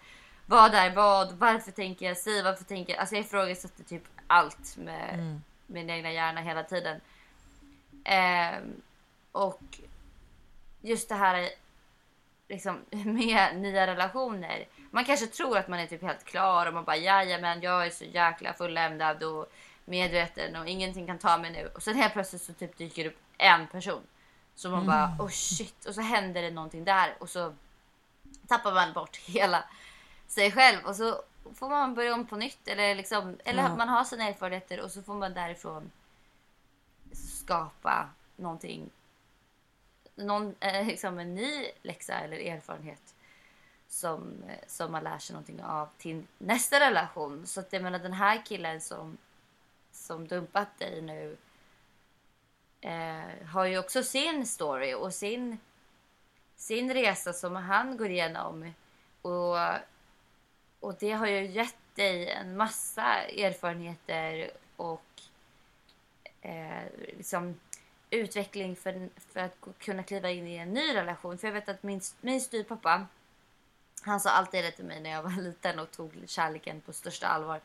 Vad 0.46 0.74
är 0.74 0.94
vad? 0.94 1.32
Varför 1.32 1.70
tänker 1.72 2.06
jag 2.06 2.16
si? 2.16 2.42
Varför 2.42 2.64
tänker 2.64 2.92
jag? 2.92 3.00
Alltså 3.00 3.14
jag 3.14 3.24
ifrågasätter 3.24 3.84
typ 3.84 4.02
allt 4.26 4.76
med 4.76 5.14
Mm. 5.14 5.42
min 5.66 5.90
egna 5.90 6.12
hjärna 6.12 6.40
hela 6.40 6.62
tiden. 6.62 7.00
Ehm, 8.04 8.80
och 9.32 9.62
just 10.80 11.08
det 11.08 11.14
här 11.14 11.48
liksom, 12.48 12.80
med 12.90 13.56
nya 13.60 13.86
relationer. 13.86 14.64
Man 14.96 15.04
kanske 15.04 15.26
tror 15.26 15.58
att 15.58 15.68
man 15.68 15.78
är 15.78 15.86
typ 15.86 16.02
helt 16.02 16.24
klar 16.24 16.66
och 16.66 16.74
man 16.74 16.84
bara 16.84 16.96
jajamän 16.96 17.60
jag 17.62 17.86
är 17.86 17.90
så 17.90 18.04
jäkla 18.04 18.52
fulländad 18.52 19.22
och 19.22 19.46
medveten 19.84 20.56
och 20.56 20.68
ingenting 20.68 21.06
kan 21.06 21.18
ta 21.18 21.38
mig 21.38 21.50
nu. 21.50 21.70
Och 21.74 21.82
sen 21.82 21.96
helt 21.96 22.12
plötsligt 22.12 22.42
så 22.42 22.52
typ 22.52 22.76
dyker 22.76 23.04
det 23.04 23.10
upp 23.10 23.18
en 23.38 23.66
person. 23.66 24.02
Så 24.54 24.70
man 24.70 24.86
bara 24.86 25.16
oh 25.18 25.28
shit 25.28 25.84
och 25.84 25.94
så 25.94 26.00
händer 26.00 26.42
det 26.42 26.50
någonting 26.50 26.84
där 26.84 27.14
och 27.18 27.30
så 27.30 27.54
tappar 28.46 28.74
man 28.74 28.92
bort 28.92 29.16
hela 29.26 29.64
sig 30.26 30.52
själv 30.52 30.78
och 30.84 30.96
så 30.96 31.22
får 31.54 31.68
man 31.68 31.94
börja 31.94 32.14
om 32.14 32.26
på 32.26 32.36
nytt 32.36 32.68
eller 32.68 32.94
liksom 32.94 33.36
eller 33.44 33.62
Ja. 33.62 33.76
man 33.76 33.88
har 33.88 34.04
sina 34.04 34.28
erfarenheter 34.28 34.80
och 34.80 34.90
så 34.90 35.02
får 35.02 35.14
man 35.14 35.34
därifrån 35.34 35.90
skapa 37.12 38.08
någonting 38.36 38.90
någon, 40.14 40.54
eh, 40.60 40.86
liksom 40.86 41.18
en 41.18 41.34
ny 41.34 41.66
läxa 41.82 42.14
eller 42.14 42.38
erfarenhet 42.38 43.15
som, 43.96 44.44
som 44.66 44.92
man 44.92 45.04
lär 45.04 45.18
sig 45.18 45.34
någonting 45.34 45.62
av 45.62 45.88
till 45.98 46.26
nästa 46.38 46.80
relation. 46.80 47.46
Så 47.46 47.60
att 47.60 47.72
jag 47.72 47.82
menar 47.82 47.98
den 47.98 48.12
här 48.12 48.42
killen 48.46 48.80
som, 48.80 49.18
som 49.92 50.28
dumpat 50.28 50.78
dig 50.78 51.02
nu 51.02 51.36
eh, 52.80 53.46
har 53.46 53.64
ju 53.64 53.78
också 53.78 54.02
sin 54.02 54.46
story 54.46 54.94
och 54.94 55.14
sin, 55.14 55.58
sin 56.56 56.94
resa 56.94 57.32
som 57.32 57.56
han 57.56 57.96
går 57.96 58.10
igenom. 58.10 58.74
Och, 59.22 59.56
och 60.80 60.94
det 60.98 61.12
har 61.12 61.26
ju 61.26 61.46
gett 61.46 61.94
dig 61.94 62.30
en 62.30 62.56
massa 62.56 63.14
erfarenheter 63.22 64.50
och 64.76 65.20
eh, 66.40 66.84
liksom 67.16 67.60
utveckling 68.10 68.76
för, 68.76 69.08
för 69.16 69.40
att 69.40 69.56
kunna 69.78 70.02
kliva 70.02 70.30
in 70.30 70.46
i 70.46 70.56
en 70.56 70.72
ny 70.72 70.94
relation. 70.94 71.38
För 71.38 71.48
jag 71.48 71.52
vet 71.52 71.68
att 71.68 71.82
min, 71.82 72.00
min 72.20 72.40
styvpappa, 72.40 73.06
han 74.06 74.20
sa 74.20 74.30
alltid 74.30 74.64
det 74.64 74.70
till 74.70 74.84
mig 74.84 75.00
när 75.00 75.10
jag 75.10 75.22
var 75.22 75.30
liten 75.42 75.78
och 75.78 75.90
tog 75.90 76.24
kärleken 76.26 76.80
på 76.80 76.92
största 76.92 77.26
allvar. 77.26 77.60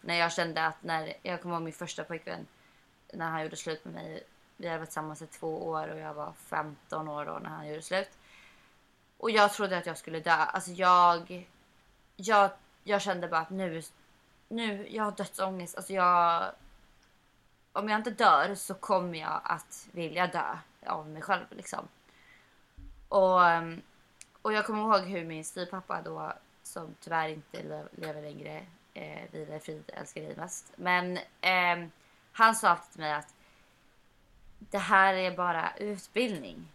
När 0.00 0.14
jag 0.14 0.32
kände 0.32 0.66
att 0.66 0.82
när, 0.82 1.12
jag 1.22 1.42
kommer 1.42 1.54
ihåg 1.54 1.64
min 1.64 1.72
första 1.72 2.04
pojkvän, 2.04 2.46
när 3.12 3.30
han 3.30 3.42
gjorde 3.42 3.56
slut 3.56 3.84
med 3.84 3.94
mig. 3.94 4.22
Vi 4.56 4.66
hade 4.66 4.78
varit 4.78 4.88
tillsammans 4.88 5.22
i 5.22 5.26
två 5.26 5.66
år 5.66 5.88
och 5.88 5.98
jag 5.98 6.14
var 6.14 6.32
15 6.32 7.08
år 7.08 7.24
då 7.24 7.38
när 7.42 7.50
han 7.50 7.68
gjorde 7.68 7.82
slut. 7.82 8.10
Och 9.18 9.30
jag 9.30 9.52
trodde 9.52 9.78
att 9.78 9.86
jag 9.86 9.98
skulle 9.98 10.20
dö. 10.20 10.30
Alltså 10.30 10.70
jag, 10.70 11.48
jag, 12.16 12.50
jag 12.84 13.02
kände 13.02 13.28
bara 13.28 13.40
att 13.40 13.50
nu, 13.50 13.82
nu, 14.48 14.88
jag 14.90 15.04
har 15.04 15.12
dödsångest. 15.12 15.76
Alltså 15.76 15.92
jag, 15.92 16.52
om 17.72 17.88
jag 17.88 17.98
inte 17.98 18.10
dör 18.10 18.54
så 18.54 18.74
kommer 18.74 19.18
jag 19.18 19.40
att 19.44 19.88
vilja 19.92 20.26
dö 20.26 20.58
av 20.86 21.08
mig 21.08 21.22
själv 21.22 21.44
liksom. 21.50 21.88
Och, 23.08 23.44
ehm, 23.44 23.82
och 24.46 24.52
jag 24.52 24.66
kommer 24.66 24.82
ihåg 24.82 25.04
hur 25.08 25.24
min 25.24 25.44
styvpappa 25.44 26.02
då, 26.02 26.32
som 26.62 26.94
tyvärr 27.00 27.28
inte 27.28 27.62
le- 27.62 27.88
lever 27.96 28.22
längre, 28.22 28.66
eh, 28.94 29.22
vila 29.30 29.56
i 29.56 29.60
frid, 29.60 29.90
älskar 29.94 30.20
dig 30.20 30.36
mest. 30.36 30.72
Men 30.76 31.18
ehm, 31.40 31.90
han 32.32 32.54
sa 32.54 32.68
alltid 32.68 32.92
till 32.92 33.00
mig 33.00 33.12
att 33.12 33.34
det 34.58 34.78
här 34.78 35.14
är 35.14 35.36
bara 35.36 35.72
utbildning. 35.76 36.68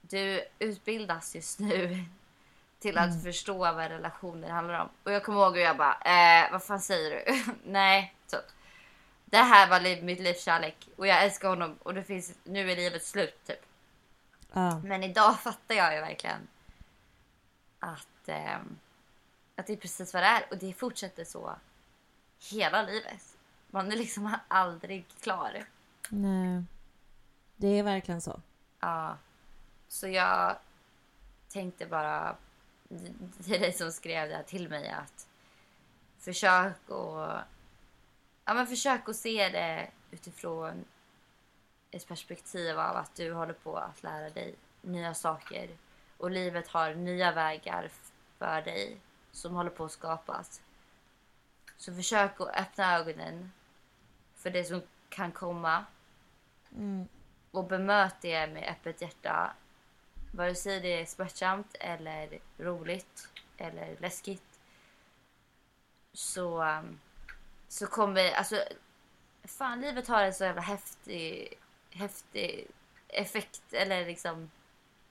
Du 0.00 0.44
utbildas 0.58 1.34
just 1.34 1.58
nu 1.58 2.04
till 2.78 2.98
att 2.98 3.22
förstå 3.22 3.58
vad 3.58 3.76
relationer 3.88 4.48
handlar 4.48 4.80
om. 4.80 4.88
Och 5.04 5.12
jag 5.12 5.24
kommer 5.24 5.40
ihåg 5.40 5.56
hur 5.56 5.62
jag 5.64 5.76
bara, 5.76 5.98
eh, 6.00 6.52
vad 6.52 6.62
fan 6.62 6.80
säger 6.80 7.10
du? 7.10 7.42
Nej, 7.64 8.14
typ. 8.26 8.44
Det 9.24 9.36
här 9.36 9.70
var 9.70 9.80
liv, 9.80 10.04
mitt 10.04 10.20
livs 10.20 10.44
kärlek 10.44 10.88
och 10.96 11.06
jag 11.06 11.24
älskar 11.24 11.48
honom 11.48 11.78
och 11.82 11.94
det 11.94 12.02
finns, 12.02 12.34
nu 12.44 12.72
är 12.72 12.76
livet 12.76 13.04
slut 13.04 13.44
typ. 13.46 13.66
Ja. 14.52 14.78
Men 14.84 15.02
idag 15.04 15.40
fattar 15.40 15.74
jag 15.74 15.94
ju 15.94 16.00
verkligen 16.00 16.48
att, 17.82 18.28
ehm, 18.28 18.78
att 19.56 19.66
det 19.66 19.72
är 19.72 19.76
precis 19.76 20.14
vad 20.14 20.22
det 20.22 20.26
är 20.26 20.46
och 20.50 20.58
det 20.58 20.72
fortsätter 20.72 21.24
så 21.24 21.56
hela 22.50 22.82
livet. 22.82 23.36
Man 23.70 23.92
är 23.92 23.96
liksom 23.96 24.38
aldrig 24.48 25.06
klar. 25.20 25.64
Nej. 26.08 26.64
Det 27.56 27.68
är 27.68 27.82
verkligen 27.82 28.20
så. 28.20 28.40
Ja. 28.80 29.18
Så 29.88 30.08
jag 30.08 30.56
tänkte 31.48 31.86
bara 31.86 32.36
till 33.42 33.60
dig 33.60 33.72
som 33.72 33.92
skrev 33.92 34.28
det 34.28 34.36
här 34.36 34.42
till 34.42 34.68
mig 34.68 34.88
att 34.88 35.28
försök 36.18 36.88
och 36.88 37.28
ja, 38.44 38.54
men 38.54 38.66
försök 38.66 39.08
att 39.08 39.16
se 39.16 39.48
det 39.48 39.90
utifrån 40.10 40.84
ett 41.90 42.08
perspektiv 42.08 42.78
av 42.78 42.96
att 42.96 43.14
du 43.14 43.32
håller 43.32 43.54
på 43.54 43.76
att 43.76 44.02
lära 44.02 44.30
dig 44.30 44.54
nya 44.82 45.14
saker 45.14 45.70
och 46.22 46.30
livet 46.30 46.68
har 46.68 46.94
nya 46.94 47.32
vägar 47.32 47.90
för 48.38 48.62
dig 48.62 48.96
som 49.32 49.54
håller 49.54 49.70
på 49.70 49.84
att 49.84 49.92
skapas. 49.92 50.62
Så 51.76 51.94
försök 51.94 52.40
att 52.40 52.48
öppna 52.56 52.94
ögonen 52.96 53.52
för 54.34 54.50
det 54.50 54.64
som 54.64 54.82
kan 55.08 55.32
komma 55.32 55.84
Mm. 56.76 57.08
och 57.50 57.64
bemöt 57.64 58.14
det 58.20 58.46
med 58.46 58.68
öppet 58.70 59.00
hjärta. 59.02 59.54
Vare 60.34 60.54
sig 60.54 60.80
det 60.80 61.00
är 61.00 61.06
smärtsamt 61.06 61.76
eller 61.80 62.38
roligt 62.58 63.28
eller 63.56 63.96
läskigt. 64.00 64.60
Så, 66.12 66.62
um, 66.64 67.00
så 67.68 67.86
kommer, 67.86 68.32
alltså, 68.32 68.64
fan 69.44 69.80
livet 69.80 70.08
har 70.08 70.22
en 70.22 70.34
så 70.34 70.44
jävla 70.44 70.62
häftig, 70.62 71.54
häftig 71.90 72.66
effekt 73.08 73.72
eller 73.72 74.06
liksom, 74.06 74.50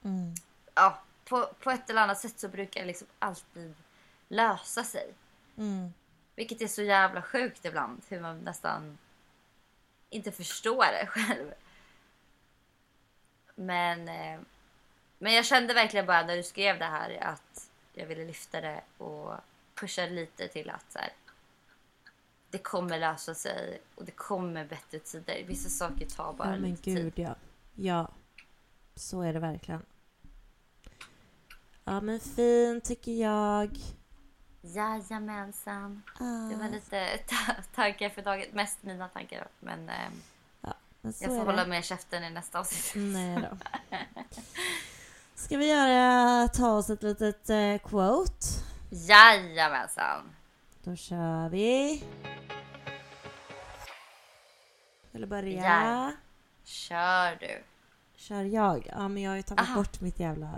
Mm. 0.04 0.34
Ja, 0.74 1.02
på, 1.24 1.48
på 1.60 1.70
ett 1.70 1.90
eller 1.90 2.02
annat 2.02 2.18
sätt 2.18 2.40
så 2.40 2.48
brukar 2.48 2.80
det 2.80 2.86
liksom 2.86 3.06
alltid 3.18 3.74
lösa 4.28 4.84
sig. 4.84 5.14
Mm. 5.56 5.92
Vilket 6.34 6.60
är 6.60 6.66
så 6.66 6.82
jävla 6.82 7.22
sjukt 7.22 7.64
ibland. 7.64 8.02
Hur 8.08 8.20
man 8.20 8.38
nästan 8.38 8.98
inte 10.10 10.32
förstår 10.32 10.84
det 10.84 11.06
själv. 11.06 11.52
Men, 13.54 14.08
eh, 14.08 14.40
men 15.18 15.32
jag 15.32 15.44
kände 15.44 15.74
verkligen 15.74 16.06
bara 16.06 16.26
när 16.26 16.36
du 16.36 16.42
skrev 16.42 16.78
det 16.78 16.84
här 16.84 17.18
att 17.22 17.70
jag 17.92 18.06
ville 18.06 18.24
lyfta 18.24 18.60
det 18.60 18.80
och 18.98 19.34
pusha 19.74 20.06
lite 20.06 20.48
till 20.48 20.70
att 20.70 20.92
så 20.92 20.98
här, 20.98 21.12
det 22.50 22.58
kommer 22.58 22.98
lösa 22.98 23.34
sig 23.34 23.80
och 23.94 24.04
det 24.04 24.12
kommer 24.12 24.64
bättre 24.64 24.98
tider. 24.98 25.44
Vissa 25.46 25.68
saker 25.68 26.06
tar 26.06 26.32
bara 26.32 26.48
men 26.48 26.62
lite 26.62 26.90
gud 26.90 27.14
tid. 27.14 27.24
ja. 27.24 27.34
Ja. 27.74 28.08
Så 28.94 29.22
är 29.22 29.32
det 29.32 29.38
verkligen. 29.38 29.82
Ja 31.84 32.00
men 32.00 32.20
fin 32.20 32.80
tycker 32.84 33.12
jag. 33.12 33.78
Jajamensan. 34.62 36.02
Det 36.50 36.56
var 36.56 36.64
Ah, 36.64 36.68
lite 36.68 37.18
ta- 37.28 37.62
tankar 37.74 38.08
för 38.08 38.22
dagen. 38.22 38.44
Mest 38.52 38.82
mina 38.82 39.08
tankar. 39.08 39.48
Men 39.60 39.88
eh, 39.88 39.94
men 41.04 41.12
så 41.12 41.24
jag 41.24 41.30
får 41.30 41.44
hålla 41.46 41.66
med 41.66 41.84
käften 41.84 42.24
i 42.24 42.30
nästa 42.30 42.58
avsnitt. 42.60 42.92
Nej 43.12 43.38
då. 43.50 43.56
Ska 45.34 45.56
vi 45.56 45.68
göra, 45.70 46.48
ta 46.48 46.72
oss 46.72 46.90
ett 46.90 47.02
litet 47.02 47.50
eh, 47.50 47.78
quote? 47.78 48.46
Jajamensan. 48.90 50.22
Då 50.84 50.96
kör 50.96 51.48
vi. 51.48 52.04
Vill 55.10 55.20
du 55.22 55.26
börja? 55.26 55.64
Ja. 55.64 56.12
Kör 56.64 57.36
du. 57.40 57.62
Kör 58.16 58.42
jag? 58.42 58.86
Ja 58.96 59.08
men 59.08 59.22
jag 59.22 59.30
har 59.30 59.36
ju 59.36 59.42
tagit 59.42 59.60
Aha. 59.60 59.74
bort 59.74 60.00
mitt 60.00 60.20
jävla... 60.20 60.48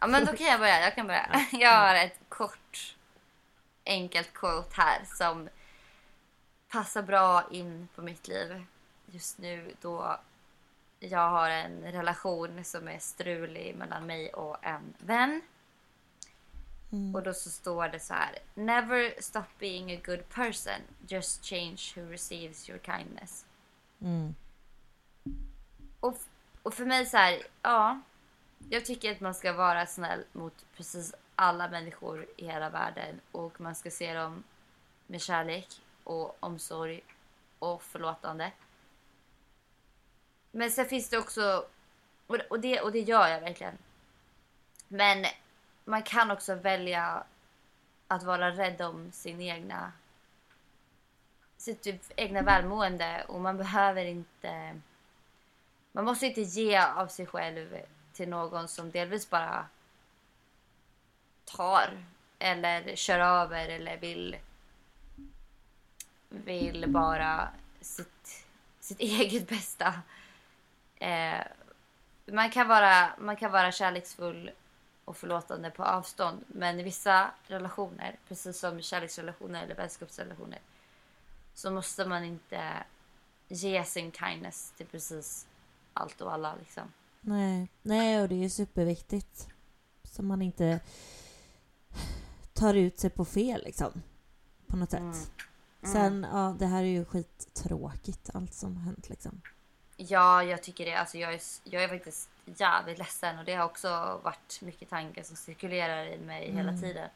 Ja 0.00 0.06
men 0.06 0.24
då 0.24 0.32
kan 0.32 0.46
jag 0.46 0.60
börja. 0.60 0.80
Jag 0.80 0.94
kan 0.94 1.06
börja. 1.06 1.46
Jag 1.52 1.76
har 1.76 1.94
ett 1.94 2.20
kort 2.28 2.96
enkelt 3.84 4.32
quote 4.32 4.70
här 4.72 5.04
som 5.04 5.48
passar 6.68 7.02
bra 7.02 7.44
in 7.50 7.88
på 7.94 8.02
mitt 8.02 8.28
liv 8.28 8.64
just 9.06 9.38
nu 9.38 9.74
då 9.80 10.18
jag 11.00 11.30
har 11.30 11.50
en 11.50 11.82
relation 11.82 12.64
som 12.64 12.88
är 12.88 12.98
strulig 12.98 13.74
mellan 13.74 14.06
mig 14.06 14.32
och 14.32 14.64
en 14.64 14.94
vän. 14.98 15.42
Och 17.14 17.22
då 17.22 17.34
så 17.34 17.50
står 17.50 17.88
det 17.88 18.00
så 18.00 18.14
här. 18.14 18.38
Never 18.54 19.22
stop 19.22 19.46
being 19.58 19.92
a 19.92 20.00
good 20.04 20.28
person. 20.28 20.80
Just 21.08 21.44
change 21.44 21.78
who 21.96 22.10
receives 22.10 22.68
your 22.68 22.78
kindness. 22.78 23.44
Mm. 24.00 24.34
Och, 26.00 26.18
och 26.62 26.74
för 26.74 26.84
mig 26.84 27.06
så 27.06 27.16
här, 27.16 27.42
ja. 27.62 28.00
Jag 28.68 28.84
tycker 28.84 29.12
att 29.12 29.20
man 29.20 29.34
ska 29.34 29.52
vara 29.52 29.86
snäll 29.86 30.24
mot 30.32 30.64
precis 30.76 31.14
alla 31.34 31.68
människor 31.68 32.26
i 32.36 32.46
hela 32.46 32.70
världen. 32.70 33.20
Och 33.32 33.60
man 33.60 33.74
ska 33.74 33.90
se 33.90 34.14
dem 34.14 34.44
med 35.06 35.22
kärlek 35.22 35.80
och 36.04 36.36
omsorg 36.40 37.00
och 37.58 37.82
förlåtande. 37.82 38.52
Men 40.50 40.70
sen 40.70 40.86
finns 40.86 41.08
det 41.08 41.18
också, 41.18 41.66
och 42.26 42.60
det, 42.60 42.80
och 42.80 42.92
det 42.92 43.00
gör 43.00 43.28
jag 43.28 43.40
verkligen. 43.40 43.78
Men 44.88 45.24
man 45.84 46.02
kan 46.02 46.30
också 46.30 46.54
välja 46.54 47.24
att 48.08 48.22
vara 48.22 48.50
rädd 48.50 48.80
om 48.80 49.12
sin 49.12 49.40
egna 49.40 49.92
sitt 51.56 51.82
typ 51.82 52.02
egna 52.16 52.42
välmående 52.42 53.24
och 53.28 53.40
man 53.40 53.56
behöver 53.56 54.04
inte 54.04 54.80
man 55.92 56.04
måste 56.04 56.26
inte 56.26 56.40
ge 56.40 56.78
av 56.78 57.06
sig 57.06 57.26
själv 57.26 57.76
till 58.20 58.28
någon 58.28 58.68
som 58.68 58.90
delvis 58.90 59.30
bara 59.30 59.66
tar 61.44 62.04
eller 62.38 62.96
kör 62.96 63.18
över 63.18 63.68
eller 63.68 63.96
vill 63.96 64.36
vill 66.28 66.84
bara 66.88 67.48
sitt, 67.80 68.44
sitt 68.80 69.00
eget 69.00 69.48
bästa. 69.48 69.94
Eh, 70.96 71.40
man, 72.26 72.50
kan 72.50 72.68
vara, 72.68 73.10
man 73.18 73.36
kan 73.36 73.52
vara 73.52 73.72
kärleksfull 73.72 74.50
och 75.04 75.16
förlåtande 75.16 75.70
på 75.70 75.84
avstånd. 75.84 76.44
Men 76.46 76.80
i 76.80 76.82
vissa 76.82 77.30
relationer, 77.46 78.16
precis 78.28 78.58
som 78.58 78.82
kärleksrelationer 78.82 79.64
eller 79.64 79.74
vänskapsrelationer, 79.74 80.58
så 81.54 81.70
måste 81.70 82.04
man 82.04 82.24
inte 82.24 82.84
ge 83.48 83.84
sin 83.84 84.12
kindness 84.12 84.72
till 84.76 84.86
precis 84.86 85.46
allt 85.94 86.20
och 86.20 86.32
alla. 86.32 86.54
Liksom. 86.54 86.92
Nej. 87.20 87.68
Nej, 87.82 88.22
och 88.22 88.28
det 88.28 88.44
är 88.44 88.48
superviktigt. 88.48 89.48
Så 90.04 90.22
man 90.22 90.42
inte 90.42 90.80
tar 92.52 92.74
ut 92.74 93.00
sig 93.00 93.10
på 93.10 93.24
fel 93.24 93.62
liksom. 93.64 94.02
På 94.66 94.76
något 94.76 94.90
sätt. 94.90 95.00
Mm. 95.00 95.92
Sen, 95.92 96.26
ja, 96.32 96.56
det 96.58 96.66
här 96.66 96.82
är 96.82 96.86
ju 96.86 97.04
skittråkigt 97.04 98.30
allt 98.34 98.54
som 98.54 98.76
har 98.76 98.84
hänt 98.84 99.08
liksom. 99.08 99.40
Ja, 99.96 100.42
jag 100.42 100.62
tycker 100.62 100.84
det. 100.84 100.94
Alltså, 100.94 101.18
jag, 101.18 101.34
är, 101.34 101.40
jag 101.64 101.84
är 101.84 101.88
faktiskt 101.88 102.30
jävligt 102.44 102.98
ledsen 102.98 103.38
och 103.38 103.44
det 103.44 103.54
har 103.54 103.64
också 103.64 104.20
varit 104.24 104.58
mycket 104.62 104.90
tankar 104.90 105.22
som 105.22 105.36
cirkulerar 105.36 106.06
i 106.06 106.18
mig 106.18 106.52
hela 106.52 106.72
tiden. 106.78 107.08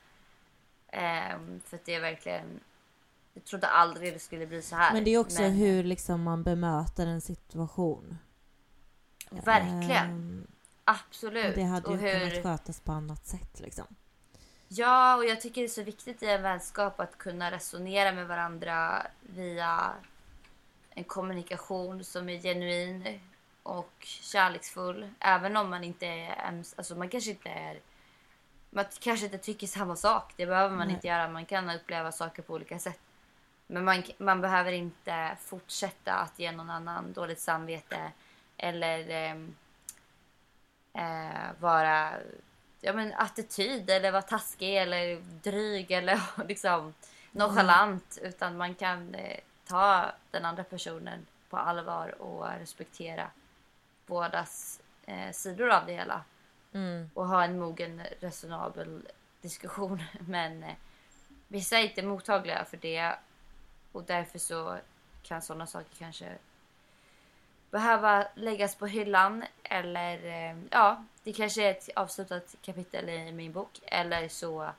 Ehm, 0.89 1.61
för 1.65 1.79
det 1.85 1.95
är 1.95 2.01
verkligen... 2.01 2.61
Jag 3.35 3.45
trodde 3.45 3.67
aldrig 3.67 4.13
det 4.13 4.19
skulle 4.19 4.47
bli 4.47 4.63
så 4.63 4.77
här. 4.77 4.93
Men 4.93 5.05
det 5.05 5.11
är 5.11 5.19
också 5.19 5.43
Men- 5.43 5.53
hur 5.53 5.85
liksom 5.85 6.23
man 6.23 6.43
bemöter 6.43 7.07
en 7.07 7.21
situation. 7.21 8.19
Verkligen. 9.31 10.11
Ehm, 10.11 10.47
Absolut. 10.85 11.47
och 11.47 11.55
det 11.55 11.63
hade 11.63 11.91
ju 11.91 11.95
och 11.95 12.01
hur... 12.01 12.31
kunnat 12.31 12.43
skötas 12.43 12.81
på 12.81 12.93
annat 12.93 13.27
sätt 13.27 13.61
liksom. 13.61 13.87
Ja, 14.69 15.17
och 15.17 15.25
jag 15.25 15.41
tycker 15.41 15.61
det 15.61 15.67
är 15.67 15.69
så 15.69 15.83
viktigt 15.83 16.23
i 16.23 16.27
en 16.27 16.43
vänskap 16.43 17.01
att 17.01 17.19
kunna 17.19 17.51
resonera 17.51 18.13
med 18.13 18.29
varandra 18.29 19.07
via 19.21 19.93
en 20.91 21.05
kommunikation 21.05 22.05
som 22.05 22.29
är 22.29 22.39
genuin 22.39 23.21
och 23.63 23.93
kärleksfull. 24.01 25.09
Även 25.19 25.57
om 25.57 25.71
man 25.71 25.85
inte 25.85 26.07
är 26.07 26.63
alltså 26.77 26.95
man 26.95 27.09
kanske 27.09 27.31
inte 27.31 27.49
är 27.49 27.81
man 28.71 28.85
kanske 29.01 29.27
inte 29.27 29.39
tycker 29.39 29.67
samma 29.67 29.97
sak. 29.97 30.33
Det 30.37 30.47
behöver 30.47 30.77
man 30.77 30.87
Nej. 30.87 30.95
inte 30.95 31.09
göra. 31.09 31.29
Man 31.29 31.47
kan 31.47 31.71
uppleva 31.71 32.13
saker 32.13 32.43
på 32.43 32.55
olika 32.55 32.79
sätt. 32.79 33.01
Men 33.67 33.85
man, 33.85 34.03
man 34.19 34.41
behöver 34.41 34.73
inte 34.73 35.37
fortsätta 35.41 36.15
att 36.15 36.39
ge 36.39 36.53
någon 36.53 36.71
annan 36.71 37.13
dåligt 37.13 37.41
samvete 37.41 38.13
eller 38.65 39.11
ehm, 39.11 39.57
eh, 40.93 41.61
vara 41.61 42.11
ja, 42.81 42.93
men 42.93 43.15
attityd 43.15 43.91
eller 43.91 44.13
vara 44.13 44.23
taskig 44.23 44.77
eller 44.77 45.17
dryg 45.43 45.91
eller 45.91 46.21
liksom 46.49 46.95
nonchalant. 47.33 48.19
Utan 48.23 48.57
man 48.57 48.75
kan 48.75 49.15
eh, 49.15 49.41
ta 49.67 50.13
den 50.31 50.45
andra 50.45 50.65
personen 50.65 51.27
på 51.51 51.57
allvar 51.57 52.23
och 52.23 52.49
respektera 52.49 53.31
bådas 54.07 54.81
eh, 55.07 55.31
sidor 55.33 55.71
av 55.71 55.87
det 55.87 55.93
hela. 55.93 56.25
Och 57.15 57.29
ha 57.29 57.45
en 57.45 57.59
mogen, 57.59 58.03
resonabel 58.21 59.09
diskussion. 59.41 60.03
Men 60.19 60.63
eh, 60.63 60.75
vissa 61.49 61.79
är 61.79 61.83
inte 61.83 62.03
mottagliga 62.03 62.65
för 62.65 62.77
det. 62.77 63.15
Och 63.93 64.05
därför 64.05 64.39
så 64.39 64.79
kan 65.23 65.43
sådana 65.43 65.67
saker 65.67 65.95
kanske 65.99 66.39
behöva 67.75 68.27
läggas 68.35 68.75
på 68.75 68.87
hyllan. 68.87 69.45
Eller 69.63 70.27
eh, 70.51 70.57
ja, 70.71 71.05
det 71.25 71.33
kanske 71.33 71.63
är 71.67 71.71
ett 71.71 71.89
avslutat 71.97 72.55
kapitel 72.63 73.09
i 73.09 73.33
min 73.33 73.53
bok. 73.53 73.81
Eller 73.87 74.29
så 74.29 74.71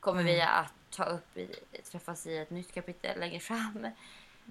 kommer 0.00 0.22
vi 0.22 0.40
att 0.40 0.72
ta 0.90 1.04
upp, 1.04 1.36
i, 1.36 1.48
träffas 1.90 2.26
i 2.26 2.36
ett 2.38 2.50
nytt 2.50 2.72
kapitel 2.74 3.20
längre 3.20 3.40
fram. 3.40 3.86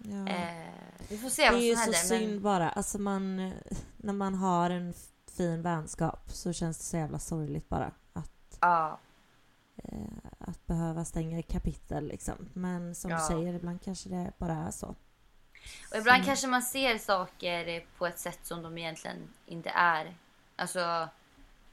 Ja. 0.04 0.28
Eh, 0.28 0.74
vi 1.10 1.18
får 1.18 1.30
se 1.30 1.46
det 1.46 1.52
vad 1.52 1.60
är 1.62 1.66
ju 1.66 1.76
som 1.76 1.94
så 1.94 2.00
händer. 2.16 2.28
synd 2.28 2.42
bara. 2.42 2.70
Alltså 2.70 2.98
man, 3.00 3.52
när 3.98 4.14
man 4.14 4.36
har 4.36 4.70
en 4.70 4.94
fin 5.38 5.62
vänskap 5.62 6.30
så 6.32 6.54
känns 6.54 6.78
det 6.78 6.84
så 6.84 6.98
jävla 6.98 7.20
sorgligt 7.20 7.70
bara. 7.70 7.92
Att, 8.14 8.58
ja, 8.62 9.00
eh, 9.84 10.00
att 10.40 10.66
behöva 10.68 11.06
stänga 11.06 11.42
kapitel 11.42 12.08
liksom. 12.08 12.50
Men 12.54 12.96
som 12.96 13.12
Ja. 13.12 13.18
du 13.18 13.24
säger, 13.24 13.54
ibland 13.54 13.82
kanske 13.82 14.10
det 14.10 14.32
bara 14.38 14.54
är 14.56 14.72
så. 14.72 14.96
Och 15.92 15.98
ibland 15.98 16.24
Så- 16.24 16.28
kanske 16.28 16.48
man 16.48 16.62
ser 16.62 16.98
saker 16.98 17.86
på 17.98 18.08
ett 18.08 18.20
sätt 18.20 18.40
som 18.44 18.62
de 18.64 18.78
egentligen 18.78 19.28
inte 19.46 19.70
är. 19.70 20.14
Alltså 20.56 21.10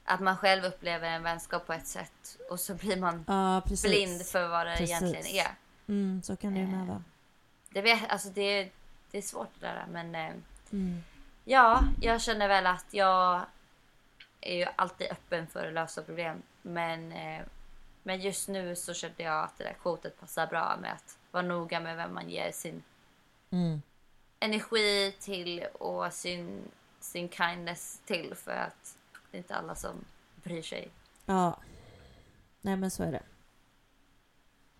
att 0.05 0.19
man 0.19 0.37
själv 0.37 0.63
upplever 0.65 1.09
en 1.09 1.23
vänskap 1.23 1.67
på 1.67 1.73
ett 1.73 1.87
sätt 1.87 2.37
och 2.49 2.59
så 2.59 2.73
blir 2.75 2.97
man 2.97 3.25
Ja, 3.27 3.61
blind 3.83 4.25
för 4.25 4.47
vad 4.47 4.67
det 4.67 4.75
Precis. 4.77 4.89
egentligen 5.01 5.45
är. 5.45 5.51
Mm, 5.87 6.21
så 6.23 6.35
kan 6.35 6.53
det 6.53 6.59
ju 6.59 6.65
Eh. 6.65 6.71
med 6.71 6.87
vara. 6.87 7.03
Det, 7.69 7.81
vet, 7.81 8.09
alltså 8.11 8.29
det, 8.29 8.69
det 9.11 9.17
är 9.17 9.21
svårt 9.21 9.49
det 9.59 9.65
där 9.67 9.85
men 9.91 10.15
eh, 10.15 10.33
Mm. 10.71 11.03
ja, 11.43 11.83
jag 12.01 12.21
känner 12.21 12.47
väl 12.47 12.67
att 12.67 12.85
jag 12.91 13.41
är 14.41 14.55
ju 14.55 14.65
alltid 14.75 15.07
öppen 15.11 15.47
för 15.47 15.67
att 15.67 15.73
lösa 15.73 16.01
problem. 16.01 16.41
Men, 16.61 17.11
eh, 17.11 17.41
men 18.03 18.21
just 18.21 18.47
nu 18.47 18.75
så 18.75 18.93
kände 18.93 19.23
jag 19.23 19.43
att 19.43 19.57
det 19.57 19.63
där 19.63 19.73
kvotet 19.81 20.19
passar 20.19 20.47
bra 20.47 20.77
med 20.81 20.91
att 20.93 21.17
vara 21.31 21.43
noga 21.43 21.79
med 21.79 21.97
vem 21.97 22.13
man 22.13 22.29
ger 22.29 22.51
sin 22.51 22.83
Mm. 23.55 23.81
energi 24.39 25.15
till 25.19 25.65
och 25.73 26.13
sin, 26.13 26.61
sin 26.99 27.29
kindness 27.29 28.01
till 28.05 28.35
för 28.35 28.51
att 28.51 28.97
det 29.31 29.37
är 29.37 29.39
inte 29.39 29.55
alla 29.55 29.75
som 29.75 30.05
bryr 30.43 30.61
sig. 30.61 30.89
Ja. 31.25 31.59
Nej 32.61 32.75
men 32.75 32.91
så 32.91 33.03
är 33.03 33.11
det. 33.11 33.23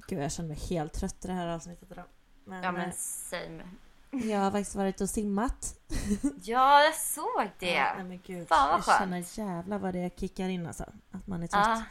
Gud 0.07 0.19
jag 0.23 0.31
känner 0.31 0.49
mig 0.49 0.57
helt 0.69 0.93
trött 0.93 1.25
i 1.25 1.27
det 1.27 1.33
här 1.33 1.47
avsnittet 1.47 1.91
idag. 1.91 2.05
Men, 2.43 2.63
Ja 2.63 2.71
men 2.71 2.89
eh, 2.89 2.95
same. 2.95 3.63
jag 4.11 4.39
har 4.39 4.51
faktiskt 4.51 4.75
varit 4.75 5.01
och 5.01 5.09
simmat. 5.09 5.79
Ja, 6.43 6.83
jag 6.83 6.95
såg 6.95 7.49
det. 7.59 7.73
Ja, 7.73 7.93
nej 7.95 8.03
men 8.03 8.19
gud. 8.25 8.47
Fan, 8.47 8.69
vad 8.69 8.77
jag 8.79 8.83
skönt. 8.85 8.99
känner 9.29 9.47
jävla 9.49 9.77
vad 9.77 9.93
det 9.93 10.19
kickar 10.19 10.49
in 10.49 10.67
alltså. 10.67 10.85
Att 11.11 11.27
man 11.27 11.43
är 11.43 11.47
trött. 11.47 11.63
Ja. 11.67 11.83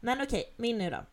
Men 0.00 0.22
okej, 0.22 0.54
min 0.56 0.78
nu 0.78 0.90
då. 0.90 1.04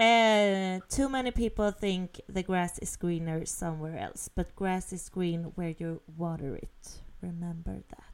Eh, 0.00 0.80
too 0.88 1.08
many 1.08 1.30
people 1.30 1.72
think 1.72 2.20
the 2.26 2.42
grass 2.42 2.78
is 2.78 2.96
greener 2.96 3.44
somewhere 3.44 3.98
else, 3.98 4.30
but 4.34 4.56
grass 4.56 4.92
is 4.92 5.10
green 5.10 5.52
where 5.56 5.74
you 5.78 6.00
water 6.06 6.56
it. 6.56 7.02
Remember 7.20 7.82
that. 7.88 8.04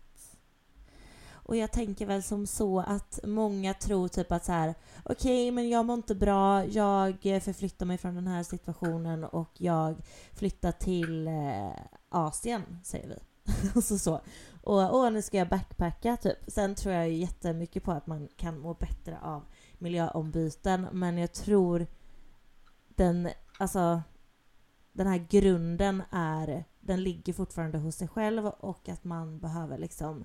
Och 1.30 1.56
jag 1.56 1.72
tänker 1.72 2.06
väl 2.06 2.22
som 2.22 2.46
så 2.46 2.80
att 2.80 3.20
många 3.24 3.74
tror 3.74 4.08
typ 4.08 4.32
att 4.32 4.44
så 4.44 4.52
här, 4.52 4.74
okej 5.04 5.50
men 5.50 5.68
jag 5.68 5.84
mår 5.84 5.94
inte 5.94 6.14
bra, 6.14 6.64
jag 6.64 7.22
förflyttar 7.22 7.86
mig 7.86 7.98
från 7.98 8.14
den 8.14 8.26
här 8.26 8.42
situationen 8.42 9.24
och 9.24 9.50
jag 9.58 9.96
flyttar 10.34 10.72
till 10.72 11.28
eh, 11.28 11.70
Asien, 12.08 12.62
säger 12.84 13.08
vi. 13.08 13.16
och 13.74 13.84
så 13.84 13.98
så. 13.98 14.20
Och 14.62 14.94
åh, 14.94 15.10
nu 15.10 15.22
ska 15.22 15.36
jag 15.36 15.48
backpacka 15.48 16.16
typ. 16.16 16.38
Sen 16.46 16.74
tror 16.74 16.94
jag 16.94 17.08
ju 17.08 17.14
jättemycket 17.14 17.82
på 17.82 17.92
att 17.92 18.06
man 18.06 18.28
kan 18.36 18.58
må 18.58 18.74
bättre 18.74 19.18
av 19.22 19.42
miljöombyten, 19.78 20.86
men 20.92 21.18
jag 21.18 21.32
tror 21.32 21.86
den, 22.88 23.28
alltså 23.58 24.02
den 24.92 25.06
här 25.06 25.26
grunden 25.30 26.02
är, 26.10 26.64
den 26.80 27.02
ligger 27.02 27.32
fortfarande 27.32 27.78
hos 27.78 27.96
sig 27.96 28.08
själv 28.08 28.46
och 28.46 28.88
att 28.88 29.04
man 29.04 29.38
behöver 29.38 29.78
liksom 29.78 30.24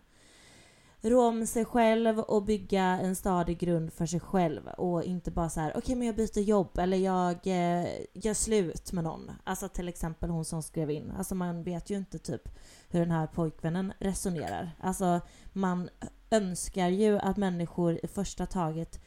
rå 1.01 1.27
om 1.27 1.47
sig 1.47 1.65
själv 1.65 2.19
och 2.19 2.43
bygga 2.43 2.83
en 2.83 3.15
stadig 3.15 3.57
grund 3.57 3.93
för 3.93 4.05
sig 4.05 4.19
själv 4.19 4.67
och 4.67 5.03
inte 5.03 5.31
bara 5.31 5.49
så 5.49 5.59
här: 5.59 5.69
okej 5.69 5.79
okay, 5.79 5.95
men 5.95 6.07
jag 6.07 6.15
byter 6.15 6.39
jobb 6.39 6.77
eller 6.77 6.97
jag 6.97 7.35
eh, 7.47 7.87
gör 8.13 8.33
slut 8.33 8.91
med 8.91 9.03
någon. 9.03 9.31
Alltså 9.43 9.67
till 9.69 9.87
exempel 9.87 10.29
hon 10.29 10.45
som 10.45 10.63
skrev 10.63 10.91
in. 10.91 11.11
Alltså 11.11 11.35
man 11.35 11.63
vet 11.63 11.89
ju 11.89 11.97
inte 11.97 12.19
typ 12.19 12.49
hur 12.89 12.99
den 12.99 13.11
här 13.11 13.27
pojkvännen 13.27 13.93
resonerar. 13.99 14.71
Alltså 14.79 15.21
man 15.53 15.89
önskar 16.29 16.87
ju 16.87 17.19
att 17.19 17.37
människor 17.37 17.99
i 18.03 18.07
första 18.07 18.45
taget 18.45 18.99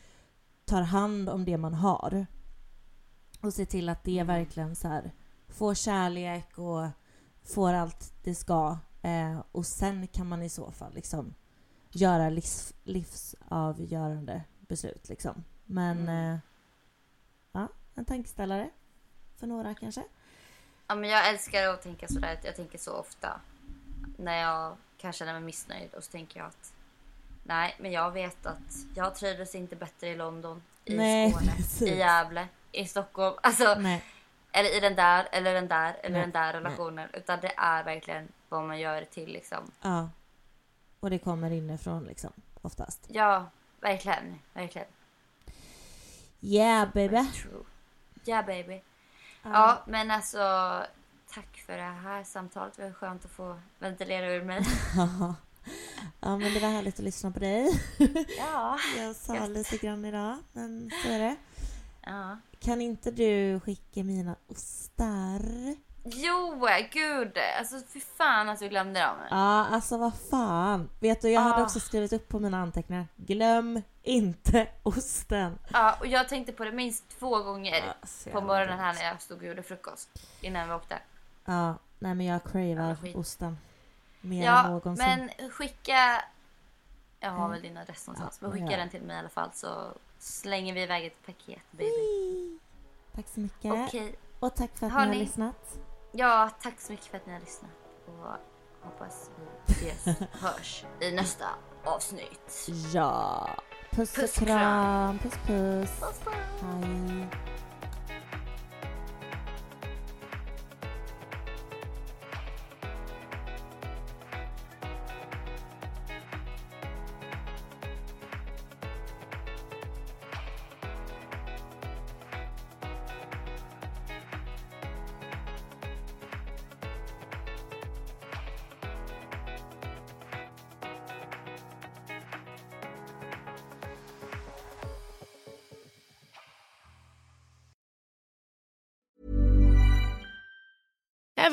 tar 0.65 0.83
hand 0.83 1.29
om 1.29 1.45
det 1.45 1.57
man 1.57 1.75
har. 1.75 2.27
Och 3.41 3.55
ser 3.55 3.65
till 3.65 3.89
att 3.89 4.05
det 4.05 4.23
verkligen 4.23 4.77
så 4.77 4.89
här 4.89 5.13
får 5.49 5.75
kärlek 5.75 6.59
och 6.59 6.89
får 7.45 7.73
allt 7.73 8.13
det 8.23 8.35
ska. 8.35 8.79
Eh, 9.03 9.41
och 9.53 9.67
sen 9.67 10.07
kan 10.07 10.27
man 10.27 10.43
i 10.43 10.49
så 10.49 10.71
fall 10.71 10.95
liksom 10.95 11.35
göra 11.91 12.29
livs, 12.29 12.75
livsavgörande 12.85 14.43
beslut 14.59 15.09
liksom. 15.09 15.45
Men 15.65 15.99
mm. 15.99 16.35
eh, 16.35 16.39
ja, 17.53 17.69
en 17.95 18.05
tankeställare 18.05 18.71
för 19.37 19.47
några 19.47 19.75
kanske. 19.75 20.03
Ja, 20.87 20.95
men 20.95 21.11
jag 21.11 21.29
älskar 21.29 21.69
att 21.69 21.83
tänka 21.83 22.09
sådär. 22.09 22.41
Jag 22.45 22.57
tänker 22.57 22.79
så 22.79 22.93
ofta 22.93 23.41
när 24.17 24.43
jag 24.43 24.77
kan 24.99 25.13
känna 25.13 25.33
mig 25.33 25.43
missnöjd 25.43 25.95
och 25.95 26.05
så 26.05 26.11
tänker 26.11 26.41
jag 26.41 26.47
att 26.47 26.74
nej, 27.45 27.77
men 27.79 27.93
jag 27.93 28.11
vet 28.11 28.47
att 28.47 28.75
jag 28.95 29.15
trivdes 29.15 29.55
inte 29.55 29.77
bättre 29.77 30.09
i 30.09 30.17
London, 30.17 30.63
i 30.85 30.97
nej, 30.97 31.33
Skåne, 31.33 31.53
precis. 31.57 31.83
i 31.83 31.97
Gävle, 31.99 32.49
i 32.73 32.85
Stockholm. 32.87 33.37
Alltså, 33.43 33.75
nej. 33.75 34.05
eller 34.53 34.77
i 34.77 34.81
den 34.81 34.97
där, 34.97 35.29
eller 35.33 35.55
den 35.55 35.69
där, 35.69 35.97
eller 36.03 36.15
nej, 36.15 36.21
den 36.23 36.31
där 36.31 36.53
relationen. 36.53 37.09
Utan 37.13 37.41
det 37.41 37.53
är 37.57 37.85
verkligen 37.85 38.29
vad 38.49 38.65
man 38.65 38.81
gör 38.81 39.01
det 39.01 39.07
till 39.07 39.33
liksom. 39.33 39.71
Ja. 39.83 40.09
Och 41.01 41.11
det 41.11 41.19
kommer 41.19 41.51
inifrån 41.51 42.05
liksom, 42.05 42.33
oftast. 42.63 43.07
Ja, 43.09 43.47
verkligen. 43.81 44.39
Verkligen. 44.53 44.89
Yeah 46.41 46.93
baby. 46.95 47.29
Yeah 48.27 48.47
baby. 48.47 48.81
Ja. 49.43 49.51
ja, 49.53 49.83
men 49.87 50.11
alltså 50.11 50.39
tack 51.35 51.63
för 51.67 51.77
det 51.77 51.83
här 51.83 52.25
samtalet. 52.25 52.77
Det 52.77 52.83
var 52.83 52.93
skönt 52.93 53.25
att 53.25 53.31
få 53.31 53.61
ventilera 53.79 54.27
ur 54.27 54.45
mig. 54.45 54.63
ja, 56.21 56.37
men 56.37 56.55
det 56.55 56.61
var 56.61 56.69
härligt 56.69 56.99
att 56.99 57.05
lyssna 57.05 57.31
på 57.31 57.39
dig. 57.39 57.81
Ja. 58.39 58.79
Jag 58.99 59.17
sa 59.17 59.35
gött. 59.35 59.51
lite 59.51 59.77
grann 59.77 60.05
idag, 60.05 60.37
men 60.53 60.91
så 61.03 61.09
är 61.09 61.19
det. 61.19 61.37
Ja. 62.07 62.39
Kan 62.61 62.81
inte 62.81 63.11
du 63.11 63.61
skicka 63.61 64.05
mina 64.05 64.37
ostar? 64.47 65.43
Jo, 66.05 66.67
gud. 66.93 67.39
Alltså 67.59 67.81
fy 67.93 68.01
fan 68.01 68.49
att 68.49 68.59
du 68.59 68.69
glömde 68.69 69.01
dem. 69.01 69.17
Ja, 69.31 69.67
alltså 69.67 69.99
vad 69.99 70.15
fan. 70.31 70.91
Vet 71.01 71.23
du, 71.23 71.31
jag 71.31 71.41
hade 71.41 71.63
ah. 71.63 71.65
också 71.65 71.81
skrivit 71.81 72.13
upp 72.13 72.29
på 72.29 72.41
mina 72.41 72.59
anteckningar. 72.59 73.07
Glöm 73.17 73.83
inte 74.03 74.67
osten. 74.83 75.59
Ja, 75.73 75.97
och 76.01 76.07
jag 76.07 76.29
tänkte 76.29 76.53
på 76.53 76.65
det 76.65 76.73
minst 76.73 77.19
två 77.19 77.43
gånger 77.43 77.95
ja, 78.25 78.33
på 78.33 78.41
morgonen 78.41 78.79
här 78.79 78.95
när 78.95 79.05
jag 79.05 79.23
stod 79.23 79.39
och 79.39 79.45
gjorde 79.45 79.63
frukost. 79.63 80.09
Innan 80.41 80.69
vi 80.69 80.75
åkte. 80.75 80.99
Ja, 81.45 81.75
nej 81.99 82.15
men 82.15 82.27
jag 82.27 82.45
cravar 82.45 82.97
osten. 83.15 83.59
Mer 84.25 84.45
ja, 84.45 84.65
än 84.65 84.71
någonsin. 84.71 85.07
men 85.39 85.51
skicka... 85.51 86.25
Jag 87.21 87.31
har 87.31 87.49
väl 87.49 87.63
din 87.63 87.77
adress 87.77 88.07
någonstans. 88.07 88.39
Ja, 88.41 88.49
men 88.49 88.53
skicka 88.53 88.73
ja. 88.73 88.77
den 88.77 88.91
till 88.91 89.03
mig 89.03 89.17
i 89.17 89.19
alla 89.19 89.29
fall 89.29 89.51
så 89.53 89.93
slänger 90.19 90.75
vi 90.75 90.83
iväg 90.83 91.07
ett 91.07 91.27
paket 91.27 91.63
baby. 91.71 92.59
Tack 93.15 93.29
så 93.29 93.41
mycket. 93.41 93.73
Okay. 93.73 94.13
Och 94.41 94.55
tack 94.55 94.77
för 94.77 94.87
att 94.87 94.93
har 94.93 95.07
ni 95.07 95.07
har 95.07 95.15
lyssnat. 95.15 95.79
Ja, 96.13 96.51
tack 96.63 96.81
så 96.81 96.93
mycket 96.93 97.07
för 97.07 97.17
att 97.17 97.27
ni 97.27 97.33
har 97.33 97.41
lyssnat. 97.41 97.71
Och 98.07 98.27
hoppas 98.81 99.31
vi 99.67 99.73
ses, 99.73 100.19
hörs 100.33 100.85
i 101.01 101.13
nästa 101.13 101.47
avsnitt. 101.85 102.69
Ja. 102.93 103.51
Puss, 103.91 104.15
puss 104.15 104.37
och 104.37 104.47
kram. 104.47 105.19
Puss 105.19 105.35
puss. 105.47 105.91
puss, 106.01 106.21
puss. 106.21 106.35
Hej. 106.63 107.54